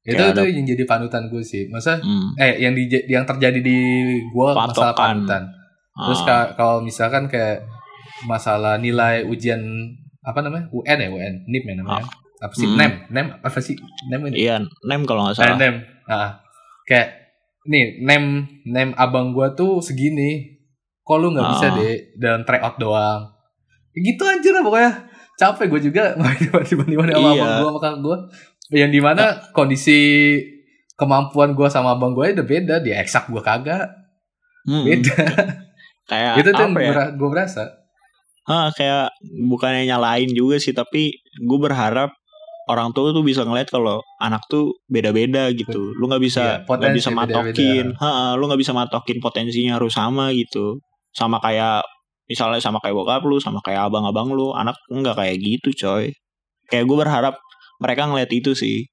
Itu 0.00 0.16
Kayak 0.16 0.32
itu 0.32 0.40
ada- 0.42 0.50
yang 0.50 0.66
jadi 0.66 0.84
panutan 0.84 1.28
gue 1.28 1.38
sih. 1.40 1.68
Masa 1.68 1.96
Hmm. 1.96 2.34
eh 2.34 2.58
yang 2.58 2.72
di 2.72 2.84
yang 3.06 3.22
terjadi 3.22 3.60
di 3.60 3.78
gue 4.24 4.48
masalah 4.50 4.90
Patokan. 4.90 5.22
panutan. 5.22 5.42
Terus 5.94 6.20
Ah. 6.20 6.26
ka- 6.26 6.50
kalau 6.54 6.80
misalkan 6.80 7.26
kayak 7.26 7.62
masalah 8.24 8.74
nilai 8.76 9.22
ujian 9.22 9.60
apa 10.20 10.40
namanya? 10.40 10.66
UN 10.70 10.98
ya 10.98 11.08
UN 11.08 11.34
NIP 11.44 11.64
ya 11.64 11.74
namanya. 11.76 12.10
Apa 12.38 12.52
sih? 12.52 12.66
Hmm. 12.66 12.74
NEM. 12.76 12.92
NEM 13.08 13.26
apa 13.38 13.58
sih? 13.58 13.76
NEM 14.08 14.20
ini? 14.26 14.36
Iya 14.40 14.56
nem 14.82 15.02
kalau 15.04 15.22
nggak 15.22 15.36
Eh, 15.36 15.40
salah. 15.44 15.56
NEM. 15.56 15.74
Ah. 16.06 16.30
Kayak 16.82 17.08
nih 17.64 17.84
NEM. 18.00 18.24
NEM 18.64 18.90
abang 18.96 19.30
gue 19.30 19.46
tuh 19.54 19.78
segini 19.78 20.57
kok 21.08 21.16
lu 21.16 21.32
nggak 21.32 21.46
bisa 21.48 21.66
Ah. 21.66 21.74
deh 21.74 21.94
dalam 22.14 22.42
tryout 22.44 22.76
doang 22.76 23.22
Ya 23.96 24.00
gitu 24.04 24.22
aja 24.22 24.48
lah 24.52 24.62
pokoknya 24.62 24.92
capek 25.34 25.66
gue 25.66 25.80
juga 25.88 26.02
dibanding-banding 26.68 27.16
sama 27.16 27.30
Iya. 27.32 27.40
abang 27.40 27.50
gue 27.50 27.64
sama 27.64 27.80
kakak 27.80 27.96
gue 27.98 28.16
yang 28.76 28.90
di 28.92 29.00
mana 29.00 29.24
kondisi 29.50 29.98
kemampuan 30.94 31.54
gue 31.54 31.68
sama 31.68 31.94
abang 31.94 32.12
gue 32.12 32.28
udah 32.28 32.44
beda 32.44 32.74
dia 32.78 33.00
eksak 33.00 33.26
gue 33.28 33.40
kagak 33.40 33.88
Hmm. 34.68 34.84
beda 34.84 35.16
kayak 36.10 36.44
itu 36.44 36.50
tuh 36.52 36.68
ya 36.76 37.08
gue 37.10 37.28
berasa 37.32 37.64
Ah, 38.44 38.72
kayak 38.72 39.12
bukannya 39.44 39.84
nyalain 39.84 40.32
juga 40.32 40.56
sih, 40.56 40.72
tapi 40.72 41.12
gue 41.36 41.58
berharap 41.60 42.08
orang 42.64 42.96
tua 42.96 43.12
tuh 43.12 43.20
bisa 43.20 43.44
ngeliat 43.44 43.68
kalau 43.68 44.00
anak 44.16 44.40
tuh 44.48 44.72
beda-beda 44.88 45.52
gitu. 45.52 45.92
Lu 45.92 46.08
nggak 46.08 46.22
bisa 46.24 46.64
Iya, 46.64 46.64
nggak 46.64 46.96
bisa 46.96 47.12
matokin, 47.12 47.92
Ha, 48.00 48.40
lu 48.40 48.48
nggak 48.48 48.56
bisa 48.56 48.72
matokin 48.72 49.20
potensinya 49.20 49.76
harus 49.76 49.92
sama 49.92 50.32
gitu. 50.32 50.80
Sama 51.14 51.38
kayak 51.40 51.84
misalnya 52.28 52.60
sama 52.60 52.78
kayak 52.82 52.96
bokap 52.96 53.22
lu, 53.24 53.40
sama 53.40 53.58
kayak 53.64 53.88
abang-abang 53.88 54.28
lu, 54.32 54.52
anak 54.52 54.76
nggak 54.92 55.16
kayak 55.16 55.36
gitu 55.40 55.70
coy. 55.86 56.12
Kayak 56.68 56.84
gue 56.88 56.96
berharap 57.00 57.34
mereka 57.80 58.06
ngeliat 58.08 58.30
itu 58.32 58.52
sih. 58.52 58.84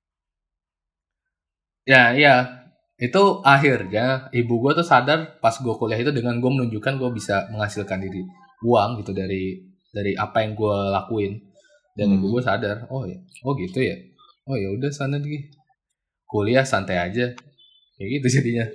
ya 1.85 2.17
iya 2.17 2.65
itu 2.97 3.21
akhirnya 3.45 4.31
ibu 4.33 4.57
gue 4.57 4.71
tuh 4.73 4.87
sadar 4.87 5.37
pas 5.37 5.53
gue 5.53 5.69
kuliah 5.77 5.99
itu 6.01 6.09
dengan 6.09 6.41
gue 6.41 6.49
menunjukkan 6.49 6.97
gue 6.97 7.09
bisa 7.13 7.45
menghasilkan 7.53 8.01
diri 8.01 8.25
uang 8.65 9.03
gitu 9.03 9.13
dari 9.13 9.61
dari 9.93 10.17
apa 10.17 10.41
yang 10.41 10.57
gue 10.57 10.77
lakuin 10.89 11.37
dan 11.93 12.09
Hmm. 12.09 12.17
ibu 12.17 12.33
gue 12.33 12.41
sadar 12.41 12.89
oh 12.89 13.05
ya 13.05 13.21
oh 13.45 13.53
gitu 13.53 13.85
ya 13.85 13.95
oh 14.49 14.57
ya 14.57 14.73
udah 14.73 14.89
sana 14.89 15.21
lagi 15.21 15.45
kuliah 16.25 16.65
santai 16.65 16.97
aja 16.97 17.37
kayak 17.95 18.09
gitu 18.17 18.27
jadinya 18.41 18.65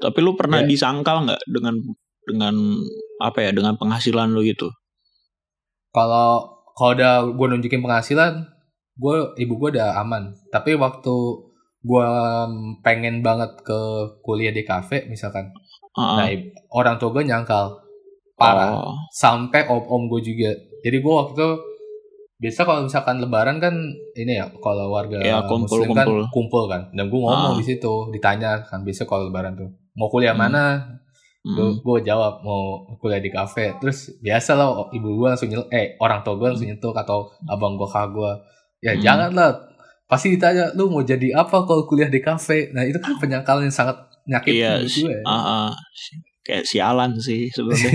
Tapi 0.00 0.18
lu 0.20 0.32
pernah 0.32 0.60
Ya. 0.60 0.68
disangkal 0.68 1.24
nggak 1.24 1.40
dengan 1.48 1.74
dengan 2.22 2.54
apa 3.18 3.38
ya 3.40 3.50
dengan 3.50 3.74
penghasilan 3.74 4.30
lu 4.30 4.42
gitu? 4.42 4.68
kalau 5.90 6.46
kalau 6.72 6.92
udah 6.94 7.14
gue 7.28 7.46
nunjukin 7.48 7.80
penghasilan 7.80 8.46
gue 8.94 9.14
ibu 9.36 9.54
gue 9.56 9.68
udah 9.74 9.98
aman 9.98 10.30
tapi 10.48 10.74
waktu 10.74 11.14
gue 11.80 12.06
pengen 12.80 13.20
banget 13.20 13.58
ke 13.60 13.78
kuliah 14.20 14.50
di 14.50 14.62
kafe 14.62 15.04
misalkan 15.06 15.50
Heeh. 15.92 16.16
nah 16.16 16.26
i- 16.28 16.46
orang 16.70 16.96
tua 16.96 17.10
gue 17.10 17.24
nyangkal 17.24 17.74
parah 18.36 18.72
Oh. 18.78 18.94
sampai 19.10 19.66
om 19.66 19.82
om 19.82 20.02
gue 20.06 20.20
juga 20.22 20.50
jadi 20.80 20.96
gue 20.96 21.12
waktu 21.12 21.32
itu 21.34 21.48
biasa 22.40 22.60
kalau 22.62 22.80
misalkan 22.82 23.18
lebaran 23.18 23.58
kan 23.58 23.74
ini 24.14 24.32
ya 24.34 24.48
kalau 24.56 24.88
warga 24.88 25.20
Iya, 25.20 25.44
kumpul, 25.44 25.84
muslim 25.84 25.92
kan 25.92 26.06
kumpul. 26.06 26.24
kumpul 26.30 26.62
kan 26.66 26.82
dan 26.94 27.08
gue 27.08 27.18
ngomong 27.18 27.52
Ah. 27.52 27.58
di 27.58 27.64
situ 27.66 28.08
ditanya 28.10 28.62
kan 28.62 28.80
biasa 28.80 29.04
kalau 29.04 29.28
lebaran 29.28 29.52
tuh 29.54 29.68
mau 29.92 30.06
kuliah 30.06 30.32
Hmm. 30.32 30.46
mana 30.46 30.62
gue 31.42 31.56
Mm. 31.66 31.80
gue 31.80 31.98
jawab 32.04 32.40
mau 32.40 32.62
kuliah 32.96 33.16
di 33.16 33.28
kafe 33.28 33.72
terus 33.76 34.12
biasa 34.18 34.52
lah 34.52 34.68
ibu 34.90 35.08
gue 35.14 35.24
langsung 35.26 35.48
nyel 35.48 35.64
eh 35.68 35.96
orang 35.96 36.20
tua 36.20 36.34
gue 36.34 36.46
langsung 36.46 36.66
nyentuh 36.66 36.92
atau 36.92 37.18
abang 37.46 37.74
gue 37.74 37.86
kakak 37.86 38.08
gue 38.10 38.30
ya 38.82 38.92
Hmm. 38.92 39.00
jangan 39.00 39.30
lah 39.30 39.50
pasti 40.04 40.28
ditanya 40.30 40.68
lu 40.70 40.86
mau 40.86 41.00
jadi 41.00 41.32
apa 41.34 41.64
kalau 41.64 41.84
kuliah 41.84 42.06
di 42.06 42.18
kafe 42.18 42.68
nah 42.70 42.82
itu 42.82 42.96
kan 42.96 43.16
penyangkalan 43.16 43.64
yang 43.64 43.72
sangat 43.74 43.96
nyakitin 44.22 44.52
Iya, 44.54 44.72
buat 44.76 44.84
si- 44.86 45.00
gue 45.02 45.16
ah, 45.22 45.32
ah. 45.32 45.68
kayak 46.42 46.64
sialan 46.66 47.10
sih 47.16 47.48
sebenarnya. 47.48 47.92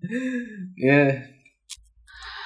ya 0.78 1.00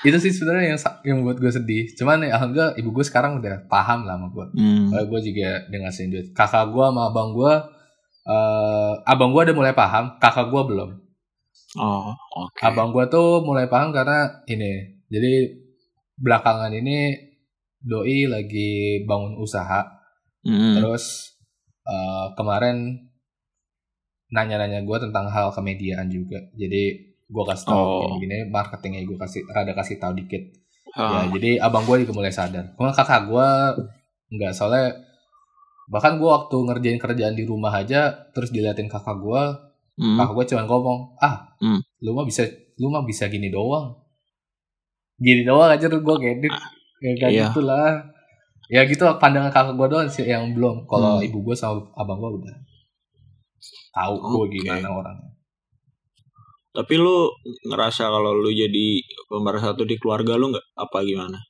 itu 0.03 0.19
sih 0.21 0.31
sebenarnya 0.31 0.67
yang 0.69 0.81
yang 1.05 1.19
buat 1.21 1.37
gue 1.37 1.51
sedih 1.51 1.87
cuman 1.93 2.23
ya 2.23 2.35
alhamdulillah 2.35 2.75
ibu 2.75 2.91
gue 2.91 3.05
sekarang 3.05 3.39
udah 3.39 3.67
paham 3.67 4.03
lah 4.03 4.15
sama 4.15 4.27
gue 4.29 4.47
Hmm. 4.55 4.91
Gue 5.05 5.21
juga 5.21 5.63
udah 5.65 5.79
ngasihin 5.81 6.11
duit 6.11 6.27
kakak 6.33 6.67
gue 6.69 6.83
sama 6.85 7.03
abang 7.07 7.31
gue 7.33 7.53
eh 8.27 8.93
abang 9.05 9.31
gue 9.31 9.43
udah 9.43 9.57
mulai 9.57 9.73
paham 9.73 10.19
kakak 10.19 10.49
gue 10.49 10.63
belum 10.65 10.91
Oh, 11.77 12.09
oke. 12.37 12.61
abang 12.61 12.91
gue 12.91 13.05
tuh 13.07 13.41
mulai 13.41 13.67
paham 13.67 13.91
karena 13.91 14.19
ini 14.45 14.73
jadi 15.07 15.51
belakangan 16.17 16.73
ini 16.73 17.13
doi 17.79 18.27
lagi 18.27 18.71
bangun 19.03 19.37
usaha 19.37 19.85
Mm. 20.43 20.79
terus 20.79 21.35
eh, 21.85 22.27
kemarin 22.33 23.03
nanya-nanya 24.29 24.83
gue 24.83 24.99
tentang 25.01 25.27
hal 25.27 25.51
kemediaan 25.51 26.07
juga 26.07 26.39
jadi 26.53 26.83
gue 27.27 27.45
kasih 27.45 27.67
tahu 27.67 27.79
Oh. 27.79 28.19
gini 28.19 28.47
marketingnya 28.47 29.03
gue 29.03 29.15
kasih 29.17 29.43
rada 29.47 29.71
kasih 29.73 29.99
tahu 29.99 30.15
dikit 30.15 30.43
Ah. 30.93 31.27
ya 31.27 31.35
jadi 31.35 31.59
abang 31.61 31.83
gue 31.83 32.03
juga 32.03 32.15
mulai 32.15 32.31
sadar 32.31 32.75
cuma 32.75 32.91
kakak 32.91 33.27
gue 33.27 33.49
nggak 34.33 34.53
soalnya 34.53 34.95
bahkan 35.87 36.19
gue 36.19 36.27
waktu 36.27 36.57
ngerjain 36.57 36.99
kerjaan 36.99 37.35
di 37.35 37.45
rumah 37.47 37.71
aja 37.73 38.31
terus 38.35 38.51
diliatin 38.51 38.87
kakak 38.87 39.19
gue 39.19 39.43
Mm. 39.97 40.21
kakak 40.21 40.35
gue 40.37 40.45
cuma 40.53 40.63
ngomong 40.69 41.01
ah 41.19 41.57
Hmm. 41.57 41.81
lu 42.05 42.13
mah 42.13 42.29
bisa 42.29 42.45
lu 42.77 42.93
mah 42.93 43.01
bisa 43.01 43.33
gini 43.33 43.49
doang 43.49 43.97
gini 45.17 45.41
doang 45.41 45.73
aja 45.73 45.89
tuh 45.89 46.05
gue 46.05 46.15
ngedit 46.21 46.53
ya 47.01 47.13
kayak 47.17 47.33
iya. 47.33 47.45
gitulah 47.49 48.05
ya 48.69 48.85
gitu 48.85 49.09
pandangan 49.17 49.49
kakak 49.49 49.73
gue 49.73 49.89
doang 49.89 50.05
sih 50.05 50.29
yang 50.29 50.53
belum 50.53 50.85
kalau 50.85 51.17
Hmm. 51.17 51.25
ibu 51.25 51.41
gue 51.41 51.57
sama 51.57 51.81
abang 51.97 52.21
gue 52.21 52.29
udah 52.45 52.57
tahu 53.91 54.15
gue 54.21 54.45
Oke. 54.45 54.53
gimana 54.61 54.89
orangnya 54.91 55.33
Tapi 56.77 56.93
lu 57.01 57.33
ngerasa 57.65 58.13
kalau 58.13 58.37
lu 58.37 58.53
jadi 58.53 59.01
pemersatu 59.33 59.89
di 59.89 59.97
keluarga 59.97 60.37
lu 60.37 60.53
nggak 60.53 60.77
apa 60.77 60.99
gimana? 61.01 61.41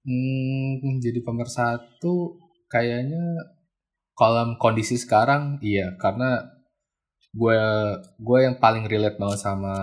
Hmm, 0.00 0.80
jadi 0.96 1.20
pemersatu 1.20 2.40
kayaknya 2.74 3.22
kalau 4.18 4.58
kondisi 4.58 4.98
sekarang 4.98 5.62
iya 5.62 5.94
karena 5.94 6.42
gue 7.30 7.58
gue 8.18 8.38
yang 8.42 8.58
paling 8.58 8.86
relate 8.86 9.14
banget 9.14 9.38
sama 9.38 9.74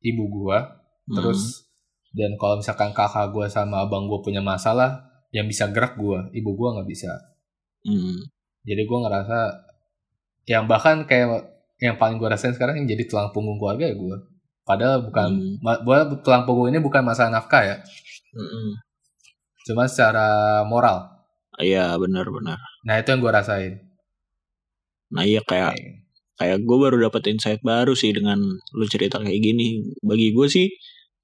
ibu 0.00 0.24
gue 0.26 0.58
Hmm. 1.06 1.14
terus 1.14 1.62
dan 2.10 2.34
kalau 2.34 2.58
misalkan 2.58 2.90
kakak 2.90 3.30
gue 3.30 3.46
sama 3.46 3.86
abang 3.86 4.10
gue 4.10 4.18
punya 4.18 4.42
masalah 4.42 5.06
yang 5.30 5.46
bisa 5.46 5.70
gerak 5.70 5.94
gue 5.94 6.18
ibu 6.34 6.50
gue 6.52 6.68
nggak 6.74 6.88
bisa 6.90 7.14
Hmm. 7.80 8.26
jadi 8.60 8.82
gue 8.82 8.98
ngerasa 8.98 9.38
yang 10.50 10.66
bahkan 10.66 11.06
kayak 11.06 11.46
yang 11.78 11.94
paling 11.94 12.18
gue 12.18 12.26
rasain 12.26 12.50
sekarang 12.52 12.82
yang 12.82 12.90
jadi 12.90 13.06
tulang 13.06 13.30
punggung 13.30 13.56
keluarga 13.56 13.86
ya 13.86 13.94
gue 13.94 14.16
padahal 14.66 15.06
bukan 15.06 15.28
Hmm. 15.62 15.78
gua 15.86 16.10
tulang 16.20 16.42
punggung 16.42 16.74
ini 16.74 16.82
bukan 16.82 17.06
masalah 17.06 17.30
nafkah 17.30 17.62
ya 17.62 17.76
Mm-mm. 18.34 18.74
cuma 19.62 19.86
secara 19.86 20.26
moral 20.66 21.15
Iya 21.58 21.96
benar-benar. 21.96 22.58
nah 22.82 22.94
itu 22.96 23.08
yang 23.08 23.20
gue 23.20 23.32
rasain 23.32 23.72
Nah 25.06 25.22
iya 25.22 25.40
kayak 25.40 25.72
Kayak- 25.72 25.96
kayak 26.36 26.58
gue 26.62 26.76
baru 26.76 26.96
dapet 27.00 27.22
insight 27.30 27.60
baru 27.62 27.94
sih 27.94 28.10
dengan 28.10 28.36
lu 28.74 28.84
cerita 28.86 29.16
kayak 29.16 29.38
gini. 29.38 29.80
Bagi 30.02 30.34
gue 30.34 30.46
sih 30.46 30.66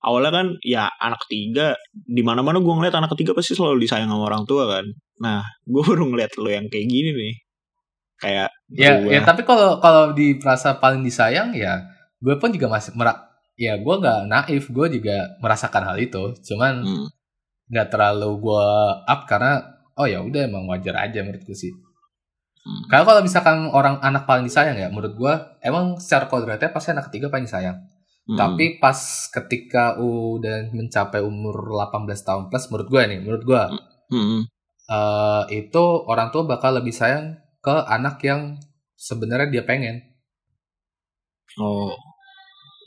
awalnya 0.01 0.30
kan 0.33 0.47
ya 0.64 0.89
anak 0.99 1.26
ketiga 1.26 1.76
di 1.93 2.22
mana 2.22 2.41
mana 2.41 2.59
gue 2.59 2.70
ngeliat 2.70 2.95
anak 2.95 3.12
ketiga 3.12 3.35
pasti 3.35 3.53
selalu 3.53 3.83
disayang 3.83 4.09
sama 4.09 4.24
orang 4.24 4.47
tua 4.47 4.70
kan. 4.70 4.87
Nah 5.20 5.43
gue 5.70 5.83
baru 5.83 6.09
ngeliat 6.09 6.33
lu 6.39 6.49
yang 6.49 6.66
kayak 6.66 6.87
gini 6.87 7.11
nih. 7.12 7.35
Kayak 8.16 8.49
Ya, 8.72 8.97
berubah. 8.97 9.11
ya 9.12 9.20
tapi 9.22 9.43
kalau 9.43 9.70
kalau 9.78 10.05
di 10.14 10.39
merasa 10.39 10.78
paling 10.78 11.03
disayang 11.03 11.53
ya 11.53 11.83
gue 12.22 12.35
pun 12.39 12.49
juga 12.49 12.70
masih 12.70 12.95
merak 12.95 13.18
ya 13.59 13.76
gue 13.76 13.95
nggak 13.99 14.20
naif 14.30 14.64
gue 14.70 14.87
juga 14.97 15.16
merasakan 15.43 15.83
hal 15.85 15.99
itu 15.99 16.33
cuman 16.41 16.80
Hmm. 16.80 17.07
nggak 17.68 17.89
terlalu 17.91 18.30
gue 18.41 18.66
up 19.05 19.20
karena 19.26 19.61
oh 19.97 20.07
ya 20.09 20.20
udah 20.20 20.49
emang 20.49 20.64
wajar 20.70 20.97
aja 20.99 21.20
menurutku 21.24 21.53
sih 21.55 21.72
Hmm. 22.62 22.86
karena 22.86 23.03
kalau 23.03 23.20
misalkan 23.26 23.66
orang 23.74 23.99
anak 23.99 24.22
paling 24.22 24.47
disayang 24.47 24.78
ya 24.78 24.86
menurut 24.86 25.18
gue 25.18 25.34
emang 25.66 25.99
secara 25.99 26.30
kodratnya 26.30 26.70
pasti 26.70 26.95
anak 26.95 27.11
ketiga 27.11 27.26
paling 27.26 27.51
disayang 27.51 27.74
Hmm. 28.22 28.38
tapi 28.38 28.78
pas 28.78 28.95
ketika 29.34 29.99
udah 29.99 30.70
mencapai 30.70 31.26
umur 31.26 31.59
18 31.74 32.22
tahun 32.22 32.47
plus 32.47 32.70
menurut 32.70 32.86
gue 32.86 33.03
nih 33.11 33.18
menurut 33.18 33.43
gue 33.43 33.62
Hmm. 34.14 34.47
eh, 34.86 35.43
itu 35.59 35.84
orang 36.07 36.30
tua 36.30 36.47
bakal 36.47 36.78
lebih 36.78 36.95
sayang 36.95 37.34
ke 37.59 37.74
anak 37.90 38.22
yang 38.22 38.55
sebenarnya 38.95 39.51
dia 39.51 39.64
pengen 39.66 39.99
Oh. 41.59 41.93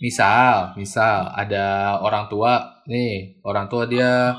Misal, 0.04 0.76
misal 0.76 1.32
ada 1.32 1.98
orang 2.04 2.28
tua 2.28 2.84
nih, 2.86 3.40
orang 3.48 3.72
tua 3.72 3.88
dia 3.88 4.36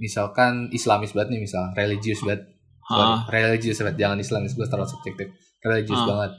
misalkan 0.00 0.68
Islamis 0.72 1.12
banget 1.12 1.36
nih 1.36 1.42
misal, 1.44 1.72
religius 1.76 2.20
banget. 2.24 2.48
Ah. 2.88 3.24
Religius 3.28 3.80
banget, 3.80 3.96
jangan 4.00 4.18
Islamis 4.20 4.52
gue 4.52 4.66
terlalu 4.68 4.88
subjektif. 4.88 5.28
Religius 5.64 6.02
Ah. 6.02 6.06
banget. 6.08 6.32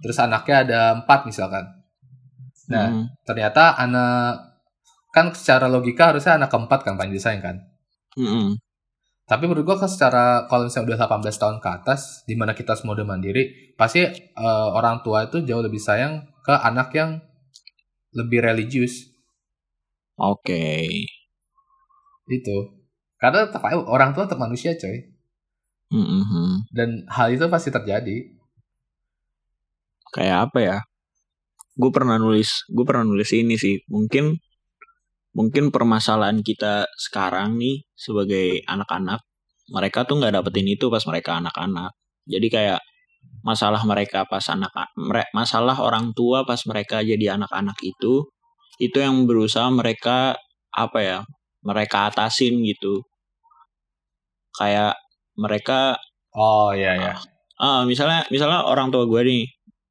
Terus 0.00 0.16
anaknya 0.20 0.56
ada 0.64 0.80
empat 1.02 1.20
misalkan. 1.28 1.64
Nah, 2.70 2.86
Hmm. 2.88 3.04
ternyata 3.26 3.74
anak 3.76 4.48
kan 5.10 5.34
secara 5.34 5.66
logika 5.66 6.14
harusnya 6.14 6.38
anak 6.38 6.54
keempat 6.54 6.86
kan 6.86 6.94
paling 6.94 7.10
disayang 7.10 7.42
kan. 7.42 7.56
Hmm. 8.14 8.54
Tapi 9.26 9.46
menurut 9.46 9.62
gue 9.66 9.76
kan 9.78 9.90
secara 9.90 10.46
kalau 10.46 10.66
misalnya 10.66 10.94
udah 10.94 11.00
18 11.06 11.38
tahun 11.38 11.58
ke 11.62 11.68
atas, 11.82 12.22
di 12.26 12.34
mana 12.34 12.54
kita 12.54 12.74
semua 12.78 12.94
udah 12.98 13.06
mandiri, 13.06 13.74
pasti 13.74 14.02
eh, 14.06 14.68
orang 14.70 15.02
tua 15.02 15.26
itu 15.26 15.42
jauh 15.42 15.62
lebih 15.62 15.78
sayang 15.78 16.22
ke 16.46 16.54
anak 16.54 16.94
yang 16.94 17.18
lebih 18.14 18.42
religius. 18.42 19.10
Oke. 20.18 20.86
itu 22.30 22.56
karena 23.20 23.46
tetap 23.46 23.62
aja 23.62 23.78
orang 23.84 24.16
tua 24.16 24.24
tetap 24.26 24.40
manusia 24.40 24.74
coy 24.74 25.06
Hmm, 25.90 26.06
hmm. 26.06 26.70
dan 26.70 27.02
hal 27.10 27.34
itu 27.34 27.50
pasti 27.50 27.74
terjadi 27.74 28.40
Kayak 30.10 30.50
apa 30.50 30.58
ya? 30.58 30.78
Gue 31.78 31.90
pernah 31.94 32.18
nulis, 32.18 32.66
gue 32.66 32.82
pernah 32.82 33.06
nulis 33.06 33.30
ini 33.30 33.54
sih. 33.54 33.78
Mungkin 33.86 34.34
mungkin 35.30 35.70
permasalahan 35.70 36.42
kita 36.42 36.90
sekarang 36.98 37.54
nih 37.54 37.86
sebagai 37.94 38.66
anak-anak, 38.66 39.22
mereka 39.70 40.02
tuh 40.02 40.18
nggak 40.18 40.34
dapetin 40.42 40.66
itu 40.66 40.90
pas 40.90 41.02
mereka 41.06 41.38
anak-anak. 41.38 41.94
Jadi 42.26 42.46
kayak 42.50 42.80
masalah 43.46 43.80
mereka 43.86 44.26
pas 44.28 44.44
anak 44.52 44.72
masalah 45.32 45.76
orang 45.80 46.12
tua 46.12 46.44
pas 46.44 46.60
mereka 46.68 47.00
jadi 47.04 47.36
anak-anak 47.36 47.76
itu 47.84 48.28
itu 48.80 48.96
yang 49.00 49.28
berusaha 49.28 49.68
mereka 49.72 50.36
apa 50.72 50.98
ya 51.00 51.18
mereka 51.64 52.08
atasin 52.12 52.64
gitu 52.64 53.04
kayak 54.54 54.94
mereka 55.38 55.96
oh 56.34 56.70
iya 56.74 56.94
ya 56.96 57.14
ah 57.60 57.84
misalnya 57.84 58.24
misalnya 58.32 58.64
orang 58.64 58.88
tua 58.88 59.04
gue 59.04 59.20
nih 59.22 59.44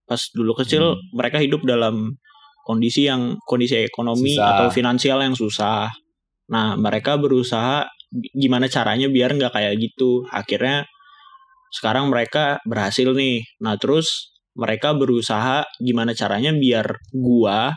pas 0.09 0.19
dulu 0.33 0.57
kecil 0.57 0.97
Hmm. 0.97 1.01
mereka 1.13 1.37
hidup 1.37 1.61
dalam 1.63 2.17
kondisi 2.65 3.05
yang 3.05 3.37
kondisi 3.45 3.77
ekonomi 3.81 4.33
Susah. 4.37 4.49
atau 4.57 4.67
finansial 4.69 5.21
yang 5.21 5.33
susah. 5.33 5.89
Nah 6.49 6.73
mereka 6.77 7.17
berusaha 7.17 7.85
gi- 8.09 8.33
gimana 8.33 8.65
caranya 8.69 9.05
biar 9.09 9.33
nggak 9.37 9.53
kayak 9.53 9.73
gitu. 9.77 10.25
Akhirnya 10.29 10.85
sekarang 11.73 12.09
mereka 12.09 12.57
berhasil 12.65 13.13
nih. 13.13 13.45
Nah 13.61 13.77
terus 13.77 14.33
mereka 14.57 14.93
berusaha 14.97 15.65
gimana 15.77 16.13
caranya 16.17 16.53
biar 16.53 16.93
gua 17.13 17.73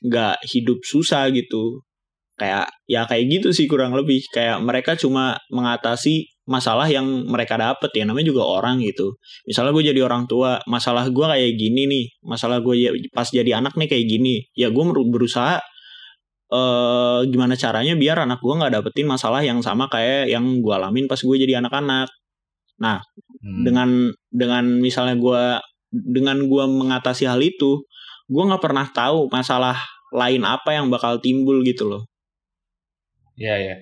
nggak 0.00 0.48
hidup 0.48 0.80
susah 0.80 1.28
gitu 1.32 1.84
kayak 2.40 2.72
ya 2.88 3.04
kayak 3.04 3.28
gitu 3.28 3.48
sih 3.52 3.68
kurang 3.68 3.92
lebih. 3.92 4.24
Kayak 4.32 4.64
mereka 4.64 4.96
cuma 4.96 5.36
mengatasi 5.52 6.24
masalah 6.48 6.88
yang 6.88 7.04
mereka 7.28 7.60
dapet. 7.60 7.92
Ya 7.92 8.08
namanya 8.08 8.32
juga 8.32 8.42
orang 8.48 8.80
gitu. 8.80 9.12
Misalnya 9.44 9.76
gue 9.76 9.84
jadi 9.92 10.00
orang 10.00 10.24
tua 10.24 10.58
masalah 10.64 11.04
gue 11.12 11.26
kayak 11.28 11.52
gini 11.60 11.82
nih. 11.84 12.04
Masalah 12.24 12.64
gue 12.64 12.74
ya- 12.80 12.96
pas 13.12 13.28
jadi 13.28 13.60
anak 13.60 13.76
nih 13.76 13.88
kayak 13.92 14.06
gini. 14.08 14.48
Ya 14.56 14.72
gue 14.72 14.84
berusaha 15.12 15.60
eh 16.50 17.20
gimana 17.30 17.54
caranya 17.54 17.94
biar 17.94 18.26
anak 18.26 18.42
gue 18.42 18.54
nggak 18.58 18.72
dapetin 18.82 19.06
masalah 19.06 19.38
yang 19.44 19.62
sama 19.62 19.86
kayak 19.86 20.26
yang 20.34 20.42
gue 20.58 20.74
alamin 20.74 21.06
pas 21.06 21.20
gue 21.22 21.36
jadi 21.38 21.62
anak-anak. 21.62 22.10
Hmm. 23.40 23.64
dengan 23.64 23.88
dengan 24.32 24.64
misalnya 24.80 25.16
gue 25.16 25.42
dengan 25.92 26.36
gue 26.44 26.64
mengatasi 26.68 27.24
hal 27.24 27.40
itu 27.40 27.84
gue 28.30 28.42
nggak 28.46 28.62
pernah 28.62 28.86
tahu 28.92 29.32
masalah 29.32 29.76
lain 30.14 30.42
apa 30.44 30.76
yang 30.76 30.86
bakal 30.92 31.18
timbul 31.22 31.62
gitu 31.64 31.86
loh 31.88 32.09
ya 33.40 33.56
ya 33.56 33.74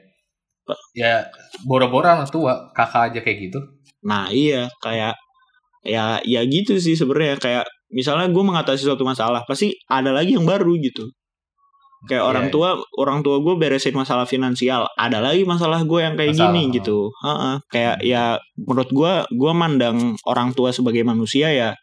ya 0.94 1.26
boro-boro 1.66 2.06
anak 2.06 2.30
tua 2.30 2.70
kakak 2.76 3.12
aja 3.12 3.20
kayak 3.24 3.38
gitu. 3.50 3.59
Nah 4.06 4.30
iya 4.30 4.70
kayak 4.78 5.18
ya 5.82 6.22
ya 6.22 6.40
gitu 6.46 6.78
sih 6.78 6.94
sebenarnya. 6.94 7.40
Kayak 7.42 7.64
misalnya 7.90 8.30
gue 8.30 8.44
mengatasi 8.44 8.86
suatu 8.86 9.02
masalah 9.02 9.42
pasti 9.48 9.74
ada 9.90 10.14
lagi 10.14 10.36
yang 10.38 10.46
baru 10.46 10.78
gitu. 10.78 11.11
Kayak 12.06 12.22
Iya, 12.22 12.30
orang 12.30 12.46
iya. 12.46 12.52
tua 12.54 12.70
orang 12.94 13.18
tua 13.26 13.42
gue 13.42 13.54
beresin 13.59 13.90
masalah 13.98 14.22
finansial 14.22 14.86
ada 14.94 15.18
lagi 15.18 15.42
masalah 15.42 15.82
gue 15.82 15.98
yang 15.98 16.14
kayak 16.14 16.30
Masalah, 16.38 16.54
gini 16.54 16.62
gitu. 16.78 17.11
Heeh, 17.26 17.54
kayak 17.74 17.96
ya 18.06 18.38
menurut 18.54 18.90
gue 18.94 19.12
gue 19.34 19.52
mandang 19.56 20.14
orang 20.22 20.54
tua 20.54 20.70
sebagai 20.70 21.02
manusia 21.02 21.50
ya 21.50 21.74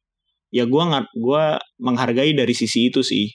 ya 0.56 0.64
gue 0.64 0.84
nggak 0.88 1.12
gue 1.20 1.44
menghargai 1.84 2.32
dari 2.32 2.54
sisi 2.56 2.88
itu 2.88 3.04
sih. 3.04 3.28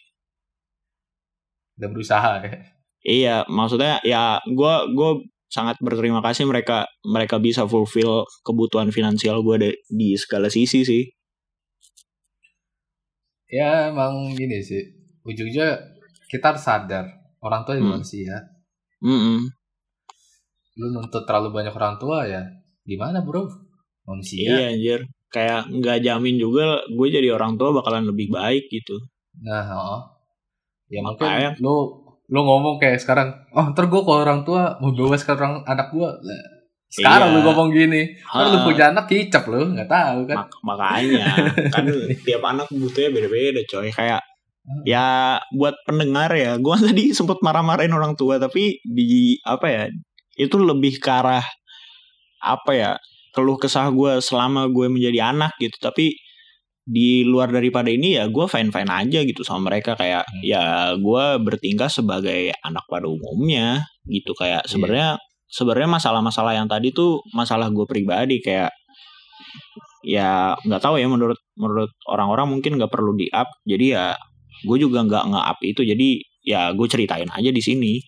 Udah 1.76 1.88
berusaha 1.92 2.32
ya 2.48 2.79
iya 3.02 3.42
maksudnya 3.46 3.98
ya 4.02 4.38
gue 4.44 4.74
gue 4.92 5.10
sangat 5.46 5.80
berterima 5.80 6.20
kasih 6.20 6.46
mereka 6.46 6.84
mereka 7.02 7.36
bisa 7.36 7.66
fulfill 7.66 8.22
kebutuhan 8.40 8.90
finansial 8.90 9.42
gue 9.42 9.56
di, 9.58 9.70
di 9.88 10.08
segala 10.14 10.46
sisi 10.46 10.84
sih 10.84 11.02
ya 13.50 13.90
emang 13.90 14.30
gini 14.32 14.62
sih 14.62 14.82
ujungnya 15.26 15.74
kita 16.30 16.54
harus 16.54 16.62
sadar 16.62 17.04
orang 17.42 17.66
tua 17.66 17.74
juga 17.74 17.84
Hmm. 17.84 17.94
manusia 17.98 18.34
Mm-mm. 19.02 19.38
lu 20.78 20.86
nuntut 20.94 21.24
terlalu 21.26 21.50
banyak 21.50 21.74
orang 21.74 21.96
tua 21.98 22.22
ya 22.24 22.42
gimana 22.84 23.20
bro 23.20 23.48
manusia 24.06 24.48
Iya 24.50 24.66
anjir. 24.72 25.00
Kayak 25.30 25.70
nggak 25.70 25.98
jamin 26.02 26.36
juga 26.36 26.82
gue 26.86 27.06
jadi 27.06 27.30
orang 27.30 27.54
tua 27.54 27.70
bakalan 27.70 28.02
lebih 28.02 28.34
baik 28.34 28.66
gitu. 28.66 28.98
nah 29.40 29.62
oh. 29.70 30.02
ya 30.90 30.98
Makanya- 31.00 31.54
mungkin 31.54 31.62
lu 31.62 31.76
lu 32.30 32.40
ngomong 32.40 32.78
kayak 32.78 33.02
sekarang 33.02 33.34
oh 33.52 33.66
ntar 33.74 33.90
gue 33.90 34.00
kalau 34.00 34.22
orang 34.22 34.46
tua 34.46 34.78
mau 34.78 34.94
bawa 34.94 35.18
sekarang 35.18 35.66
anak 35.66 35.90
gue 35.90 36.08
sekarang 36.90 37.30
Iya. 37.30 37.34
lu 37.38 37.40
ngomong 37.46 37.68
gini 37.70 38.02
Ntar 38.18 38.46
lu 38.50 38.58
punya 38.66 38.84
anak 38.90 39.06
kicap 39.06 39.46
lu 39.46 39.62
nggak 39.74 39.86
tahu 39.86 40.26
kan? 40.26 40.36
Mak- 40.42 40.58
makanya 40.66 41.26
kan 41.70 41.84
tiap 42.26 42.42
anak 42.42 42.66
butuhnya 42.66 43.10
beda-beda 43.10 43.62
coy. 43.66 43.90
Kayak 43.90 44.22
ya 44.82 45.38
buat 45.54 45.74
pendengar 45.86 46.30
ya, 46.34 46.58
gue 46.58 46.76
tadi 46.86 47.14
sempet 47.14 47.38
marah-marahin 47.42 47.94
orang 47.94 48.18
tua 48.18 48.42
tapi 48.42 48.78
di 48.82 49.38
apa 49.46 49.66
ya 49.70 49.82
itu 50.34 50.56
lebih 50.58 50.98
ke 50.98 51.10
arah 51.10 51.46
apa 52.42 52.70
ya 52.74 52.90
keluh 53.30 53.54
kesah 53.54 53.86
gue 53.94 54.18
selama 54.18 54.66
gue 54.66 54.86
menjadi 54.90 55.30
anak 55.30 55.54
gitu. 55.62 55.78
Tapi 55.78 56.10
di 56.90 57.22
luar 57.22 57.54
daripada 57.54 57.86
ini 57.86 58.18
ya 58.18 58.26
gue 58.26 58.46
fine 58.50 58.74
fine 58.74 58.90
aja 58.90 59.22
gitu 59.22 59.46
sama 59.46 59.70
mereka. 59.70 59.94
Kayak 59.94 60.26
Hmm. 60.26 60.42
ya 60.42 60.64
gue 60.98 61.24
bertingkah 61.38 61.86
sebagai 61.86 62.50
anak 62.66 62.82
pada 62.90 63.06
umumnya 63.06 63.86
gitu. 64.10 64.34
Kayak 64.34 64.66
Iya. 64.66 64.70
sebenarnya 64.74 65.08
sebenarnya 65.46 65.90
masalah-masalah 65.90 66.52
yang 66.58 66.66
tadi 66.66 66.90
tuh 66.90 67.22
masalah 67.30 67.70
gue 67.70 67.86
pribadi. 67.86 68.42
Kayak 68.42 68.74
ya 70.02 70.58
nggak 70.66 70.82
tahu 70.82 70.98
ya 70.98 71.06
menurut 71.06 71.38
menurut 71.54 71.92
orang-orang 72.10 72.58
mungkin 72.58 72.80
nggak 72.80 72.88
perlu 72.88 73.12
di 73.14 73.28
up 73.30 73.46
jadi 73.68 73.86
ya 73.92 74.06
gue 74.64 74.76
juga 74.80 75.06
nggak 75.06 75.24
nge 75.30 75.42
up 75.46 75.58
itu. 75.62 75.80
Jadi 75.86 76.08
ya 76.42 76.74
gue 76.74 76.86
ceritain 76.90 77.30
aja 77.30 77.50
di 77.54 77.62
sini. 77.62 78.02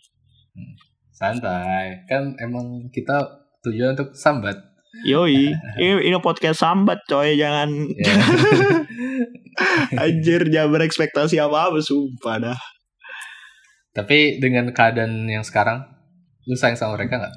Santai. 1.15 2.03
Kan 2.11 2.35
emang 2.43 2.91
kita 2.91 3.47
tujuan 3.63 3.95
untuk 3.95 4.11
sambat 4.19 4.59
yoi. 5.01 5.57
Ini, 5.81 5.93
ini 6.13 6.17
podcast 6.21 6.61
sambat 6.61 7.01
coy. 7.09 7.41
Jangan 7.41 7.69
ya. 7.97 8.15
anjir 10.05 10.49
jangan 10.49 10.71
berekspektasi 10.77 11.41
apa 11.41 11.73
apa 11.73 11.79
sumpah 11.81 12.37
dah. 12.41 12.59
Tapi 13.93 14.41
dengan 14.41 14.73
keadaan 14.73 15.29
yang 15.29 15.45
sekarang 15.45 15.85
lu 16.49 16.57
sayang 16.57 16.77
sama 16.77 16.97
mereka 16.97 17.21
nggak? 17.21 17.35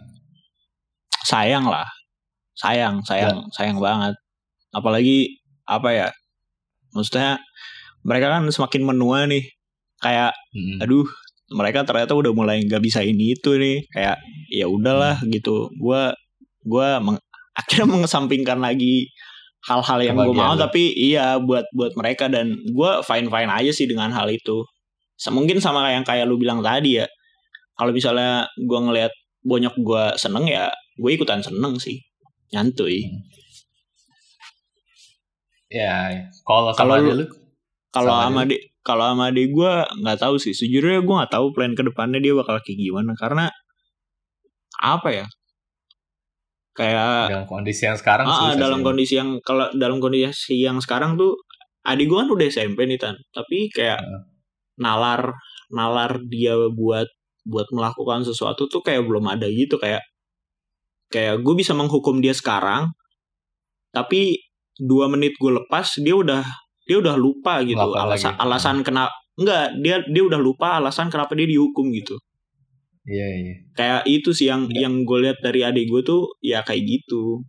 Sayang 1.27 1.67
lah. 1.67 1.87
Sayang 2.55 3.03
sayang 3.03 3.47
sayang 3.51 3.79
banget. 3.79 4.15
Apalagi 4.71 5.39
apa 5.67 5.89
ya 5.91 6.07
maksudnya 6.95 7.41
mereka 8.05 8.31
kan 8.31 8.47
semakin 8.47 8.83
menua 8.87 9.27
nih. 9.27 9.43
Kayak 9.99 10.35
Mm-mm. 10.55 10.83
aduh 10.83 11.07
mereka 11.55 11.83
ternyata 11.87 12.15
udah 12.15 12.31
mulai 12.35 12.63
nggak 12.63 12.83
bisa 12.83 13.03
ini 13.03 13.35
itu 13.35 13.55
nih. 13.59 13.83
Kayak 13.91 14.17
ya 14.47 14.71
udahlah 14.71 15.19
gitu. 15.27 15.67
Gua 15.75 16.15
gua 16.63 17.03
meng- 17.03 17.24
akhirnya 17.55 17.87
mengesampingkan 17.95 18.59
lagi 18.59 19.09
hal-hal 19.65 19.99
yang 20.03 20.13
gue 20.19 20.35
mau 20.37 20.53
tapi 20.53 20.93
iya 20.93 21.41
buat 21.41 21.65
buat 21.73 21.97
mereka 21.97 22.29
dan 22.29 22.53
gua 22.75 23.01
fine 23.01 23.31
fine 23.33 23.49
aja 23.49 23.71
sih 23.73 23.89
dengan 23.89 24.13
hal 24.13 24.29
itu. 24.29 24.61
Mungkin 25.31 25.57
sama 25.63 25.89
yang 25.89 26.05
kayak 26.05 26.27
lu 26.29 26.37
bilang 26.37 26.61
tadi 26.61 27.01
ya 27.01 27.07
kalau 27.73 27.89
misalnya 27.89 28.45
gua 28.67 28.79
ngelihat 28.85 29.13
bonyok 29.41 29.75
gua 29.81 30.03
seneng 30.19 30.45
ya 30.45 30.69
gue 30.95 31.11
ikutan 31.11 31.41
seneng 31.41 31.75
sih. 31.81 31.97
Nyantuy 32.53 33.09
ya 35.65 36.13
ya. 36.13 36.23
kalau 36.45 36.71
Kalau 36.77 36.95
sama 37.01 37.09
lu- 37.11 37.31
kalau 37.89 38.11
Sama 38.21 38.43
adik 38.45 38.61
kalau 38.85 39.03
sama 39.09 39.23
adik 39.33 39.49
gue 39.49 39.73
nggak 40.03 40.19
tahu 40.21 40.35
sih. 40.37 40.53
Sejujurnya 40.53 41.01
gue 41.01 41.15
nggak 41.15 41.33
tahu 41.33 41.55
plan 41.55 41.73
ke 41.73 41.81
depannya 41.81 42.21
dia 42.21 42.37
bakal 42.37 42.61
kayak 42.61 42.77
gimana 42.77 43.17
karena 43.17 43.49
apa 44.83 45.09
ya 45.09 45.25
kayak 46.75 47.31
dengan 47.31 47.47
kondisi 47.47 47.87
yang 47.87 47.95
sekarang 47.95 48.27
ah, 48.27 48.51
dalam 48.59 48.83
sih. 48.83 48.85
kondisi 48.85 49.13
yang 49.15 49.29
kalau 49.41 49.71
dalam 49.73 49.97
kondisi 50.03 50.59
yang 50.59 50.77
sekarang 50.83 51.15
tuh 51.15 51.39
adik 51.87 52.11
gue 52.11 52.17
kan 52.19 52.27
udah 52.27 52.45
SMP 52.51 52.83
nih 52.83 52.99
tan 52.99 53.15
tapi 53.31 53.71
kayak 53.71 54.03
Heeh. 54.03 54.21
nalar 54.83 55.31
nalar 55.71 56.19
dia 56.27 56.53
buat 56.69 57.07
buat 57.47 57.67
melakukan 57.71 58.27
sesuatu 58.27 58.67
tuh 58.67 58.83
kayak 58.83 59.07
belum 59.07 59.23
ada 59.31 59.47
gitu 59.47 59.79
kayak 59.79 60.03
kayak 61.13 61.39
gue 61.39 61.55
bisa 61.55 61.71
menghukum 61.71 62.19
dia 62.19 62.35
sekarang 62.35 62.91
tapi 63.95 64.35
dua 64.75 65.07
menit 65.07 65.37
gue 65.39 65.51
lepas 65.55 65.87
dia 66.03 66.11
udah 66.17 66.43
dia 66.83 66.97
udah 66.99 67.15
lupa 67.15 67.63
gitu 67.63 67.79
Melakukan 67.79 68.03
alasan 68.03 68.31
lagi. 68.35 68.41
alasan 68.43 68.75
kenapa 68.83 69.13
enggak 69.39 69.63
dia 69.79 69.95
dia 70.11 70.23
udah 70.27 70.39
lupa 70.41 70.67
alasan 70.83 71.07
kenapa 71.07 71.31
dia 71.39 71.47
dihukum 71.47 71.91
gitu 71.95 72.19
iya 73.05 73.27
iya. 73.37 73.53
Kayak 73.77 74.01
itu 74.09 74.29
sih 74.33 74.49
yang 74.49 74.65
Enggak. 74.65 74.81
yang 74.81 74.95
gue 75.05 75.17
lihat 75.25 75.39
dari 75.41 75.61
adik 75.61 75.85
gue 75.89 76.01
tuh 76.01 76.21
ya 76.41 76.65
kayak 76.65 76.83
gitu. 76.85 77.45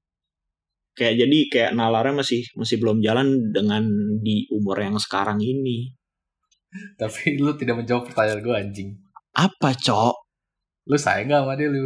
Kayak 0.97 1.27
jadi 1.27 1.39
kayak 1.53 1.71
nalarnya 1.77 2.25
masih 2.25 2.41
masih 2.57 2.81
belum 2.81 3.05
jalan 3.05 3.53
dengan 3.53 3.85
di 4.25 4.49
umur 4.53 4.81
yang 4.81 4.97
sekarang 4.97 5.41
ini. 5.41 5.93
Tapi 7.01 7.41
lu 7.41 7.53
tidak 7.57 7.85
menjawab 7.85 8.09
pertanyaan 8.09 8.41
gue 8.41 8.55
anjing. 8.55 8.91
Apa 9.37 9.77
cok? 9.77 10.17
Lu 10.89 10.97
sayang 10.97 11.29
gak 11.29 11.43
sama 11.45 11.53
dia 11.57 11.69
lu? 11.69 11.85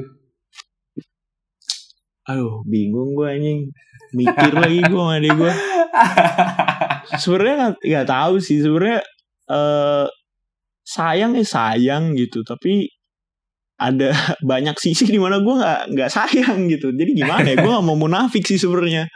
Aduh 2.31 2.63
bingung 2.67 3.19
gue 3.19 3.27
anjing. 3.27 3.61
Mikir 4.15 4.55
lagi 4.55 4.83
gue 4.83 4.99
sama 4.99 5.19
adik 5.19 5.35
gue 5.39 5.53
sebenarnya 7.23 7.55
nggak 7.55 7.75
nggak 7.83 8.09
tahu 8.11 8.35
sih. 8.43 8.59
Sebenarnya 8.63 9.01
eh 9.51 10.07
sayang 10.87 11.39
ya 11.39 11.47
sayang 11.47 12.15
gitu. 12.19 12.43
Tapi 12.47 13.00
ada 13.81 14.13
banyak 14.45 14.77
sisi 14.77 15.05
di 15.05 15.17
mana 15.17 15.41
gue 15.41 15.55
nggak 15.55 15.81
nggak 15.91 16.11
sayang 16.11 16.69
gitu 16.69 16.93
jadi 16.93 17.11
gimana 17.11 17.47
ya 17.47 17.57
gue 17.59 17.73
mau 17.81 17.97
munafik 17.97 18.45
sih 18.45 18.57
sebenarnya 18.57 19.09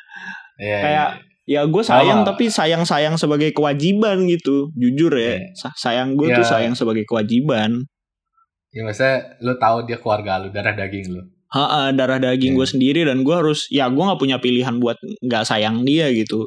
Iya, 0.55 0.79
Kayak, 0.79 1.09
iya. 1.45 1.61
ya 1.61 1.67
gue 1.67 1.83
sayang 1.83 2.21
Oh. 2.21 2.27
tapi 2.27 2.47
sayang 2.47 2.83
sayang 2.83 3.15
sebagai 3.15 3.51
kewajiban 3.51 4.23
gitu 4.25 4.71
jujur 4.73 5.11
ya. 5.13 5.43
Sa- 5.53 5.75
sayang 5.75 6.15
gue 6.15 6.31
tuh 6.31 6.41
Iya. 6.41 6.49
sayang 6.49 6.75
sebagai 6.75 7.03
kewajiban 7.05 7.85
ya 8.71 8.83
maksudnya 8.83 9.39
lu 9.39 9.55
tahu 9.55 9.83
dia 9.85 9.99
keluarga 9.99 10.39
lu 10.39 10.49
darah 10.49 10.73
daging 10.73 11.11
lu 11.11 11.23
Ha, 11.51 11.91
darah 11.91 12.19
daging 12.19 12.55
Iya. 12.55 12.59
gue 12.59 12.67
sendiri 12.69 13.01
dan 13.03 13.23
gue 13.23 13.31
harus 13.31 13.67
ya 13.69 13.87
gue 13.87 13.99
nggak 14.01 14.19
punya 14.19 14.39
pilihan 14.39 14.79
buat 14.79 14.95
nggak 15.21 15.45
sayang 15.45 15.83
dia 15.83 16.09
gitu 16.11 16.47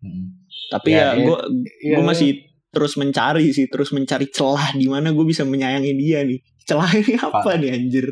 Mm. 0.00 0.26
tapi 0.70 0.90
Ya, 0.90 1.12
ya 1.12 1.20
gue 1.20 1.38
Iya, 1.80 1.94
gue 1.94 2.04
masih 2.04 2.30
terus 2.70 2.94
mencari 2.94 3.50
sih 3.50 3.66
terus 3.66 3.90
mencari 3.90 4.26
celah 4.26 4.70
di 4.72 4.86
mana 4.86 5.10
gue 5.10 5.22
bisa 5.22 5.42
menyayangi 5.42 5.92
dia 5.94 6.22
nih 6.22 6.38
celah 6.64 6.90
ini 6.92 7.14
apa 7.16 7.40
Pak. 7.40 7.56
nih 7.58 7.70
anjir? 7.72 8.06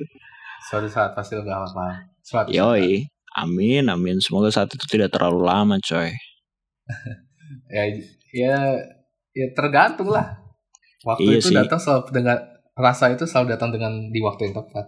Suatu 0.64 0.88
saat 0.88 1.12
pasti 1.12 1.34
gak 1.34 1.46
apa-apa 1.46 2.10
suatu 2.20 2.48
saat. 2.48 2.54
yoi. 2.54 3.06
Amin 3.34 3.86
amin. 3.86 4.18
Semoga 4.18 4.48
saat 4.48 4.68
itu 4.70 4.84
tidak 4.84 5.12
terlalu 5.12 5.42
lama 5.42 5.76
coy. 5.80 6.10
Ya 7.68 7.84
ya 8.30 8.56
ya 9.32 9.46
tergantung 9.52 10.08
lah. 10.08 10.36
Waktu 11.00 11.24
Iya 11.24 11.38
itu 11.38 11.48
sih. 11.48 11.56
datang 11.56 11.80
selalu 11.80 12.12
dengan 12.12 12.36
rasa 12.74 13.08
itu 13.08 13.24
selalu 13.24 13.56
datang 13.56 13.70
dengan 13.72 13.92
di 14.08 14.20
waktu 14.20 14.48
yang 14.48 14.56
tepat. 14.56 14.84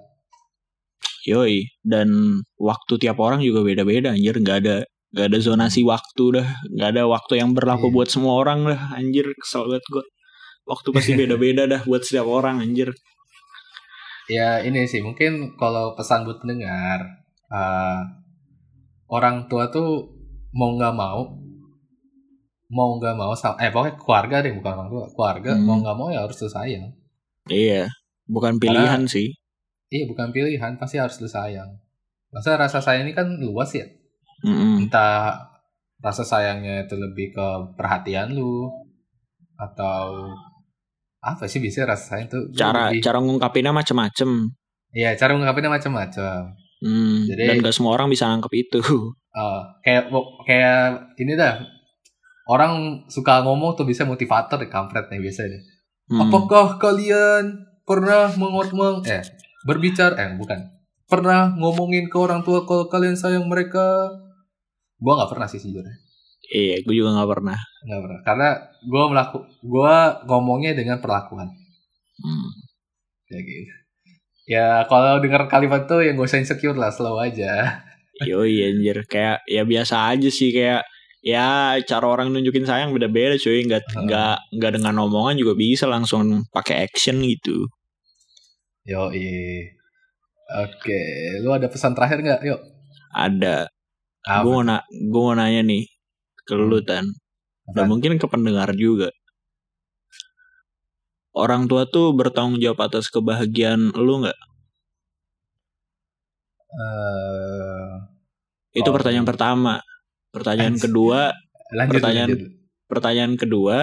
Yoi. 1.25 1.69
Dan 1.81 2.09
waktu 2.57 2.93
tiap 2.97 3.17
orang 3.17 3.41
juga 3.41 3.61
beda-beda 3.61 4.13
anjir. 4.13 4.37
Nggak 4.37 4.59
ada 4.65 4.77
nggak 5.11 5.27
ada 5.27 5.39
zonasi 5.41 5.81
waktu 5.85 6.25
dah. 6.37 6.49
Nggak 6.69 6.89
ada 6.97 7.03
waktu 7.09 7.33
yang 7.41 7.51
berlaku 7.53 7.89
Iya. 7.89 7.95
buat 7.97 8.09
semua 8.09 8.33
orang 8.37 8.59
dah 8.67 8.81
anjir. 8.93 9.25
Kesel 9.37 9.65
banget 9.69 9.85
gue 9.89 10.05
waktu 10.69 10.89
pasti 10.93 11.13
beda-beda 11.21 11.63
dah 11.67 11.81
buat 11.85 12.03
setiap 12.05 12.29
orang 12.29 12.61
anjir 12.61 12.93
ya 14.31 14.62
ini 14.62 14.87
sih 14.87 15.03
mungkin 15.03 15.33
kalau 15.59 15.93
pesan 15.93 16.22
buat 16.22 16.39
pendengar 16.39 17.03
uh, 17.51 18.01
orang 19.11 19.51
tua 19.51 19.66
tuh 19.68 20.07
mau 20.53 20.70
nggak 20.74 20.95
mau 20.95 21.20
mau 22.70 22.91
nggak 22.97 23.16
mau 23.18 23.35
sama 23.35 23.59
eh 23.59 23.70
pokoknya 23.74 23.95
keluarga 23.99 24.37
deh 24.41 24.55
bukan 24.55 24.72
orang 24.78 24.89
tua 24.89 25.05
keluarga 25.11 25.51
Hmm. 25.53 25.66
mau 25.66 25.76
nggak 25.83 25.97
mau 25.99 26.09
ya 26.09 26.22
harus 26.22 26.39
lu 26.39 26.49
sayang 26.49 26.87
Iya, 27.51 27.91
bukan 28.31 28.62
pilihan 28.62 29.11
sih. 29.11 29.35
iya 29.91 30.07
bukan 30.07 30.31
pilihan 30.31 30.78
pasti 30.78 31.03
harus 31.03 31.18
lu 31.18 31.26
sayang 31.26 31.66
masa 32.31 32.55
rasa 32.55 32.78
sayang 32.78 33.11
ini 33.11 33.12
kan 33.12 33.26
luas 33.43 33.74
ya 33.74 33.83
Mm-mm. 34.47 34.87
entah 34.87 35.35
rasa 35.99 36.22
sayangnya 36.22 36.87
itu 36.87 36.95
lebih 36.95 37.35
ke 37.35 37.47
perhatian 37.74 38.31
lu 38.31 38.70
atau 39.59 40.31
apa 41.21 41.45
sih 41.45 41.61
biasanya 41.61 41.93
rasa 41.93 42.16
sayang 42.16 42.29
tuh 42.29 42.43
Cara 42.51 42.89
lebih- 42.89 43.05
cara 43.05 43.21
ngungkapinnya 43.21 43.71
macem-macem. 43.71 44.31
Iya, 44.91 45.14
cara 45.14 45.37
ngungkapinnya 45.37 45.71
macam-macam. 45.71 46.57
Hmm, 46.81 47.29
Jadi- 47.29 47.47
dan 47.47 47.57
gak 47.61 47.77
semua 47.77 47.93
orang 47.93 48.09
bisa 48.09 48.25
nangkep 48.27 48.53
itu. 48.59 48.81
Eh, 49.31 49.61
kayak 49.85 50.09
kayak 50.43 50.81
ini 51.16 51.37
dah. 51.37 51.61
Orang 52.45 53.05
suka 53.07 53.45
ngomong 53.45 53.77
tuh 53.77 53.85
bisa 53.85 54.03
motivator 54.03 54.59
deh 54.59 54.66
kampret 54.66 55.07
nih 55.07 55.21
biasanya. 55.21 55.61
Hmm. 56.09 56.27
Apakah 56.27 56.81
kalian 56.81 57.62
pernah 57.85 58.27
mengotmeng 58.35 59.05
eh 59.05 59.23
berbicara 59.62 60.18
eh 60.18 60.35
bukan 60.35 60.59
pernah 61.05 61.53
ngomongin 61.53 62.09
ke 62.09 62.16
orang 62.16 62.43
tua 62.43 62.64
kalau 62.64 62.89
kalian 62.89 63.14
sayang 63.14 63.47
mereka? 63.47 64.09
Gua 64.99 65.14
nggak 65.16 65.31
pernah 65.31 65.47
sih 65.47 65.57
sejujurnya. 65.57 65.95
Iya, 66.51 66.83
gue 66.83 66.95
juga 66.97 67.14
gak 67.14 67.31
pernah. 67.31 67.55
Nggak 67.87 68.01
pernah. 68.05 68.20
Karena 68.26 68.49
gua 68.85 69.05
melaku 69.09 69.39
gua 69.64 69.95
ngomongnya 70.28 70.76
dengan 70.76 71.01
perlakuan 71.01 71.49
Hmm. 72.20 72.51
kayak 73.24 73.45
gitu. 73.49 73.72
Ya 74.45 74.85
kalau 74.91 75.22
dengar 75.24 75.49
kalimat 75.49 75.89
tuh 75.89 76.05
yang 76.05 76.20
gak 76.20 76.28
usah 76.28 76.41
insecure 76.43 76.76
lah, 76.76 76.93
slow 76.93 77.16
aja. 77.16 77.81
Yoi 78.28 78.61
anjir, 78.61 79.01
kayak 79.09 79.41
ya 79.49 79.64
biasa 79.64 80.12
aja 80.12 80.28
sih 80.28 80.53
kayak 80.53 80.85
ya 81.24 81.81
cara 81.89 82.05
orang 82.05 82.28
nunjukin 82.28 82.68
sayang 82.68 82.93
beda-beda 82.93 83.41
cuy, 83.41 83.64
nggak 83.64 83.81
Hmm. 83.97 84.05
nggak 84.05 84.37
nggak 84.61 84.72
dengan 84.76 84.95
omongan 85.09 85.41
juga 85.41 85.57
bisa 85.57 85.89
langsung 85.89 86.45
pakai 86.53 86.85
action 86.85 87.24
gitu. 87.24 87.64
Yo, 88.85 89.09
Oke, 90.51 91.01
lu 91.41 91.55
ada 91.55 91.70
pesan 91.70 91.95
terakhir 91.95 92.20
nggak? 92.26 92.41
Yuk. 92.43 92.61
Ada, 93.14 93.70
gue 94.43 94.51
mau 94.51 94.66
na 94.66 94.83
gue 94.91 95.22
mau 95.22 95.35
nanya 95.39 95.62
nih 95.62 95.87
ke 96.43 96.59
lu 96.59 96.83
tan, 96.83 97.07
dan 97.75 97.85
mungkin 97.91 98.18
ke 98.18 98.27
pendengar 98.27 98.71
juga. 98.75 99.11
Orang 101.31 101.71
tua 101.71 101.87
tuh 101.87 102.11
bertanggung 102.11 102.59
jawab 102.59 102.91
atas 102.91 103.07
kebahagiaan 103.07 103.95
lu 103.95 104.27
nggak? 104.27 104.39
Eh, 106.71 107.91
Itu 108.71 108.91
Oh, 108.91 108.95
pertanyaan 108.95 109.27
pertama. 109.27 109.83
Pertanyaan 110.31 110.79
kedua, 110.79 111.35
lanjut, 111.75 111.99
Pertanyaan- 111.99 112.31
lanjut. 112.31 112.51
pertanyaan 112.87 113.35
kedua, 113.35 113.77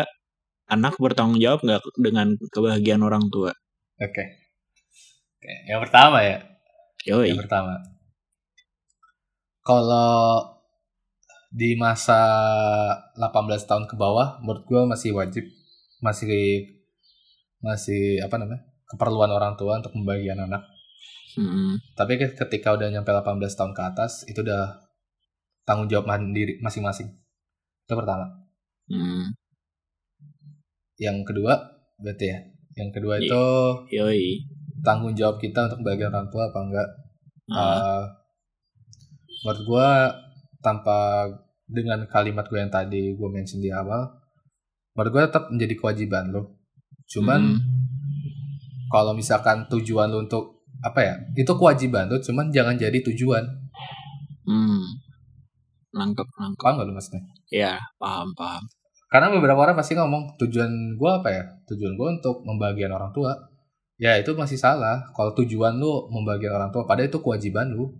anak 0.71 0.95
bertanggung 0.95 1.43
jawab 1.43 1.59
nggak 1.59 1.83
dengan 1.99 2.39
kebahagiaan 2.51 3.03
orang 3.03 3.27
tua? 3.27 3.51
Oke. 3.99 4.23
Oke, 5.37 5.53
yang 5.67 5.83
pertama 5.83 6.23
ya. 6.23 6.39
Yoi. 7.03 7.35
Yang 7.35 7.43
pertama. 7.47 7.83
Kalau 9.59 10.56
di 11.47 11.79
masa 11.79 12.19
18 13.15 13.23
tahun 13.69 13.85
ke 13.87 13.95
bawah, 13.95 14.39
menurut 14.43 14.63
gue 14.67 14.81
masih 14.83 15.11
wajib, 15.15 15.45
masih 16.03 16.67
masih 17.57 18.21
apa 18.21 18.37
namanya 18.37 18.61
keperluan 18.87 19.31
orang 19.33 19.57
tua 19.57 19.79
untuk 19.81 19.95
membagian 19.95 20.39
anak. 20.39 20.63
Mm-mm. 21.37 21.77
Tapi 21.93 22.17
ketika 22.17 22.73
udah 22.73 22.89
nyampe 22.89 23.09
18 23.09 23.39
tahun 23.53 23.73
ke 23.73 23.81
atas, 23.83 24.25
itu 24.25 24.41
udah 24.41 24.79
tanggung 25.63 25.87
jawab 25.91 26.07
mandiri 26.07 26.57
masing-masing. 26.63 27.11
Itu 27.85 27.93
pertama. 27.93 28.27
Mm. 28.87 29.35
Yang 30.97 31.17
kedua, 31.29 31.53
berarti 32.01 32.25
ya. 32.25 32.39
Yang 32.77 32.89
kedua 33.01 33.15
Iya. 33.17 33.25
itu 33.25 33.43
Yoi. 34.01 34.23
tanggung 34.81 35.13
jawab 35.13 35.37
kita 35.37 35.69
untuk 35.69 35.81
bagian 35.85 36.13
orang 36.13 36.29
tua 36.29 36.49
apa 36.49 36.59
enggak. 36.61 36.89
Eh, 37.47 38.03
menurut 39.43 39.61
gue 39.63 39.89
tanpa 40.67 41.23
dengan 41.63 42.03
kalimat 42.11 42.43
gue 42.51 42.59
yang 42.59 42.67
tadi 42.67 43.15
gue 43.15 43.29
mention 43.31 43.63
di 43.63 43.71
awal, 43.71 44.11
menurut 44.99 45.11
gue 45.15 45.21
tetap 45.31 45.43
menjadi 45.47 45.73
kewajiban 45.79 46.35
lo. 46.35 46.59
Cuman 47.07 47.55
mm. 47.55 47.59
kalau 48.91 49.15
misalkan 49.15 49.71
tujuan 49.71 50.11
lo 50.11 50.27
untuk 50.27 50.67
apa 50.83 50.99
ya, 50.99 51.15
itu 51.39 51.51
kewajiban 51.55 52.11
lo, 52.11 52.19
cuman 52.19 52.51
jangan 52.51 52.75
jadi 52.75 52.99
tujuan. 52.99 53.47
Hmm. 54.47 54.83
Nangkep, 55.91 56.23
nangkep. 56.23 56.63
Paham 56.63 56.79
gak 56.79 56.87
lo 56.87 56.93
maksudnya? 56.95 57.23
Ya, 57.51 57.79
paham, 57.99 58.31
paham. 58.31 58.63
Karena 59.07 59.31
beberapa 59.31 59.59
orang 59.63 59.75
pasti 59.79 59.95
ngomong 59.95 60.35
tujuan 60.35 60.99
gue 60.99 61.11
apa 61.11 61.29
ya? 61.31 61.43
Tujuan 61.71 61.95
gue 61.95 62.07
untuk 62.19 62.43
membagian 62.43 62.91
orang 62.91 63.15
tua. 63.15 63.31
Ya 63.97 64.19
itu 64.19 64.35
masih 64.35 64.59
salah. 64.59 65.09
Kalau 65.15 65.31
tujuan 65.33 65.79
lu 65.79 66.11
membagian 66.11 66.53
orang 66.53 66.69
tua, 66.75 66.83
padahal 66.83 67.07
itu 67.07 67.23
kewajiban 67.23 67.71
lu. 67.71 67.95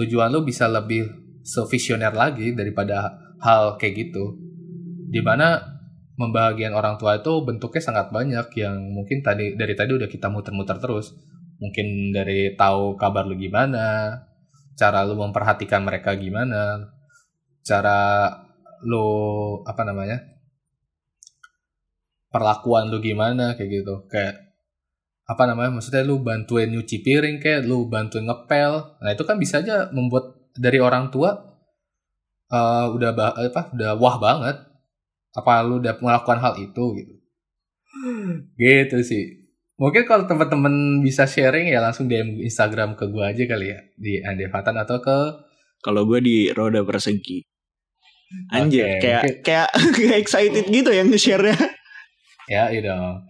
Tujuan 0.00 0.32
lu 0.32 0.40
bisa 0.40 0.64
lebih 0.64 1.04
sevisioner 1.44 2.16
lagi 2.16 2.56
daripada 2.56 3.12
hal 3.44 3.76
kayak 3.76 4.08
gitu. 4.08 4.36
Di 5.10 5.20
mana 5.20 5.60
membahagian 6.16 6.72
orang 6.76 6.96
tua 7.00 7.20
itu 7.20 7.32
bentuknya 7.44 7.82
sangat 7.84 8.12
banyak 8.12 8.48
yang 8.56 8.76
mungkin 8.92 9.24
tadi 9.24 9.56
dari 9.56 9.72
tadi 9.76 9.96
udah 9.96 10.08
kita 10.08 10.32
muter-muter 10.32 10.80
terus. 10.80 11.12
Mungkin 11.60 12.16
dari 12.16 12.56
tahu 12.56 12.96
kabar 12.96 13.28
lu 13.28 13.36
gimana, 13.36 14.16
cara 14.76 15.04
lu 15.04 15.20
memperhatikan 15.20 15.84
mereka 15.84 16.16
gimana, 16.16 16.88
cara 17.60 18.28
lu 18.80 19.04
apa 19.68 19.84
namanya 19.84 20.24
perlakuan 22.32 22.88
lu 22.88 23.02
gimana 23.02 23.58
kayak 23.58 23.70
gitu 23.82 23.94
kayak 24.08 24.49
apa 25.30 25.42
namanya 25.46 25.70
maksudnya 25.70 26.02
lu 26.02 26.18
bantuin 26.18 26.66
nyuci 26.66 27.06
piring 27.06 27.38
kayak 27.38 27.62
lu 27.62 27.86
bantuin 27.86 28.26
ngepel 28.26 28.98
nah 28.98 29.10
itu 29.14 29.22
kan 29.22 29.38
bisa 29.38 29.62
aja 29.62 29.86
membuat 29.94 30.34
dari 30.58 30.82
orang 30.82 31.14
tua 31.14 31.30
eh, 32.50 32.86
udah 32.90 33.10
bah, 33.14 33.38
apa 33.38 33.70
udah 33.70 33.94
wah 33.94 34.18
banget 34.18 34.56
apa 35.30 35.52
lu 35.62 35.78
udah 35.78 35.94
melakukan 36.02 36.38
hal 36.42 36.54
itu 36.58 36.84
gitu 36.98 37.14
gitu 38.58 38.96
sih 39.02 39.24
mungkin 39.78 40.02
kalau 40.04 40.26
teman-teman 40.26 41.00
bisa 41.00 41.24
sharing 41.24 41.70
ya 41.70 41.78
langsung 41.78 42.04
DM 42.04 42.42
Instagram 42.42 42.98
ke 42.98 43.06
gua 43.08 43.30
aja 43.30 43.46
kali 43.46 43.70
ya 43.70 43.78
di 43.96 44.18
Andevatan 44.20 44.76
atau 44.76 44.98
ke 44.98 45.18
Kalau 45.80 46.04
gue 46.04 46.20
di 46.20 46.52
roda 46.52 46.84
persegi. 46.84 47.40
Anjir, 48.52 48.84
Oke, 48.84 49.00
kayak 49.00 49.22
mungkin- 49.24 49.40
kayak 49.40 49.68
kayak 49.96 50.16
excited 50.20 50.68
gitu 50.68 50.92
yang 50.92 51.08
nge-share-nya. 51.08 51.56
Ya, 52.52 52.68
iya 52.68 52.80
dong. 52.84 53.24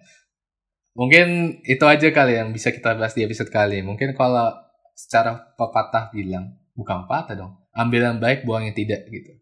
Mungkin 1.01 1.57
itu 1.65 1.81
aja 1.89 2.13
kali 2.13 2.37
yang 2.37 2.53
bisa 2.53 2.69
kita 2.77 2.93
bahas 2.93 3.17
di 3.17 3.25
episode 3.25 3.49
kali. 3.49 3.81
ini. 3.81 3.89
Mungkin 3.89 4.13
kalau 4.13 4.53
secara 4.93 5.33
pepatah 5.57 6.13
bilang, 6.13 6.61
bukan 6.77 7.09
pepatah 7.09 7.41
dong. 7.41 7.53
Ambil 7.73 8.05
yang 8.05 8.21
baik, 8.21 8.45
buang 8.45 8.69
yang 8.69 8.77
tidak 8.77 9.09
gitu. 9.09 9.41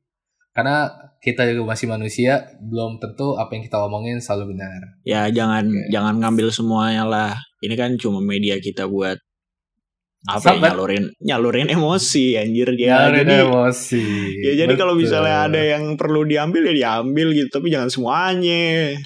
Karena 0.55 0.87
kita 1.19 1.51
juga 1.51 1.75
masih 1.75 1.91
manusia, 1.91 2.47
belum 2.63 3.03
tentu 3.03 3.35
apa 3.35 3.59
yang 3.59 3.67
kita 3.67 3.79
omongin 3.83 4.23
selalu 4.23 4.55
benar. 4.55 5.03
Ya 5.03 5.27
jangan 5.35 5.67
Oke. 5.67 5.91
jangan 5.91 6.15
ngambil 6.23 6.49
semuanya 6.55 7.03
lah. 7.03 7.35
Ini 7.59 7.75
kan 7.75 7.99
cuma 7.99 8.23
media 8.23 8.63
kita 8.63 8.87
buat 8.87 9.19
apa 10.27 10.59
ya, 10.59 10.75
nyalurin 10.75 11.15
nyalurin 11.23 11.71
emosi 11.71 12.39
anjir 12.39 12.75
ya. 12.75 13.07
Nyalurin 13.07 13.23
jadi 13.23 13.35
emosi. 13.47 14.07
ya 14.47 14.53
jadi 14.67 14.75
kalau 14.75 14.99
misalnya 14.99 15.47
ada 15.47 15.63
yang 15.63 15.95
perlu 15.95 16.27
diambil 16.27 16.71
ya 16.71 16.75
diambil 16.75 17.35
gitu, 17.35 17.51
tapi 17.51 17.71
jangan 17.71 17.91
semuanya. 17.91 18.99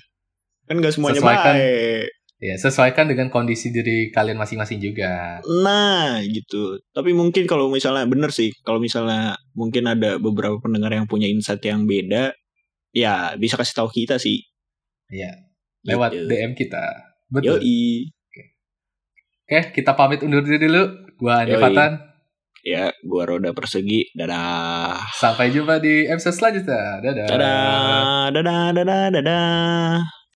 Kan 0.65 0.81
gak 0.81 0.95
semuanya 0.97 1.21
Sesuaikan. 1.21 1.53
baik. 1.53 2.05
Ya, 2.43 2.59
sesuaikan 2.59 3.07
dengan 3.07 3.31
kondisi 3.31 3.71
diri 3.71 4.11
kalian 4.11 4.35
masing-masing 4.35 4.83
juga. 4.83 5.39
Nah, 5.63 6.19
gitu. 6.27 6.83
Tapi 6.91 7.15
mungkin 7.15 7.47
kalau 7.47 7.71
misalnya 7.71 8.03
bener 8.03 8.35
sih, 8.35 8.51
kalau 8.67 8.83
misalnya 8.83 9.39
mungkin 9.55 9.87
ada 9.87 10.19
beberapa 10.19 10.59
pendengar 10.59 10.91
yang 10.91 11.07
punya 11.07 11.31
insight 11.31 11.63
yang 11.63 11.87
beda, 11.87 12.35
ya 12.91 13.39
bisa 13.39 13.55
kasih 13.55 13.79
tahu 13.79 13.95
kita 13.95 14.19
sih. 14.19 14.43
Iya. 15.07 15.39
Lewat 15.87 16.19
Gitu. 16.19 16.27
DM 16.27 16.53
kita. 16.59 16.83
Betul. 17.31 17.63
Yoi. 17.63 18.11
Oke, 19.47 19.59
kita 19.79 19.95
pamit 19.95 20.27
undur 20.27 20.43
diri 20.43 20.67
dulu. 20.67 21.15
Gua 21.23 21.47
Andi. 21.47 21.55
Fatan. 21.55 22.11
Ya, 22.67 22.91
gua 23.07 23.23
roda 23.31 23.55
persegi. 23.55 24.11
Dadah. 24.19 24.99
Sampai 25.15 25.55
jumpa 25.55 25.79
di 25.79 26.11
episode 26.11 26.35
selanjutnya. 26.35 27.07
Dadah. 27.07 27.27
Dadah, 27.31 28.31
dadah, 28.35 28.63
dadah, 28.75 29.07
dadah. 29.15 30.22